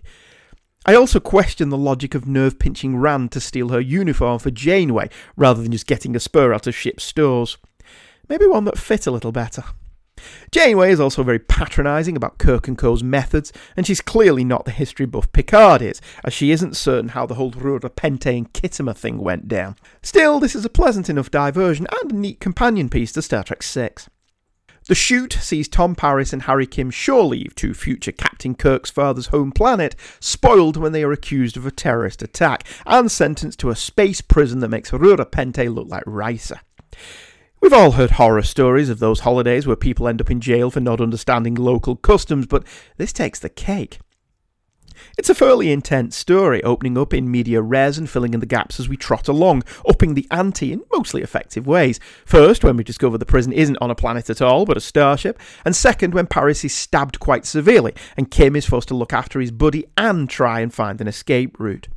I 0.88 0.94
also 0.94 1.20
question 1.20 1.70
the 1.70 1.78
logic 1.78 2.14
of 2.14 2.28
nerve 2.28 2.60
pinching 2.60 2.98
Rand 2.98 3.32
to 3.32 3.40
steal 3.40 3.70
her 3.70 3.80
uniform 3.80 4.38
for 4.38 4.52
Janeway 4.52 5.10
rather 5.36 5.64
than 5.64 5.72
just 5.72 5.88
getting 5.88 6.16
a 6.16 6.20
spur 6.20 6.54
out 6.54 6.68
of 6.68 6.76
ship's 6.76 7.04
stores. 7.04 7.58
Maybe 8.30 8.46
one 8.46 8.66
that 8.66 8.78
fit 8.78 9.08
a 9.08 9.12
little 9.12 9.32
better. 9.32 9.64
Janeway 10.52 10.92
is 10.92 11.00
also 11.00 11.24
very 11.24 11.40
patronising 11.40 12.16
about 12.16 12.38
Kirk 12.38 12.68
and 12.68 12.78
Co.'s 12.78 13.04
methods, 13.04 13.52
and 13.76 13.86
she's 13.86 14.00
clearly 14.00 14.44
not 14.44 14.66
the 14.66 14.72
history 14.72 15.06
buff 15.08 15.32
Picard 15.32 15.82
is, 15.82 16.02
as 16.24 16.34
she 16.34 16.52
isn't 16.52 16.78
certain 16.78 17.10
how 17.10 17.26
the 17.26 17.36
whole 17.36 17.52
Rura 17.52 17.90
Penthe 17.90 18.38
and 18.38 18.54
Khitomer 18.54 18.96
thing 18.96 19.18
went 19.18 19.48
down. 19.48 19.76
Still, 20.04 20.40
this 20.40 20.56
is 20.56 20.66
a 20.66 20.70
pleasant 20.70 21.10
enough 21.10 21.32
diversion 21.32 21.88
and 22.02 22.12
a 22.12 22.16
neat 22.16 22.40
companion 22.40 22.90
piece 22.90 23.12
to 23.14 23.22
Star 23.22 23.44
Trek 23.44 23.64
VI. 23.64 23.90
The 24.88 24.94
Chute 24.94 25.34
sees 25.34 25.68
Tom 25.68 25.96
Paris 25.96 26.32
and 26.32 26.44
Harry 26.44 26.68
Kim 26.68 26.92
shore 26.92 27.24
leave 27.24 27.56
to 27.56 27.74
future 27.74 28.12
Captain 28.12 28.54
Kirk's 28.54 28.92
father's 28.92 29.28
home 29.28 29.52
planet, 29.52 29.96
spoiled 30.20 30.78
when 30.78 30.92
they 30.92 31.04
are 31.04 31.12
accused 31.12 31.58
of 31.58 31.66
a 31.66 31.72
terrorist 31.72 32.22
attack, 32.22 32.68
and 32.86 33.10
sentenced 33.10 33.58
to 33.62 33.72
a 33.72 33.76
space 33.76 34.22
prison 34.22 34.60
that 34.60 34.70
makes 34.70 34.92
Rura 34.92 35.26
Penthe 35.26 35.74
look 35.74 35.88
like 35.90 36.04
Risa. 36.06 36.60
We've 37.62 37.74
all 37.74 37.94
heard 37.94 38.12
horror 38.12 38.44
stories 38.44 38.90
of 38.90 39.00
those 39.00 39.22
holidays 39.22 39.66
where 39.66 39.76
people 39.76 40.08
end 40.08 40.22
up 40.22 40.30
in 40.30 40.40
jail 40.40 40.70
for 40.70 40.82
not 40.82 41.02
understanding 41.02 41.56
local 41.56 41.96
customs, 41.96 42.46
but 42.46 42.64
this 42.98 43.12
takes 43.12 43.40
the 43.40 43.50
cake. 43.50 43.98
It's 45.18 45.30
a 45.30 45.36
fairly 45.36 45.72
intense 45.72 46.16
story, 46.16 46.64
opening 46.64 46.98
up 46.98 47.14
in 47.14 47.30
media 47.30 47.62
res 47.62 47.98
and 47.98 48.10
filling 48.10 48.34
in 48.34 48.40
the 48.40 48.46
gaps 48.46 48.80
as 48.80 48.90
we 48.90 48.98
trot 48.98 49.28
along, 49.28 49.64
upping 49.88 50.14
the 50.14 50.28
ante 50.32 50.74
in 50.74 50.84
mostly 50.92 51.22
effective 51.22 51.68
ways. 51.68 52.00
First, 52.26 52.64
when 52.64 52.78
we 52.78 52.84
discover 52.84 53.18
the 53.18 53.26
prison 53.26 53.54
isn't 53.54 53.78
on 53.82 53.92
a 53.92 53.96
planet 53.96 54.30
at 54.30 54.42
all, 54.42 54.66
but 54.66 54.78
a 54.78 54.82
starship, 54.82 55.40
and 55.64 55.76
second, 55.76 56.14
when 56.14 56.28
Paris 56.28 56.64
is 56.64 56.74
stabbed 56.74 57.20
quite 57.20 57.46
severely, 57.46 57.94
and 58.18 58.32
Kim 58.32 58.56
is 58.56 58.66
forced 58.66 58.88
to 58.90 58.96
look 58.96 59.14
after 59.14 59.40
his 59.40 59.52
buddy 59.52 59.86
and 59.98 60.30
try 60.30 60.60
and 60.60 60.74
find 60.74 61.02
an 61.02 61.08
escape 61.08 61.60
route. 61.60 61.88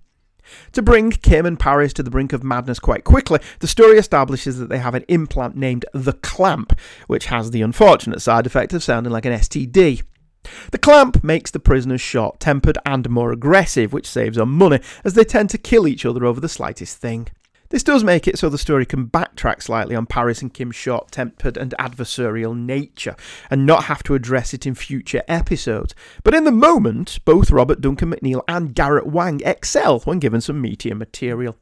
To 0.72 0.82
bring 0.82 1.11
Kim 1.11 1.46
and 1.46 1.58
Paris 1.58 1.92
to 1.94 2.02
the 2.02 2.11
brink 2.11 2.32
of 2.32 2.42
madness 2.42 2.78
quite 2.78 3.04
quickly, 3.04 3.40
the 3.61 3.66
story 3.66 3.98
establishes 3.98 4.58
that 4.58 4.68
they 4.68 4.78
have 4.78 4.94
an 4.94 5.04
implant 5.08 5.56
named 5.56 5.84
the 5.92 6.14
Clamp, 6.14 6.78
which 7.06 7.26
has 7.26 7.50
the 7.50 7.62
unfortunate 7.62 8.22
side 8.22 8.46
effect 8.46 8.72
of 8.72 8.82
sounding 8.82 9.12
like 9.12 9.26
an 9.26 9.32
STD. 9.32 10.02
The 10.70 10.79
clamp 10.79 11.22
makes 11.24 11.51
the 11.51 11.59
prisoners 11.59 12.01
short 12.01 12.40
tempered 12.40 12.79
and 12.85 13.09
more 13.11 13.33
aggressive, 13.33 13.92
which 13.92 14.09
saves 14.09 14.38
on 14.38 14.48
money, 14.51 14.81
as 15.05 15.14
they 15.14 15.24
tend 15.24 15.51
to 15.51 15.59
kill 15.59 15.87
each 15.87 16.05
other 16.05 16.24
over 16.24 16.40
the 16.40 16.48
slightest 16.48 16.98
thing. 16.98 17.29
This 17.70 17.83
does 17.83 18.03
make 18.03 18.27
it 18.27 18.38
so 18.38 18.48
the 18.48 18.57
story 18.57 18.87
can 18.87 19.09
backtrack 19.09 19.62
slightly 19.62 19.94
on 19.94 20.07
Paris 20.07 20.40
and 20.40 20.53
Kim's 20.53 20.74
short 20.74 21.11
tempered 21.11 21.59
and 21.59 21.74
adversarial 21.79 22.57
nature, 22.57 23.14
and 23.51 23.66
not 23.66 23.85
have 23.85 24.03
to 24.05 24.14
address 24.14 24.55
it 24.55 24.66
in 24.66 24.74
future 24.74 25.22
episodes. 25.29 25.94
But 26.24 26.35
in 26.35 26.44
the 26.44 26.51
moment, 26.51 27.18
both 27.27 27.51
Robert 27.51 27.83
Duncan 27.83 28.11
McNeill 28.11 28.42
and 28.48 28.75
Garrett 28.75 29.06
Wang 29.06 29.42
excel 29.44 30.00
when 30.00 30.19
given 30.19 30.40
some 30.40 30.62
meatier 30.62 30.96
material. 30.96 31.56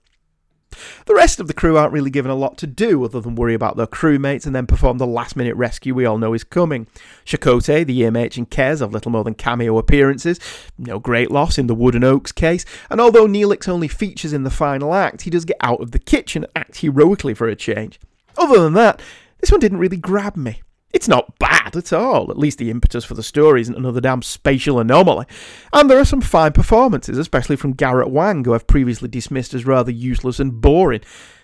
The 1.06 1.14
rest 1.14 1.40
of 1.40 1.46
the 1.46 1.54
crew 1.54 1.76
aren't 1.76 1.92
really 1.92 2.10
given 2.10 2.30
a 2.30 2.36
lot 2.36 2.58
to 2.58 2.66
do 2.66 3.04
other 3.04 3.20
than 3.20 3.34
worry 3.34 3.54
about 3.54 3.76
their 3.76 3.86
crewmates 3.86 4.46
and 4.46 4.54
then 4.54 4.66
perform 4.66 4.98
the 4.98 5.06
last 5.06 5.36
minute 5.36 5.56
rescue 5.56 5.94
we 5.94 6.04
all 6.04 6.18
know 6.18 6.34
is 6.34 6.44
coming. 6.44 6.86
Chakotay, 7.24 7.86
the 7.86 8.02
EMH, 8.02 8.36
and 8.36 8.50
Kes 8.50 8.80
have 8.80 8.92
little 8.92 9.12
more 9.12 9.24
than 9.24 9.34
cameo 9.34 9.78
appearances, 9.78 10.38
no 10.78 10.98
great 10.98 11.30
loss 11.30 11.58
in 11.58 11.66
the 11.66 11.74
Wood 11.74 11.94
and 11.94 12.04
Oaks 12.04 12.32
case, 12.32 12.64
and 12.90 13.00
although 13.00 13.26
Neelix 13.26 13.68
only 13.68 13.88
features 13.88 14.32
in 14.32 14.44
the 14.44 14.50
final 14.50 14.94
act, 14.94 15.22
he 15.22 15.30
does 15.30 15.44
get 15.44 15.56
out 15.60 15.80
of 15.80 15.92
the 15.92 15.98
kitchen 15.98 16.44
and 16.44 16.52
act 16.56 16.78
heroically 16.78 17.34
for 17.34 17.48
a 17.48 17.56
change. 17.56 18.00
Other 18.36 18.60
than 18.60 18.74
that, 18.74 19.00
this 19.40 19.50
one 19.50 19.60
didn't 19.60 19.78
really 19.78 19.96
grab 19.96 20.36
me. 20.36 20.62
It's 20.96 21.08
not 21.08 21.38
bad 21.38 21.76
at 21.76 21.92
all, 21.92 22.30
at 22.30 22.38
least 22.38 22.56
the 22.56 22.70
impetus 22.70 23.04
for 23.04 23.12
the 23.12 23.22
story 23.22 23.60
isn't 23.60 23.76
another 23.76 24.00
damn 24.00 24.22
spatial 24.22 24.80
anomaly. 24.80 25.26
And 25.74 25.90
there 25.90 25.98
are 25.98 26.06
some 26.06 26.22
fine 26.22 26.52
performances, 26.52 27.18
especially 27.18 27.56
from 27.56 27.74
Garrett 27.74 28.08
Wang, 28.08 28.42
who 28.42 28.54
I've 28.54 28.66
previously 28.66 29.06
dismissed 29.06 29.52
as 29.52 29.66
rather 29.66 29.90
useless 29.90 30.40
and 30.40 30.58
boring, 30.58 31.02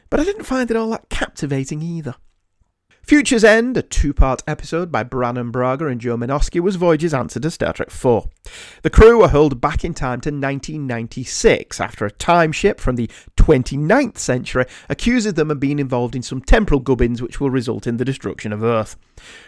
but 0.09 0.21
I 0.21 0.25
didn't 0.25 0.45
find 0.45 0.71
it 0.71 0.77
all 0.79 0.89
that 0.93 1.11
captivating 1.11 1.83
either. 1.83 2.15
Future's 3.05 3.43
End, 3.43 3.77
a 3.77 3.83
two 3.83 4.15
part 4.15 4.45
episode 4.47 4.93
by 4.93 5.03
Brannon 5.03 5.51
Braga 5.51 5.89
and 5.89 6.01
Joe 6.01 6.17
Menosky, 6.17 6.61
was 6.61 6.77
Voyager's 6.77 7.13
answer 7.13 7.41
to 7.41 7.51
Star 7.51 7.73
Trek 7.73 7.89
IV. 7.89 8.29
The 8.83 8.91
crew 8.91 9.19
were 9.19 9.29
hurled 9.29 9.61
back 9.61 9.85
in 9.85 9.93
time 9.93 10.21
to 10.21 10.31
1996 10.31 11.81
after 11.81 12.07
a 12.07 12.13
time 12.13 12.53
ship 12.53 12.79
from 12.79 12.95
the 12.95 13.11
29th 13.37 14.19
century 14.19 14.67
accuses 14.89 15.35
them 15.35 15.51
of 15.51 15.59
being 15.59 15.81
involved 15.81 16.15
in 16.15 16.23
some 16.23 16.41
temporal 16.41 16.79
gubbins 16.79 17.21
which 17.21 17.41
will 17.41 17.51
result 17.51 17.89
in 17.89 17.97
the 17.97 18.05
destruction 18.05 18.53
of 18.53 18.63
Earth. 18.63 18.97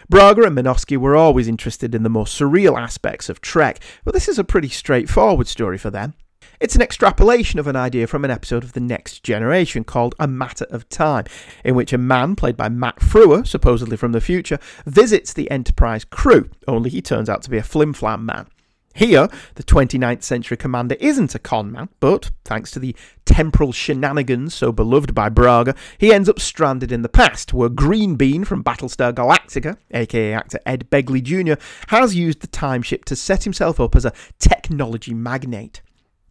Braga 0.09 0.43
and 0.43 0.57
Menosky 0.57 0.97
were 0.97 1.15
always 1.15 1.47
interested 1.47 1.95
in 1.95 2.03
the 2.03 2.09
more 2.09 2.25
surreal 2.25 2.77
aspects 2.77 3.29
of 3.29 3.39
Trek, 3.39 3.79
but 4.03 4.13
this 4.13 4.27
is 4.27 4.37
a 4.37 4.43
pretty 4.43 4.69
straightforward 4.69 5.47
story 5.47 5.77
for 5.77 5.89
them. 5.89 6.13
It's 6.59 6.75
an 6.75 6.81
extrapolation 6.81 7.59
of 7.59 7.67
an 7.67 7.75
idea 7.75 8.07
from 8.07 8.23
an 8.23 8.31
episode 8.31 8.63
of 8.63 8.71
The 8.71 8.79
Next 8.79 9.23
Generation 9.23 9.83
called 9.83 10.15
A 10.19 10.27
Matter 10.27 10.65
of 10.69 10.87
Time, 10.87 11.25
in 11.65 11.75
which 11.75 11.91
a 11.91 11.97
man, 11.97 12.37
played 12.37 12.55
by 12.55 12.69
Matt 12.69 13.01
Frewer, 13.01 13.45
supposedly 13.45 13.97
from 13.97 14.13
the 14.13 14.21
future, 14.21 14.57
visits 14.85 15.33
the 15.33 15.51
Enterprise 15.51 16.05
crew, 16.05 16.49
only 16.65 16.89
he 16.89 17.01
turns 17.01 17.29
out 17.29 17.41
to 17.43 17.49
be 17.49 17.57
a 17.57 17.61
flimflam 17.61 18.21
man. 18.21 18.47
Here, 18.93 19.27
the 19.55 19.63
29th 19.63 20.23
century 20.23 20.55
commander 20.55 20.95
isn't 21.01 21.35
a 21.35 21.39
con 21.39 21.73
man, 21.73 21.89
but, 21.99 22.31
thanks 22.45 22.71
to 22.71 22.79
the 22.79 22.95
temporal 23.25 23.73
shenanigans 23.73 24.53
so 24.53 24.71
beloved 24.71 25.13
by 25.13 25.27
Braga, 25.27 25.75
he 25.97 26.13
ends 26.13 26.29
up 26.29 26.39
stranded 26.39 26.93
in 26.93 27.01
the 27.01 27.09
past, 27.09 27.53
where 27.53 27.67
Greenbean 27.67 28.45
from 28.45 28.63
Battlestar 28.63 29.11
Galactica, 29.11 29.75
aka 29.91 30.31
actor 30.31 30.59
Ed 30.65 30.89
Begley 30.89 31.21
Jr., 31.21 31.61
has 31.89 32.15
used 32.15 32.39
the 32.39 32.47
timeship 32.47 33.03
to 33.03 33.17
set 33.17 33.43
himself 33.43 33.81
up 33.81 33.97
as 33.97 34.05
a 34.05 34.13
technology 34.39 35.13
magnate. 35.13 35.81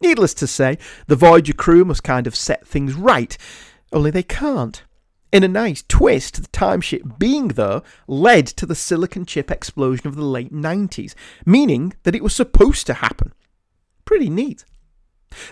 Needless 0.05 0.35
to 0.35 0.45
say, 0.45 0.77
the 1.07 1.15
Voyager 1.15 1.53
crew 1.53 1.83
must 1.83 2.03
kind 2.03 2.27
of 2.27 2.35
set 2.35 2.67
things 2.67 2.93
right, 2.93 3.35
only 3.91 4.11
they 4.11 4.21
can't. 4.21 4.83
In 5.31 5.43
a 5.43 5.47
nice 5.47 5.83
twist, 5.87 6.35
the 6.35 6.47
timeship 6.49 7.17
being 7.17 7.47
there 7.47 7.81
led 8.07 8.45
to 8.45 8.67
the 8.67 8.75
silicon 8.75 9.25
chip 9.25 9.49
explosion 9.49 10.07
of 10.07 10.15
the 10.15 10.23
late 10.23 10.53
90s, 10.53 11.15
meaning 11.43 11.95
that 12.03 12.13
it 12.13 12.21
was 12.21 12.35
supposed 12.35 12.85
to 12.85 12.93
happen. 12.93 13.33
Pretty 14.05 14.29
neat. 14.29 14.63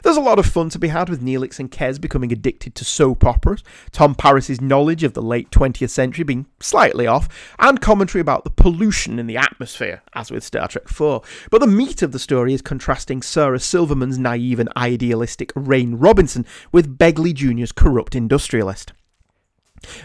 There's 0.02 0.18
a 0.18 0.22
lot 0.22 0.40
of 0.40 0.46
fun 0.46 0.70
to 0.70 0.80
be 0.80 0.90
had 0.90 1.10
with 1.10 1.24
Neelix 1.24 1.60
and 1.60 1.72
Kes 1.72 2.00
becoming 2.00 2.32
addicted 2.32 2.76
to 2.76 2.86
soap 2.86 3.26
operas, 3.26 3.64
Tom 3.92 4.16
Paris's 4.16 4.62
knowledge 4.62 5.04
of 5.04 5.14
the 5.14 5.22
late 5.22 5.50
20th 5.52 5.90
century 5.90 6.24
being 6.24 6.46
slightly 6.60 7.08
off, 7.08 7.28
and 7.60 7.82
commentary 7.82 8.22
about 8.22 8.44
the 8.44 8.50
pollution 8.50 9.20
in 9.20 9.28
the 9.28 9.38
atmosphere, 9.38 10.02
as 10.14 10.32
with 10.32 10.44
Star 10.44 10.68
Trek 10.68 10.86
IV. 10.86 11.48
But 11.52 11.60
the 11.60 11.68
meat 11.68 12.02
of 12.02 12.12
the 12.12 12.20
story 12.20 12.54
is 12.54 12.62
contrasting 12.62 13.22
Sarah 13.22 13.60
Silverman's 13.60 14.18
naive 14.18 14.60
and 14.60 14.72
idealistic 14.76 15.52
Rain 15.56 15.96
Robinson 15.96 16.46
with 16.72 16.98
Begley 16.98 17.34
Jr.'s 17.34 17.72
corrupt 17.72 18.16
industrialist. 18.16 18.94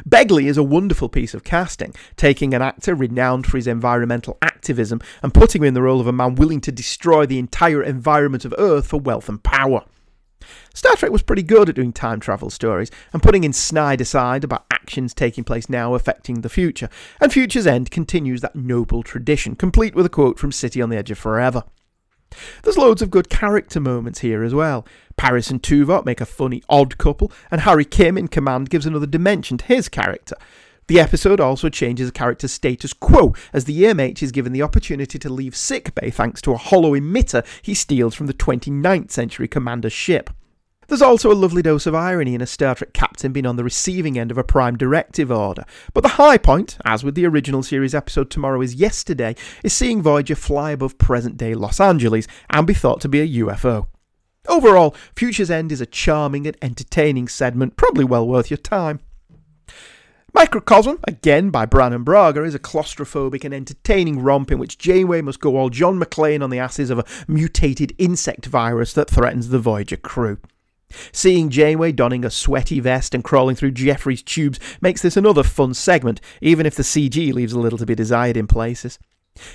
Begley 0.08 0.46
is 0.46 0.56
a 0.56 0.62
wonderful 0.62 1.08
piece 1.08 1.34
of 1.34 1.44
casting, 1.44 1.94
taking 2.16 2.52
an 2.52 2.62
actor 2.62 2.94
renowned 2.94 3.46
for 3.46 3.56
his 3.56 3.66
environmental 3.66 4.36
activism 4.42 4.57
and 4.68 5.34
putting 5.34 5.62
him 5.62 5.68
in 5.68 5.74
the 5.74 5.82
role 5.82 6.00
of 6.00 6.06
a 6.06 6.12
man 6.12 6.34
willing 6.34 6.60
to 6.62 6.72
destroy 6.72 7.26
the 7.26 7.38
entire 7.38 7.82
environment 7.82 8.44
of 8.44 8.54
Earth 8.58 8.86
for 8.86 9.00
wealth 9.00 9.28
and 9.28 9.42
power. 9.42 9.84
Star 10.74 10.94
Trek 10.96 11.10
was 11.10 11.22
pretty 11.22 11.42
good 11.42 11.68
at 11.68 11.74
doing 11.74 11.92
time 11.92 12.20
travel 12.20 12.50
stories 12.50 12.90
and 13.12 13.22
putting 13.22 13.44
in 13.44 13.52
snide 13.52 14.00
aside 14.00 14.44
about 14.44 14.66
actions 14.70 15.12
taking 15.12 15.44
place 15.44 15.68
now 15.68 15.94
affecting 15.94 16.40
the 16.40 16.48
future, 16.48 16.88
and 17.20 17.32
Future's 17.32 17.66
End 17.66 17.90
continues 17.90 18.40
that 18.40 18.54
noble 18.54 19.02
tradition, 19.02 19.56
complete 19.56 19.94
with 19.94 20.06
a 20.06 20.10
quote 20.10 20.38
from 20.38 20.52
City 20.52 20.80
on 20.80 20.90
the 20.90 20.96
Edge 20.96 21.10
of 21.10 21.18
Forever. 21.18 21.64
There's 22.62 22.78
loads 22.78 23.02
of 23.02 23.10
good 23.10 23.28
character 23.28 23.80
moments 23.80 24.20
here 24.20 24.42
as 24.42 24.54
well. 24.54 24.86
Paris 25.16 25.50
and 25.50 25.62
Tuvok 25.62 26.04
make 26.04 26.20
a 26.20 26.26
funny 26.26 26.62
odd 26.68 26.98
couple, 26.98 27.32
and 27.50 27.62
Harry 27.62 27.84
Kim 27.84 28.16
in 28.16 28.28
command 28.28 28.70
gives 28.70 28.86
another 28.86 29.06
dimension 29.06 29.58
to 29.58 29.64
his 29.64 29.88
character. 29.88 30.36
The 30.88 31.00
episode 31.00 31.38
also 31.38 31.68
changes 31.68 32.08
a 32.08 32.12
character's 32.12 32.52
status 32.52 32.94
quo, 32.94 33.34
as 33.52 33.66
the 33.66 33.82
EMH 33.82 34.22
is 34.22 34.32
given 34.32 34.54
the 34.54 34.62
opportunity 34.62 35.18
to 35.18 35.28
leave 35.28 35.54
sickbay 35.54 36.08
thanks 36.08 36.40
to 36.42 36.52
a 36.52 36.56
holo 36.56 36.92
emitter 36.92 37.44
he 37.60 37.74
steals 37.74 38.14
from 38.14 38.26
the 38.26 38.32
29th 38.32 39.10
century 39.10 39.48
commander's 39.48 39.92
ship. 39.92 40.30
There's 40.86 41.02
also 41.02 41.30
a 41.30 41.34
lovely 41.34 41.60
dose 41.60 41.86
of 41.86 41.94
irony 41.94 42.34
in 42.34 42.40
a 42.40 42.46
Star 42.46 42.74
Trek 42.74 42.94
captain 42.94 43.32
being 43.32 43.44
on 43.44 43.56
the 43.56 43.64
receiving 43.64 44.18
end 44.18 44.30
of 44.30 44.38
a 44.38 44.42
prime 44.42 44.78
directive 44.78 45.30
order. 45.30 45.66
But 45.92 46.04
the 46.04 46.08
high 46.16 46.38
point, 46.38 46.78
as 46.86 47.04
with 47.04 47.14
the 47.14 47.26
original 47.26 47.62
series 47.62 47.94
episode 47.94 48.30
Tomorrow 48.30 48.62
is 48.62 48.74
Yesterday, 48.74 49.36
is 49.62 49.74
seeing 49.74 50.00
Voyager 50.00 50.36
fly 50.36 50.70
above 50.70 50.96
present 50.96 51.36
day 51.36 51.52
Los 51.52 51.80
Angeles 51.80 52.26
and 52.48 52.66
be 52.66 52.72
thought 52.72 53.02
to 53.02 53.10
be 53.10 53.20
a 53.20 53.44
UFO. 53.44 53.88
Overall, 54.46 54.96
Future's 55.14 55.50
End 55.50 55.70
is 55.70 55.82
a 55.82 55.86
charming 55.86 56.46
and 56.46 56.56
entertaining 56.62 57.28
segment, 57.28 57.76
probably 57.76 58.06
well 58.06 58.26
worth 58.26 58.50
your 58.50 58.56
time. 58.56 59.00
Microcosm, 60.34 60.98
again 61.04 61.50
by 61.50 61.64
Brannon 61.64 62.04
Braga, 62.04 62.44
is 62.44 62.54
a 62.54 62.58
claustrophobic 62.58 63.44
and 63.44 63.54
entertaining 63.54 64.20
romp 64.20 64.50
in 64.50 64.58
which 64.58 64.78
Janeway 64.78 65.22
must 65.22 65.40
go 65.40 65.56
all 65.56 65.70
John 65.70 65.98
McClane 65.98 66.42
on 66.42 66.50
the 66.50 66.58
asses 66.58 66.90
of 66.90 66.98
a 66.98 67.04
mutated 67.26 67.94
insect 67.98 68.46
virus 68.46 68.92
that 68.92 69.08
threatens 69.08 69.48
the 69.48 69.58
Voyager 69.58 69.96
crew. 69.96 70.38
Seeing 71.12 71.50
Janeway 71.50 71.92
donning 71.92 72.24
a 72.24 72.30
sweaty 72.30 72.80
vest 72.80 73.14
and 73.14 73.24
crawling 73.24 73.56
through 73.56 73.72
Jefferies 73.72 74.22
tubes 74.22 74.60
makes 74.80 75.02
this 75.02 75.16
another 75.16 75.42
fun 75.42 75.74
segment, 75.74 76.20
even 76.40 76.66
if 76.66 76.74
the 76.74 76.82
CG 76.82 77.32
leaves 77.32 77.52
a 77.52 77.60
little 77.60 77.78
to 77.78 77.86
be 77.86 77.94
desired 77.94 78.36
in 78.36 78.46
places. 78.46 78.98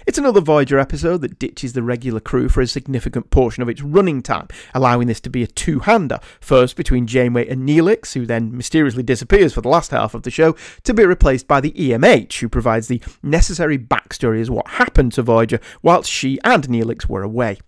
It's 0.05 0.17
another 0.17 0.41
Voyager 0.41 0.79
episode 0.79 1.21
that 1.21 1.39
ditches 1.39 1.73
the 1.73 1.83
regular 1.83 2.19
crew 2.19 2.49
for 2.49 2.61
a 2.61 2.67
significant 2.67 3.29
portion 3.29 3.63
of 3.63 3.69
its 3.69 3.81
running 3.81 4.21
time, 4.21 4.47
allowing 4.73 5.07
this 5.07 5.19
to 5.21 5.29
be 5.29 5.43
a 5.43 5.47
two 5.47 5.79
hander, 5.79 6.19
first 6.39 6.75
between 6.75 7.07
Janeway 7.07 7.47
and 7.47 7.67
Neelix, 7.67 8.13
who 8.13 8.25
then 8.25 8.55
mysteriously 8.55 9.03
disappears 9.03 9.53
for 9.53 9.61
the 9.61 9.69
last 9.69 9.91
half 9.91 10.13
of 10.13 10.23
the 10.23 10.31
show, 10.31 10.55
to 10.83 10.93
be 10.93 11.05
replaced 11.05 11.47
by 11.47 11.61
the 11.61 11.71
EMH, 11.71 12.39
who 12.39 12.49
provides 12.49 12.87
the 12.87 13.01
necessary 13.21 13.77
backstory 13.77 14.41
as 14.41 14.49
what 14.49 14.67
happened 14.67 15.13
to 15.13 15.21
Voyager 15.21 15.59
whilst 15.81 16.09
she 16.09 16.39
and 16.43 16.67
Neelix 16.67 17.07
were 17.07 17.23
away. 17.23 17.59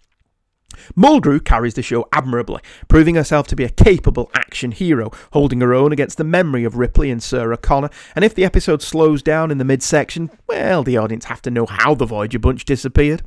Mulgrew 0.98 1.44
carries 1.44 1.74
the 1.74 1.82
show 1.82 2.08
admirably, 2.14 2.62
proving 2.88 3.16
herself 3.16 3.48
to 3.48 3.56
be 3.56 3.64
a 3.64 3.70
capable 3.70 4.30
action 4.34 4.72
hero, 4.72 5.12
holding 5.34 5.62
her 5.62 5.74
own 5.74 5.92
against 5.92 6.18
the 6.18 6.24
memory 6.24 6.64
of 6.64 6.78
Ripley 6.78 7.10
and 7.10 7.22
Sarah 7.22 7.58
Connor. 7.58 7.90
And 8.16 8.26
if 8.26 8.36
the 8.36 8.46
episode 8.46 8.82
slows 8.82 9.22
down 9.22 9.52
in 9.52 9.58
the 9.58 9.66
midsection, 9.66 10.32
well, 10.48 10.84
the 10.84 10.98
audience 10.98 11.26
have 11.26 11.42
to 11.44 11.52
know 11.52 11.66
how 11.66 11.96
the 11.96 12.06
Voyager 12.06 12.40
bunch 12.40 12.66
disappeared. 12.66 13.24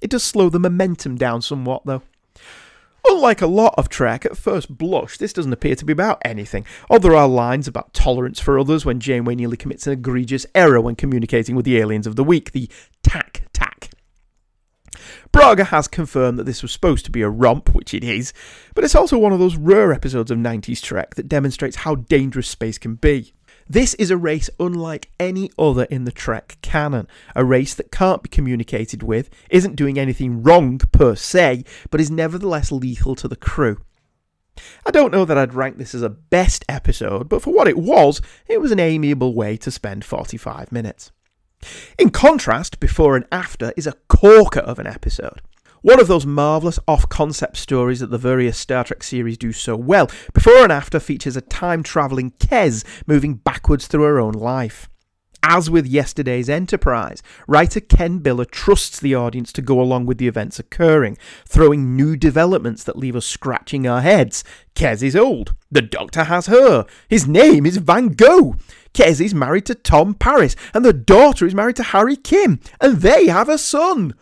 It 0.00 0.10
does 0.10 0.22
slow 0.22 0.48
the 0.48 0.60
momentum 0.60 1.16
down 1.16 1.42
somewhat, 1.42 1.86
though. 1.86 2.02
Unlike 3.06 3.42
a 3.42 3.46
lot 3.46 3.74
of 3.76 3.90
Trek, 3.90 4.24
at 4.24 4.36
first 4.36 4.78
blush, 4.78 5.18
this 5.18 5.34
doesn't 5.34 5.52
appear 5.52 5.74
to 5.74 5.84
be 5.84 5.92
about 5.92 6.22
anything. 6.24 6.64
Although 6.88 7.10
there 7.10 7.18
are 7.18 7.28
lines 7.28 7.68
about 7.68 7.92
tolerance 7.92 8.40
for 8.40 8.58
others 8.58 8.86
when 8.86 8.98
Janeway 8.98 9.34
nearly 9.34 9.58
commits 9.58 9.86
an 9.86 9.92
egregious 9.92 10.46
error 10.54 10.80
when 10.80 10.96
communicating 10.96 11.54
with 11.54 11.66
the 11.66 11.78
aliens 11.78 12.06
of 12.06 12.16
the 12.16 12.24
week, 12.24 12.52
the. 12.52 12.68
Braga 15.32 15.64
has 15.64 15.88
confirmed 15.88 16.38
that 16.38 16.44
this 16.44 16.62
was 16.62 16.72
supposed 16.72 17.04
to 17.04 17.10
be 17.10 17.22
a 17.22 17.28
romp, 17.28 17.74
which 17.74 17.94
it 17.94 18.04
is, 18.04 18.32
but 18.74 18.84
it's 18.84 18.94
also 18.94 19.18
one 19.18 19.32
of 19.32 19.38
those 19.38 19.56
rare 19.56 19.92
episodes 19.92 20.30
of 20.30 20.38
90s 20.38 20.82
Trek 20.82 21.14
that 21.14 21.28
demonstrates 21.28 21.76
how 21.76 21.96
dangerous 21.96 22.48
space 22.48 22.78
can 22.78 22.94
be. 22.94 23.34
This 23.68 23.94
is 23.94 24.10
a 24.10 24.16
race 24.16 24.50
unlike 24.60 25.10
any 25.18 25.50
other 25.58 25.84
in 25.84 26.04
the 26.04 26.12
Trek 26.12 26.58
canon, 26.60 27.08
a 27.34 27.44
race 27.44 27.74
that 27.74 27.90
can't 27.90 28.22
be 28.22 28.28
communicated 28.28 29.02
with, 29.02 29.30
isn't 29.48 29.76
doing 29.76 29.98
anything 29.98 30.42
wrong 30.42 30.78
per 30.78 31.14
se, 31.14 31.64
but 31.90 32.00
is 32.00 32.10
nevertheless 32.10 32.70
lethal 32.70 33.14
to 33.16 33.26
the 33.26 33.36
crew. 33.36 33.78
I 34.84 34.90
don't 34.90 35.12
know 35.12 35.24
that 35.24 35.38
I'd 35.38 35.54
rank 35.54 35.78
this 35.78 35.94
as 35.94 36.02
a 36.02 36.10
best 36.10 36.64
episode, 36.68 37.28
but 37.28 37.42
for 37.42 37.52
what 37.52 37.66
it 37.66 37.78
was, 37.78 38.20
it 38.46 38.60
was 38.60 38.70
an 38.70 38.80
amiable 38.80 39.34
way 39.34 39.56
to 39.56 39.70
spend 39.70 40.04
45 40.04 40.70
minutes. 40.70 41.10
In 41.98 42.10
contrast, 42.10 42.80
Before 42.80 43.16
and 43.16 43.26
After 43.30 43.72
is 43.76 43.86
a 43.86 43.96
corker 44.08 44.60
of 44.60 44.78
an 44.78 44.86
episode. 44.86 45.40
One 45.82 46.00
of 46.00 46.08
those 46.08 46.24
marvellous 46.24 46.78
off 46.88 47.08
concept 47.10 47.58
stories 47.58 48.00
that 48.00 48.10
the 48.10 48.16
various 48.16 48.56
Star 48.56 48.84
Trek 48.84 49.02
series 49.02 49.36
do 49.36 49.52
so 49.52 49.76
well, 49.76 50.10
Before 50.32 50.62
and 50.62 50.72
After 50.72 50.98
features 50.98 51.36
a 51.36 51.42
time 51.42 51.82
travelling 51.82 52.30
Kes 52.32 52.84
moving 53.06 53.34
backwards 53.34 53.86
through 53.86 54.04
her 54.04 54.18
own 54.18 54.32
life. 54.32 54.88
As 55.46 55.68
with 55.68 55.86
yesterday's 55.86 56.48
Enterprise, 56.48 57.22
writer 57.46 57.80
Ken 57.80 58.20
Biller 58.20 58.50
trusts 58.50 58.98
the 58.98 59.14
audience 59.14 59.52
to 59.52 59.60
go 59.60 59.78
along 59.78 60.06
with 60.06 60.16
the 60.16 60.26
events 60.26 60.58
occurring, 60.58 61.18
throwing 61.46 61.94
new 61.94 62.16
developments 62.16 62.82
that 62.84 62.96
leave 62.96 63.14
us 63.14 63.26
scratching 63.26 63.86
our 63.86 64.00
heads. 64.00 64.42
Kes 64.74 65.02
is 65.02 65.14
old. 65.14 65.54
The 65.70 65.82
Doctor 65.82 66.24
has 66.24 66.46
her. 66.46 66.86
His 67.10 67.28
name 67.28 67.66
is 67.66 67.76
Van 67.76 68.08
Gogh. 68.08 68.56
Kes 68.94 69.20
is 69.20 69.34
married 69.34 69.66
to 69.66 69.74
Tom 69.74 70.14
Paris, 70.14 70.56
and 70.72 70.84
the 70.84 70.92
daughter 70.92 71.46
is 71.46 71.54
married 71.54 71.76
to 71.76 71.82
Harry 71.82 72.16
Kim, 72.16 72.60
and 72.80 72.98
they 72.98 73.26
have 73.26 73.48
a 73.48 73.58
son. 73.58 74.14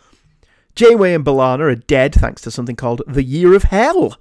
Janeway 0.74 1.12
and 1.12 1.24
B'Elanna 1.24 1.60
are 1.60 1.74
dead 1.74 2.14
thanks 2.14 2.40
to 2.42 2.50
something 2.50 2.76
called 2.76 3.02
the 3.06 3.22
Year 3.22 3.54
of 3.54 3.64
Hell. 3.64 4.18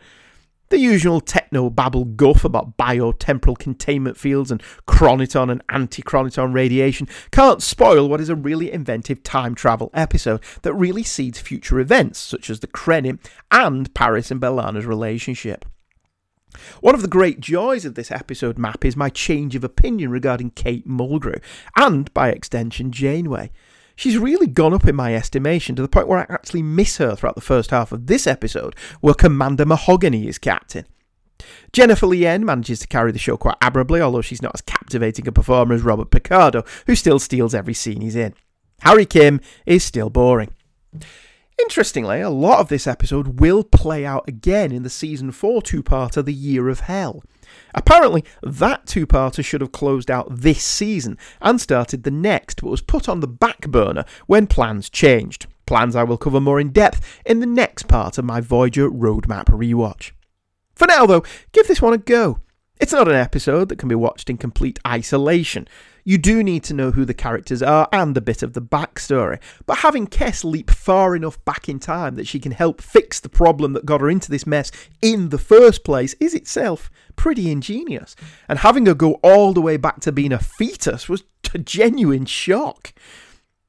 The 0.67 0.79
usual 0.79 1.19
techno 1.19 1.69
babble 1.69 2.05
guff 2.05 2.45
about 2.45 2.77
biotemporal 2.77 3.57
containment 3.57 4.17
fields 4.17 4.51
and 4.51 4.61
chroniton 4.87 5.51
and 5.51 5.61
anti 5.67 6.01
chroniton 6.01 6.53
radiation 6.53 7.07
can't 7.31 7.61
spoil 7.61 8.07
what 8.07 8.21
is 8.21 8.29
a 8.29 8.35
really 8.35 8.71
inventive 8.71 9.21
time 9.21 9.53
travel 9.53 9.89
episode 9.93 10.41
that 10.61 10.73
really 10.73 11.03
seeds 11.03 11.39
future 11.39 11.79
events, 11.79 12.19
such 12.19 12.49
as 12.49 12.61
the 12.61 12.67
Krenim 12.67 13.19
and 13.51 13.93
Paris 13.93 14.31
and 14.31 14.41
B'Elanna's 14.41 14.85
relationship. 14.85 15.65
One 16.81 16.95
of 16.95 17.01
the 17.01 17.07
great 17.07 17.39
joys 17.39 17.85
of 17.85 17.95
this 17.95 18.11
episode 18.11 18.57
map 18.57 18.83
is 18.85 18.95
my 18.95 19.09
change 19.09 19.55
of 19.55 19.63
opinion 19.63 20.11
regarding 20.11 20.51
Kate 20.51 20.87
Mulgrew, 20.87 21.41
and 21.75 22.13
by 22.13 22.29
extension, 22.29 22.91
Janeway. 22.91 23.51
She's 23.95 24.17
really 24.17 24.47
gone 24.47 24.73
up 24.73 24.87
in 24.87 24.95
my 24.95 25.13
estimation 25.13 25.75
to 25.75 25.81
the 25.81 25.87
point 25.87 26.07
where 26.07 26.19
I 26.19 26.33
actually 26.33 26.63
miss 26.63 26.97
her 26.97 27.15
throughout 27.15 27.35
the 27.35 27.41
first 27.41 27.71
half 27.71 27.91
of 27.91 28.07
this 28.07 28.25
episode, 28.25 28.75
where 28.99 29.13
Commander 29.13 29.65
Mahogany 29.65 30.27
is 30.27 30.37
captain. 30.37 30.85
Jennifer 31.73 32.07
Lien 32.07 32.45
manages 32.45 32.79
to 32.79 32.87
carry 32.87 33.11
the 33.11 33.19
show 33.19 33.37
quite 33.37 33.57
admirably, 33.61 34.01
although 34.01 34.21
she's 34.21 34.41
not 34.41 34.55
as 34.55 34.61
captivating 34.61 35.27
a 35.27 35.31
performer 35.31 35.75
as 35.75 35.81
Robert 35.81 36.11
Picardo, 36.11 36.63
who 36.87 36.95
still 36.95 37.19
steals 37.19 37.53
every 37.53 37.73
scene 37.73 38.01
he's 38.01 38.15
in. 38.15 38.33
Harry 38.81 39.05
Kim 39.05 39.39
is 39.65 39.83
still 39.83 40.09
boring. 40.09 40.49
Interestingly, 41.59 42.21
a 42.21 42.29
lot 42.29 42.59
of 42.59 42.69
this 42.69 42.87
episode 42.87 43.39
will 43.39 43.63
play 43.63 44.05
out 44.05 44.27
again 44.27 44.71
in 44.71 44.83
the 44.83 44.89
season 44.89 45.31
4 45.31 45.61
two 45.61 45.83
parter 45.83 46.23
The 46.23 46.33
Year 46.33 46.69
of 46.69 46.81
Hell. 46.81 47.23
Apparently, 47.73 48.23
that 48.41 48.85
two 48.85 49.05
parter 49.05 49.43
should 49.43 49.61
have 49.61 49.71
closed 49.71 50.09
out 50.09 50.27
this 50.29 50.63
season 50.63 51.17
and 51.41 51.59
started 51.59 52.03
the 52.03 52.11
next, 52.11 52.61
but 52.61 52.69
was 52.69 52.81
put 52.81 53.07
on 53.07 53.19
the 53.19 53.27
back 53.27 53.67
burner 53.67 54.05
when 54.25 54.47
plans 54.47 54.89
changed. 54.89 55.47
Plans 55.65 55.95
I 55.95 56.03
will 56.03 56.17
cover 56.17 56.41
more 56.41 56.59
in 56.59 56.71
depth 56.71 57.21
in 57.25 57.39
the 57.39 57.45
next 57.45 57.87
part 57.87 58.17
of 58.17 58.25
my 58.25 58.41
Voyager 58.41 58.89
Roadmap 58.89 59.45
rewatch. 59.45 60.11
For 60.75 60.87
now, 60.87 61.05
though, 61.05 61.23
give 61.51 61.67
this 61.67 61.81
one 61.81 61.93
a 61.93 61.97
go. 61.97 62.39
It's 62.79 62.93
not 62.93 63.07
an 63.07 63.15
episode 63.15 63.69
that 63.69 63.77
can 63.77 63.87
be 63.87 63.95
watched 63.95 64.29
in 64.29 64.37
complete 64.37 64.79
isolation. 64.85 65.67
You 66.03 66.17
do 66.17 66.43
need 66.43 66.63
to 66.65 66.73
know 66.73 66.91
who 66.91 67.05
the 67.05 67.13
characters 67.13 67.61
are 67.61 67.87
and 67.91 68.15
a 68.17 68.21
bit 68.21 68.43
of 68.43 68.53
the 68.53 68.61
backstory, 68.61 69.39
but 69.65 69.79
having 69.79 70.07
Kes 70.07 70.43
leap 70.43 70.69
far 70.69 71.15
enough 71.15 71.43
back 71.45 71.69
in 71.69 71.79
time 71.79 72.15
that 72.15 72.27
she 72.27 72.39
can 72.39 72.51
help 72.51 72.81
fix 72.81 73.19
the 73.19 73.29
problem 73.29 73.73
that 73.73 73.85
got 73.85 74.01
her 74.01 74.09
into 74.09 74.31
this 74.31 74.47
mess 74.47 74.71
in 75.01 75.29
the 75.29 75.37
first 75.37 75.83
place 75.83 76.15
is 76.19 76.33
itself 76.33 76.89
pretty 77.15 77.51
ingenious. 77.51 78.15
And 78.49 78.59
having 78.59 78.85
her 78.87 78.93
go 78.93 79.13
all 79.23 79.53
the 79.53 79.61
way 79.61 79.77
back 79.77 79.99
to 80.01 80.11
being 80.11 80.33
a 80.33 80.39
fetus 80.39 81.07
was 81.07 81.23
a 81.53 81.59
genuine 81.59 82.25
shock. 82.25 82.93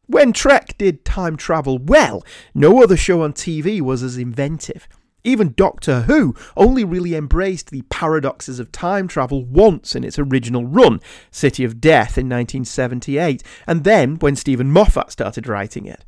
When 0.06 0.32
Trek 0.32 0.76
did 0.78 1.04
time 1.04 1.36
travel 1.36 1.78
well, 1.78 2.24
no 2.54 2.82
other 2.82 2.96
show 2.96 3.22
on 3.22 3.32
TV 3.32 3.80
was 3.80 4.02
as 4.02 4.16
inventive. 4.16 4.88
Even 5.24 5.54
Doctor 5.56 6.02
Who 6.02 6.34
only 6.56 6.84
really 6.84 7.14
embraced 7.14 7.70
the 7.70 7.82
paradoxes 7.82 8.58
of 8.58 8.72
time 8.72 9.06
travel 9.06 9.44
once 9.44 9.94
in 9.94 10.02
its 10.02 10.18
original 10.18 10.66
run, 10.66 11.00
City 11.30 11.64
of 11.64 11.80
Death 11.80 12.18
in 12.18 12.26
1978, 12.28 13.42
and 13.66 13.84
then 13.84 14.16
when 14.16 14.34
Steven 14.34 14.70
Moffat 14.70 15.12
started 15.12 15.46
writing 15.46 15.86
it. 15.86 16.04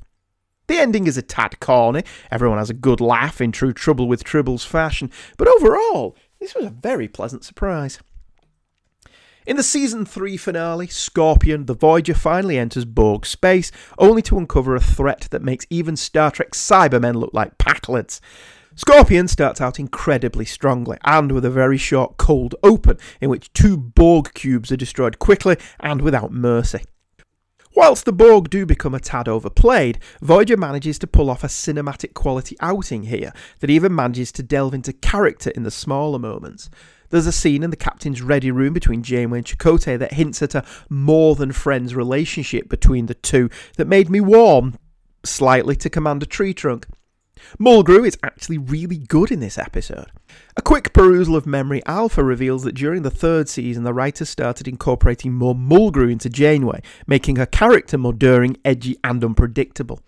The 0.66 0.78
ending 0.78 1.06
is 1.06 1.16
a 1.16 1.22
tad 1.22 1.60
corny, 1.60 2.02
everyone 2.30 2.58
has 2.58 2.70
a 2.70 2.74
good 2.74 3.00
laugh 3.00 3.40
in 3.40 3.52
true 3.52 3.72
Trouble 3.72 4.08
with 4.08 4.24
Tribbles 4.24 4.66
fashion, 4.66 5.10
but 5.36 5.48
overall, 5.48 6.16
this 6.40 6.54
was 6.54 6.64
a 6.64 6.70
very 6.70 7.06
pleasant 7.06 7.44
surprise. 7.44 8.00
In 9.46 9.58
the 9.58 9.62
season 9.62 10.06
3 10.06 10.38
finale, 10.38 10.86
Scorpion, 10.86 11.66
the 11.66 11.74
Voyager 11.74 12.14
finally 12.14 12.56
enters 12.56 12.86
Borg 12.86 13.26
space, 13.26 13.70
only 13.98 14.22
to 14.22 14.38
uncover 14.38 14.74
a 14.74 14.80
threat 14.80 15.28
that 15.30 15.42
makes 15.42 15.66
even 15.68 15.96
Star 15.96 16.30
Trek 16.30 16.52
Cybermen 16.52 17.14
look 17.14 17.34
like 17.34 17.58
Pakleds. 17.58 18.20
Scorpion 18.76 19.28
starts 19.28 19.60
out 19.60 19.78
incredibly 19.78 20.44
strongly 20.44 20.98
and 21.04 21.30
with 21.30 21.44
a 21.44 21.50
very 21.50 21.78
short 21.78 22.16
cold 22.16 22.56
open 22.62 22.98
in 23.20 23.30
which 23.30 23.52
two 23.52 23.76
Borg 23.76 24.34
cubes 24.34 24.72
are 24.72 24.76
destroyed 24.76 25.20
quickly 25.20 25.56
and 25.78 26.02
without 26.02 26.32
mercy. 26.32 26.82
Whilst 27.76 28.04
the 28.04 28.12
Borg 28.12 28.50
do 28.50 28.66
become 28.66 28.94
a 28.94 29.00
tad 29.00 29.28
overplayed, 29.28 29.98
Voyager 30.20 30.56
manages 30.56 30.98
to 31.00 31.06
pull 31.06 31.30
off 31.30 31.44
a 31.44 31.48
cinematic 31.48 32.14
quality 32.14 32.56
outing 32.60 33.04
here 33.04 33.32
that 33.60 33.70
even 33.70 33.94
manages 33.94 34.32
to 34.32 34.42
delve 34.42 34.74
into 34.74 34.92
character 34.92 35.50
in 35.50 35.62
the 35.62 35.70
smaller 35.70 36.18
moments. 36.18 36.68
There's 37.10 37.26
a 37.26 37.32
scene 37.32 37.62
in 37.62 37.70
the 37.70 37.76
captain's 37.76 38.22
ready 38.22 38.50
room 38.50 38.72
between 38.72 39.02
Janeway 39.04 39.38
and 39.38 39.46
Chakotay 39.46 39.98
that 39.98 40.14
hints 40.14 40.42
at 40.42 40.54
a 40.54 40.64
more 40.88 41.36
than 41.36 41.52
friends 41.52 41.94
relationship 41.94 42.68
between 42.68 43.06
the 43.06 43.14
two 43.14 43.50
that 43.76 43.86
made 43.86 44.10
me 44.10 44.20
warm 44.20 44.78
slightly 45.24 45.76
to 45.76 45.90
Commander 45.90 46.26
Tree 46.26 46.54
Trunk. 46.54 46.86
Mulgrew 47.58 48.06
is 48.06 48.18
actually 48.22 48.58
really 48.58 48.98
good 48.98 49.30
in 49.30 49.40
this 49.40 49.58
episode. 49.58 50.10
A 50.56 50.62
quick 50.62 50.92
perusal 50.92 51.36
of 51.36 51.46
Memory 51.46 51.82
Alpha 51.86 52.22
reveals 52.22 52.62
that 52.64 52.74
during 52.74 53.02
the 53.02 53.10
third 53.10 53.48
season, 53.48 53.84
the 53.84 53.94
writers 53.94 54.28
started 54.28 54.68
incorporating 54.68 55.32
more 55.32 55.54
Mulgrew 55.54 56.10
into 56.10 56.28
Janeway, 56.28 56.82
making 57.06 57.36
her 57.36 57.46
character 57.46 57.98
more 57.98 58.12
daring, 58.12 58.56
edgy, 58.64 58.96
and 59.02 59.22
unpredictable. 59.24 60.00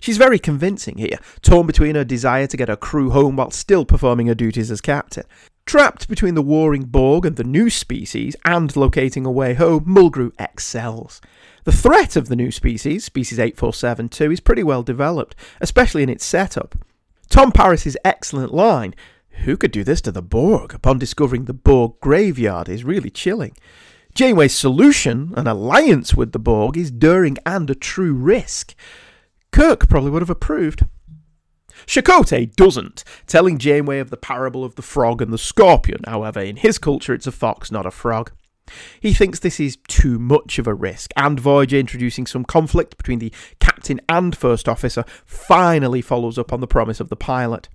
She's 0.00 0.18
very 0.18 0.38
convincing 0.38 0.98
here, 0.98 1.18
torn 1.42 1.66
between 1.66 1.94
her 1.94 2.04
desire 2.04 2.46
to 2.46 2.56
get 2.56 2.68
her 2.68 2.76
crew 2.76 3.10
home 3.10 3.36
while 3.36 3.50
still 3.50 3.84
performing 3.84 4.26
her 4.26 4.34
duties 4.34 4.70
as 4.70 4.80
captain. 4.80 5.24
Trapped 5.66 6.08
between 6.08 6.34
the 6.34 6.42
warring 6.42 6.82
Borg 6.82 7.24
and 7.24 7.36
the 7.36 7.44
new 7.44 7.70
species, 7.70 8.36
and 8.44 8.74
locating 8.76 9.24
a 9.24 9.30
way 9.30 9.54
home, 9.54 9.84
Mulgrew 9.84 10.32
excels. 10.38 11.20
The 11.64 11.72
threat 11.72 12.16
of 12.16 12.28
the 12.28 12.36
new 12.36 12.50
species, 12.50 13.04
species 13.04 13.38
8472, 13.38 14.32
is 14.32 14.40
pretty 14.40 14.62
well 14.62 14.82
developed, 14.82 15.36
especially 15.60 16.02
in 16.02 16.08
its 16.08 16.24
setup. 16.24 16.74
Tom 17.28 17.52
Paris's 17.52 17.96
excellent 18.04 18.52
line, 18.52 18.94
who 19.44 19.56
could 19.56 19.70
do 19.70 19.84
this 19.84 20.00
to 20.02 20.12
the 20.12 20.22
Borg, 20.22 20.74
upon 20.74 20.98
discovering 20.98 21.44
the 21.44 21.54
Borg 21.54 21.94
graveyard, 22.00 22.68
is 22.68 22.84
really 22.84 23.10
chilling. 23.10 23.56
Janeway's 24.14 24.54
solution, 24.54 25.32
an 25.36 25.46
alliance 25.46 26.14
with 26.14 26.32
the 26.32 26.38
Borg, 26.38 26.76
is 26.76 26.90
daring 26.90 27.36
and 27.46 27.70
a 27.70 27.74
true 27.74 28.12
risk. 28.12 28.74
Kirk 29.52 29.88
probably 29.88 30.10
would 30.10 30.22
have 30.22 30.30
approved. 30.30 30.84
Chakotay 31.86 32.54
doesn't, 32.56 33.04
telling 33.26 33.58
Janeway 33.58 34.00
of 34.00 34.10
the 34.10 34.16
parable 34.16 34.64
of 34.64 34.74
the 34.74 34.82
frog 34.82 35.22
and 35.22 35.32
the 35.32 35.38
scorpion. 35.38 36.00
However, 36.06 36.40
in 36.40 36.56
his 36.56 36.78
culture, 36.78 37.14
it's 37.14 37.26
a 37.26 37.32
fox, 37.32 37.70
not 37.70 37.86
a 37.86 37.90
frog. 37.90 38.32
He 39.00 39.12
thinks 39.12 39.38
this 39.38 39.60
is 39.60 39.78
too 39.88 40.18
much 40.18 40.58
of 40.58 40.66
a 40.66 40.74
risk, 40.74 41.12
and 41.16 41.38
Voyager 41.38 41.78
introducing 41.78 42.26
some 42.26 42.44
conflict 42.44 42.96
between 42.96 43.18
the 43.18 43.32
captain 43.58 44.00
and 44.08 44.36
first 44.36 44.68
officer 44.68 45.04
finally 45.24 46.02
follows 46.02 46.38
up 46.38 46.52
on 46.52 46.60
the 46.60 46.66
promise 46.66 47.00
of 47.00 47.08
the 47.08 47.16
pilot. 47.16 47.68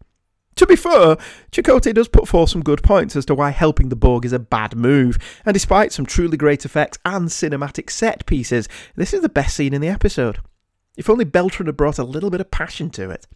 To 0.56 0.66
be 0.66 0.78
fair, 0.78 1.18
Chakotay 1.52 1.94
does 1.94 2.08
put 2.08 2.30
forth 2.30 2.50
some 2.50 2.64
good 2.64 2.82
points 2.82 3.16
as 3.18 3.26
to 3.26 3.36
why 3.36 3.50
helping 3.50 3.90
the 3.90 3.96
Borg 3.96 4.24
is 4.24 4.32
a 4.32 4.40
bad 4.40 4.76
move, 4.76 5.18
and 5.46 5.54
despite 5.54 5.92
some 5.92 6.06
truly 6.06 6.38
great 6.38 6.64
effects 6.64 6.98
and 7.04 7.28
cinematic 7.28 7.90
set 7.90 8.26
pieces, 8.26 8.70
this 8.96 9.14
is 9.14 9.22
the 9.22 9.30
best 9.30 9.56
scene 9.56 9.74
in 9.74 9.82
the 9.82 9.90
episode. 9.90 10.40
If 10.96 11.10
only 11.10 11.26
Beltran 11.26 11.68
had 11.68 11.76
brought 11.76 12.00
a 12.00 12.06
little 12.06 12.30
bit 12.30 12.40
of 12.40 12.52
passion 12.52 12.90
to 12.92 13.10
it. 13.10 13.28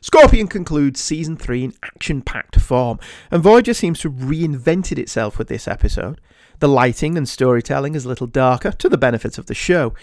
Scorpion 0.00 0.46
concludes 0.46 1.00
season 1.00 1.36
3 1.36 1.64
in 1.64 1.74
action 1.82 2.22
packed 2.22 2.58
form, 2.58 2.98
and 3.30 3.42
Voyager 3.42 3.74
seems 3.74 4.00
to 4.00 4.10
have 4.10 4.20
reinvented 4.28 4.98
itself 4.98 5.38
with 5.38 5.48
this 5.48 5.68
episode. 5.68 6.20
The 6.60 6.68
lighting 6.68 7.16
and 7.16 7.28
storytelling 7.28 7.94
is 7.94 8.04
a 8.04 8.08
little 8.08 8.26
darker, 8.26 8.72
to 8.72 8.88
the 8.88 8.98
benefit 8.98 9.38
of 9.38 9.46
the 9.46 9.54
show. 9.54 9.94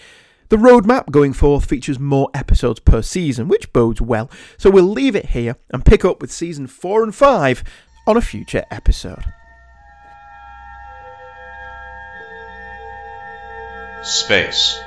The 0.50 0.58
roadmap 0.58 1.10
going 1.10 1.34
forth 1.34 1.66
features 1.66 2.00
more 2.00 2.30
episodes 2.34 2.80
per 2.80 3.02
season, 3.02 3.48
which 3.48 3.74
bodes 3.74 4.00
well, 4.00 4.30
so 4.58 4.70
we'll 4.70 4.84
leave 4.84 5.16
it 5.16 5.28
here 5.28 5.58
and 5.72 5.84
pick 5.84 6.06
up 6.06 6.22
with 6.22 6.32
season 6.32 6.68
4 6.68 7.04
and 7.04 7.16
5 7.16 7.64
on 8.08 8.18
a 8.18 8.22
future 8.22 8.64
episode. 8.70 9.26
Space. 14.04 14.80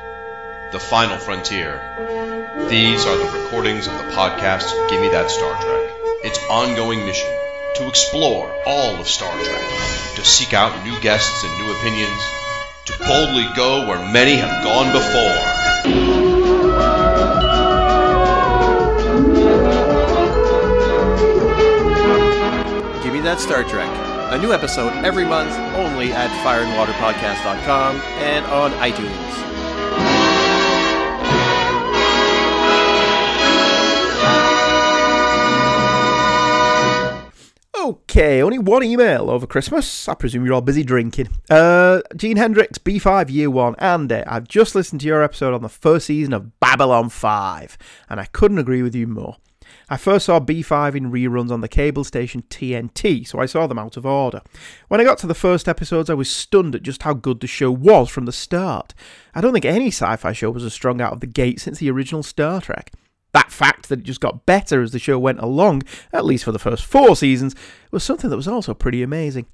The 0.71 0.79
Final 0.79 1.19
Frontier. 1.19 2.38
These 2.67 3.07
are 3.07 3.17
the 3.17 3.39
recordings 3.39 3.87
of 3.87 3.93
the 3.95 4.05
podcast 4.13 4.75
Give 4.91 5.01
Me 5.01 5.09
That 5.09 5.31
Star 5.31 5.55
Trek. 5.63 5.91
Its 6.25 6.39
ongoing 6.51 7.07
mission 7.07 7.31
to 7.77 7.87
explore 7.87 8.53
all 8.67 8.97
of 8.97 9.07
Star 9.09 9.33
Trek, 9.33 9.63
to 10.17 10.25
seek 10.25 10.53
out 10.53 10.85
new 10.85 10.99
guests 11.01 11.45
and 11.45 11.59
new 11.63 11.73
opinions, 11.79 12.21
to 12.87 12.99
boldly 12.99 13.47
go 13.57 13.87
where 13.87 14.13
many 14.13 14.37
have 14.37 14.65
gone 14.65 14.93
before. 14.93 15.39
Give 23.03 23.13
me 23.15 23.21
that 23.21 23.39
Star 23.41 23.63
Trek. 23.63 23.89
A 24.33 24.39
new 24.39 24.53
episode 24.53 24.93
every 25.07 25.25
month 25.25 25.55
only 25.77 26.13
at 26.13 26.29
fireandwaterpodcast.com 26.45 27.97
and 27.97 28.45
on 28.47 28.73
iTunes. 28.73 29.58
Okay, 37.89 38.43
only 38.43 38.59
one 38.59 38.83
email 38.83 39.31
over 39.31 39.47
Christmas. 39.47 40.11
I 40.11 40.15
presume 40.15 40.45
you're 40.45 40.53
all 40.53 40.61
busy 40.61 40.85
drinking. 40.85 41.29
Uh, 41.49 42.03
Gene 42.15 42.37
Hendricks, 42.37 42.77
B5 42.77 43.31
Year 43.31 43.49
1. 43.49 43.77
Andy, 43.79 44.23
I've 44.27 44.47
just 44.47 44.75
listened 44.75 45.01
to 45.01 45.07
your 45.07 45.23
episode 45.23 45.55
on 45.55 45.63
the 45.63 45.71
first 45.71 46.05
season 46.05 46.35
of 46.35 46.61
Babylon 46.61 47.09
5, 47.09 47.79
and 48.11 48.21
I 48.21 48.27
couldn't 48.27 48.59
agree 48.59 48.83
with 48.83 48.95
you 48.95 49.07
more. 49.07 49.37
I 49.89 49.97
first 49.97 50.27
saw 50.27 50.39
B5 50.39 50.97
in 50.97 51.11
reruns 51.11 51.51
on 51.51 51.63
the 51.63 51.67
cable 51.67 52.05
station 52.05 52.43
TNT, 52.51 53.27
so 53.27 53.39
I 53.39 53.47
saw 53.47 53.67
them 53.67 53.79
out 53.79 53.97
of 53.97 54.05
order. 54.05 54.43
When 54.89 55.01
I 55.01 55.05
got 55.05 55.17
to 55.21 55.27
the 55.27 55.35
first 55.35 55.67
episodes, 55.67 56.11
I 56.11 56.15
was 56.15 56.31
stunned 56.31 56.75
at 56.75 56.83
just 56.83 57.05
how 57.05 57.15
good 57.15 57.41
the 57.41 57.47
show 57.47 57.71
was 57.71 58.11
from 58.11 58.27
the 58.27 58.33
start. 58.33 58.93
I 59.35 59.41
don't 59.41 59.55
think 59.55 59.65
any 59.65 59.89
sci 59.89 60.17
fi 60.17 60.35
show 60.35 60.51
was 60.51 60.63
as 60.63 60.75
strong 60.75 61.01
out 61.01 61.15
of 61.15 61.21
the 61.21 61.27
gate 61.27 61.59
since 61.59 61.79
the 61.79 61.91
original 61.91 62.23
Star 62.23 62.61
Trek. 62.61 62.93
That 63.39 63.53
fact 63.53 63.89
that 63.89 64.01
it 64.01 64.05
just 64.05 64.21
got 64.21 64.47
better 64.47 64.83
as 64.83 64.91
the 64.91 64.99
show 64.99 65.17
went 65.17 65.39
along, 65.39 65.85
at 66.13 66.25
least 66.25 66.43
for 66.43 66.51
the 66.51 66.59
first 66.59 66.85
four 66.85 67.15
seasons, 67.15 67.55
was 67.93 68.03
something 68.03 68.31
that 68.31 68.37
was 68.37 68.49
also 68.49 68.75
pretty 68.75 69.01
amazing. 69.01 69.47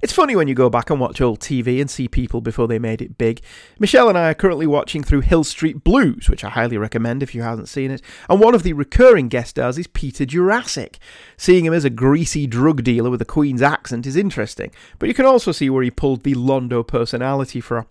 It's 0.00 0.14
funny 0.14 0.34
when 0.34 0.48
you 0.48 0.54
go 0.54 0.70
back 0.70 0.88
and 0.88 0.98
watch 0.98 1.20
old 1.20 1.40
TV 1.40 1.78
and 1.78 1.90
see 1.90 2.08
people 2.08 2.40
before 2.40 2.66
they 2.66 2.78
made 2.78 3.02
it 3.02 3.18
big. 3.18 3.42
Michelle 3.78 4.08
and 4.08 4.16
I 4.16 4.30
are 4.30 4.34
currently 4.34 4.66
watching 4.66 5.02
through 5.02 5.20
Hill 5.20 5.44
Street 5.44 5.84
Blues, 5.84 6.30
which 6.30 6.42
I 6.42 6.48
highly 6.48 6.78
recommend 6.78 7.22
if 7.22 7.34
you 7.34 7.42
haven't 7.42 7.66
seen 7.66 7.90
it, 7.90 8.00
and 8.30 8.40
one 8.40 8.54
of 8.54 8.62
the 8.62 8.72
recurring 8.72 9.28
guest 9.28 9.50
stars 9.50 9.76
is 9.76 9.86
Peter 9.86 10.24
Jurasik. 10.24 10.96
Seeing 11.36 11.66
him 11.66 11.74
as 11.74 11.84
a 11.84 11.90
greasy 11.90 12.46
drug 12.46 12.82
dealer 12.82 13.10
with 13.10 13.20
a 13.20 13.26
Queen's 13.26 13.60
accent 13.60 14.06
is 14.06 14.16
interesting, 14.16 14.70
but 14.98 15.06
you 15.06 15.14
can 15.14 15.26
also 15.26 15.52
see 15.52 15.68
where 15.68 15.82
he 15.82 15.90
pulled 15.90 16.22
the 16.22 16.34
Londo 16.34 16.82
personality 16.86 17.60
from. 17.60 17.84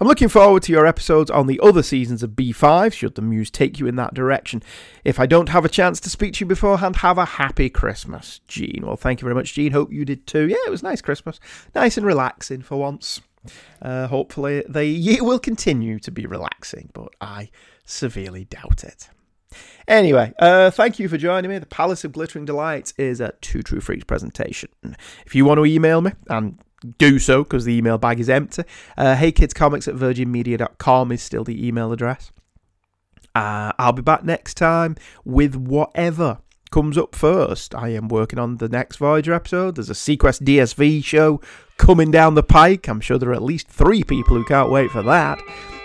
I'm 0.00 0.06
looking 0.06 0.28
forward 0.28 0.62
to 0.64 0.72
your 0.72 0.86
episodes 0.86 1.30
on 1.30 1.46
the 1.46 1.60
other 1.62 1.82
seasons 1.82 2.22
of 2.22 2.30
B5, 2.30 2.92
should 2.92 3.14
the 3.14 3.22
muse 3.22 3.50
take 3.50 3.78
you 3.78 3.86
in 3.86 3.96
that 3.96 4.14
direction. 4.14 4.62
If 5.04 5.18
I 5.18 5.26
don't 5.26 5.48
have 5.50 5.64
a 5.64 5.68
chance 5.68 6.00
to 6.00 6.10
speak 6.10 6.34
to 6.34 6.40
you 6.40 6.46
beforehand, 6.46 6.96
have 6.96 7.18
a 7.18 7.24
happy 7.24 7.70
Christmas, 7.70 8.40
Gene. 8.48 8.84
Well, 8.84 8.96
thank 8.96 9.20
you 9.20 9.26
very 9.26 9.34
much, 9.34 9.54
Gene. 9.54 9.72
Hope 9.72 9.92
you 9.92 10.04
did 10.04 10.26
too. 10.26 10.48
Yeah, 10.48 10.56
it 10.66 10.70
was 10.70 10.82
nice 10.82 11.00
Christmas. 11.00 11.40
Nice 11.74 11.96
and 11.96 12.06
relaxing 12.06 12.62
for 12.62 12.76
once. 12.76 13.20
Uh, 13.80 14.06
hopefully, 14.06 14.64
the 14.68 14.86
year 14.86 15.24
will 15.24 15.38
continue 15.38 15.98
to 15.98 16.10
be 16.10 16.26
relaxing, 16.26 16.90
but 16.92 17.08
I 17.20 17.50
severely 17.84 18.44
doubt 18.44 18.84
it. 18.84 19.08
Anyway, 19.88 20.32
uh, 20.38 20.70
thank 20.70 20.98
you 20.98 21.08
for 21.08 21.18
joining 21.18 21.50
me. 21.50 21.58
The 21.58 21.66
Palace 21.66 22.04
of 22.04 22.12
Glittering 22.12 22.44
Delights 22.44 22.94
is 22.96 23.20
a 23.20 23.34
Two 23.40 23.62
True 23.62 23.80
Freaks 23.80 24.04
presentation. 24.04 24.70
If 25.26 25.34
you 25.34 25.44
want 25.44 25.58
to 25.58 25.66
email 25.66 26.00
me, 26.00 26.12
and 26.28 26.58
do 26.98 27.18
so 27.18 27.42
because 27.42 27.64
the 27.64 27.76
email 27.76 27.98
bag 27.98 28.20
is 28.20 28.28
empty. 28.28 28.64
Uh, 28.96 29.14
heykidscomics 29.14 29.88
at 29.88 29.94
virginmedia.com 29.94 31.12
is 31.12 31.22
still 31.22 31.44
the 31.44 31.66
email 31.66 31.92
address. 31.92 32.32
Uh, 33.34 33.72
I'll 33.78 33.92
be 33.92 34.02
back 34.02 34.24
next 34.24 34.54
time 34.54 34.96
with 35.24 35.54
whatever 35.54 36.38
comes 36.70 36.98
up 36.98 37.14
first. 37.14 37.74
I 37.74 37.88
am 37.88 38.08
working 38.08 38.38
on 38.38 38.56
the 38.56 38.68
next 38.68 38.96
Voyager 38.96 39.32
episode. 39.32 39.76
There's 39.76 39.90
a 39.90 39.94
seaQuest 39.94 40.42
DSV 40.42 41.04
show 41.04 41.40
coming 41.76 42.10
down 42.10 42.34
the 42.34 42.42
pike. 42.42 42.88
I'm 42.88 43.00
sure 43.00 43.18
there 43.18 43.30
are 43.30 43.34
at 43.34 43.42
least 43.42 43.68
three 43.68 44.02
people 44.02 44.36
who 44.36 44.44
can't 44.44 44.70
wait 44.70 44.90
for 44.90 45.02
that. 45.02 45.38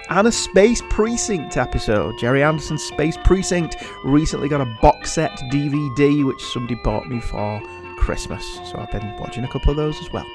And 0.10 0.28
a 0.28 0.32
Space 0.32 0.82
Precinct 0.90 1.58
episode. 1.58 2.18
Gerry 2.20 2.42
Anderson's 2.42 2.84
Space 2.84 3.18
Precinct 3.26 3.76
recently 4.06 4.48
got 4.48 4.62
a 4.62 4.78
box 4.82 5.12
set 5.12 5.38
DVD, 5.52 6.26
which 6.26 6.42
somebody 6.42 6.80
bought 6.84 7.10
me 7.10 7.20
for 7.20 7.62
Christmas. 7.98 8.44
So 8.72 8.78
I've 8.78 8.92
been 8.92 9.18
watching 9.18 9.44
a 9.44 9.50
couple 9.50 9.72
of 9.72 9.78
those 9.78 10.00
as 10.00 10.12
well. 10.14 10.26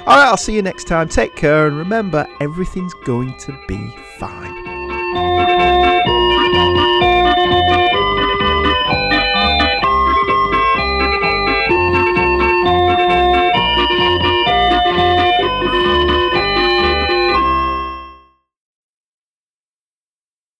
Alright, 0.00 0.28
I'll 0.28 0.36
see 0.36 0.54
you 0.54 0.62
next 0.62 0.84
time. 0.84 1.08
Take 1.08 1.36
care 1.36 1.66
and 1.66 1.76
remember, 1.76 2.26
everything's 2.40 2.94
going 3.04 3.36
to 3.38 3.58
be 3.66 3.94
fine. 4.18 4.67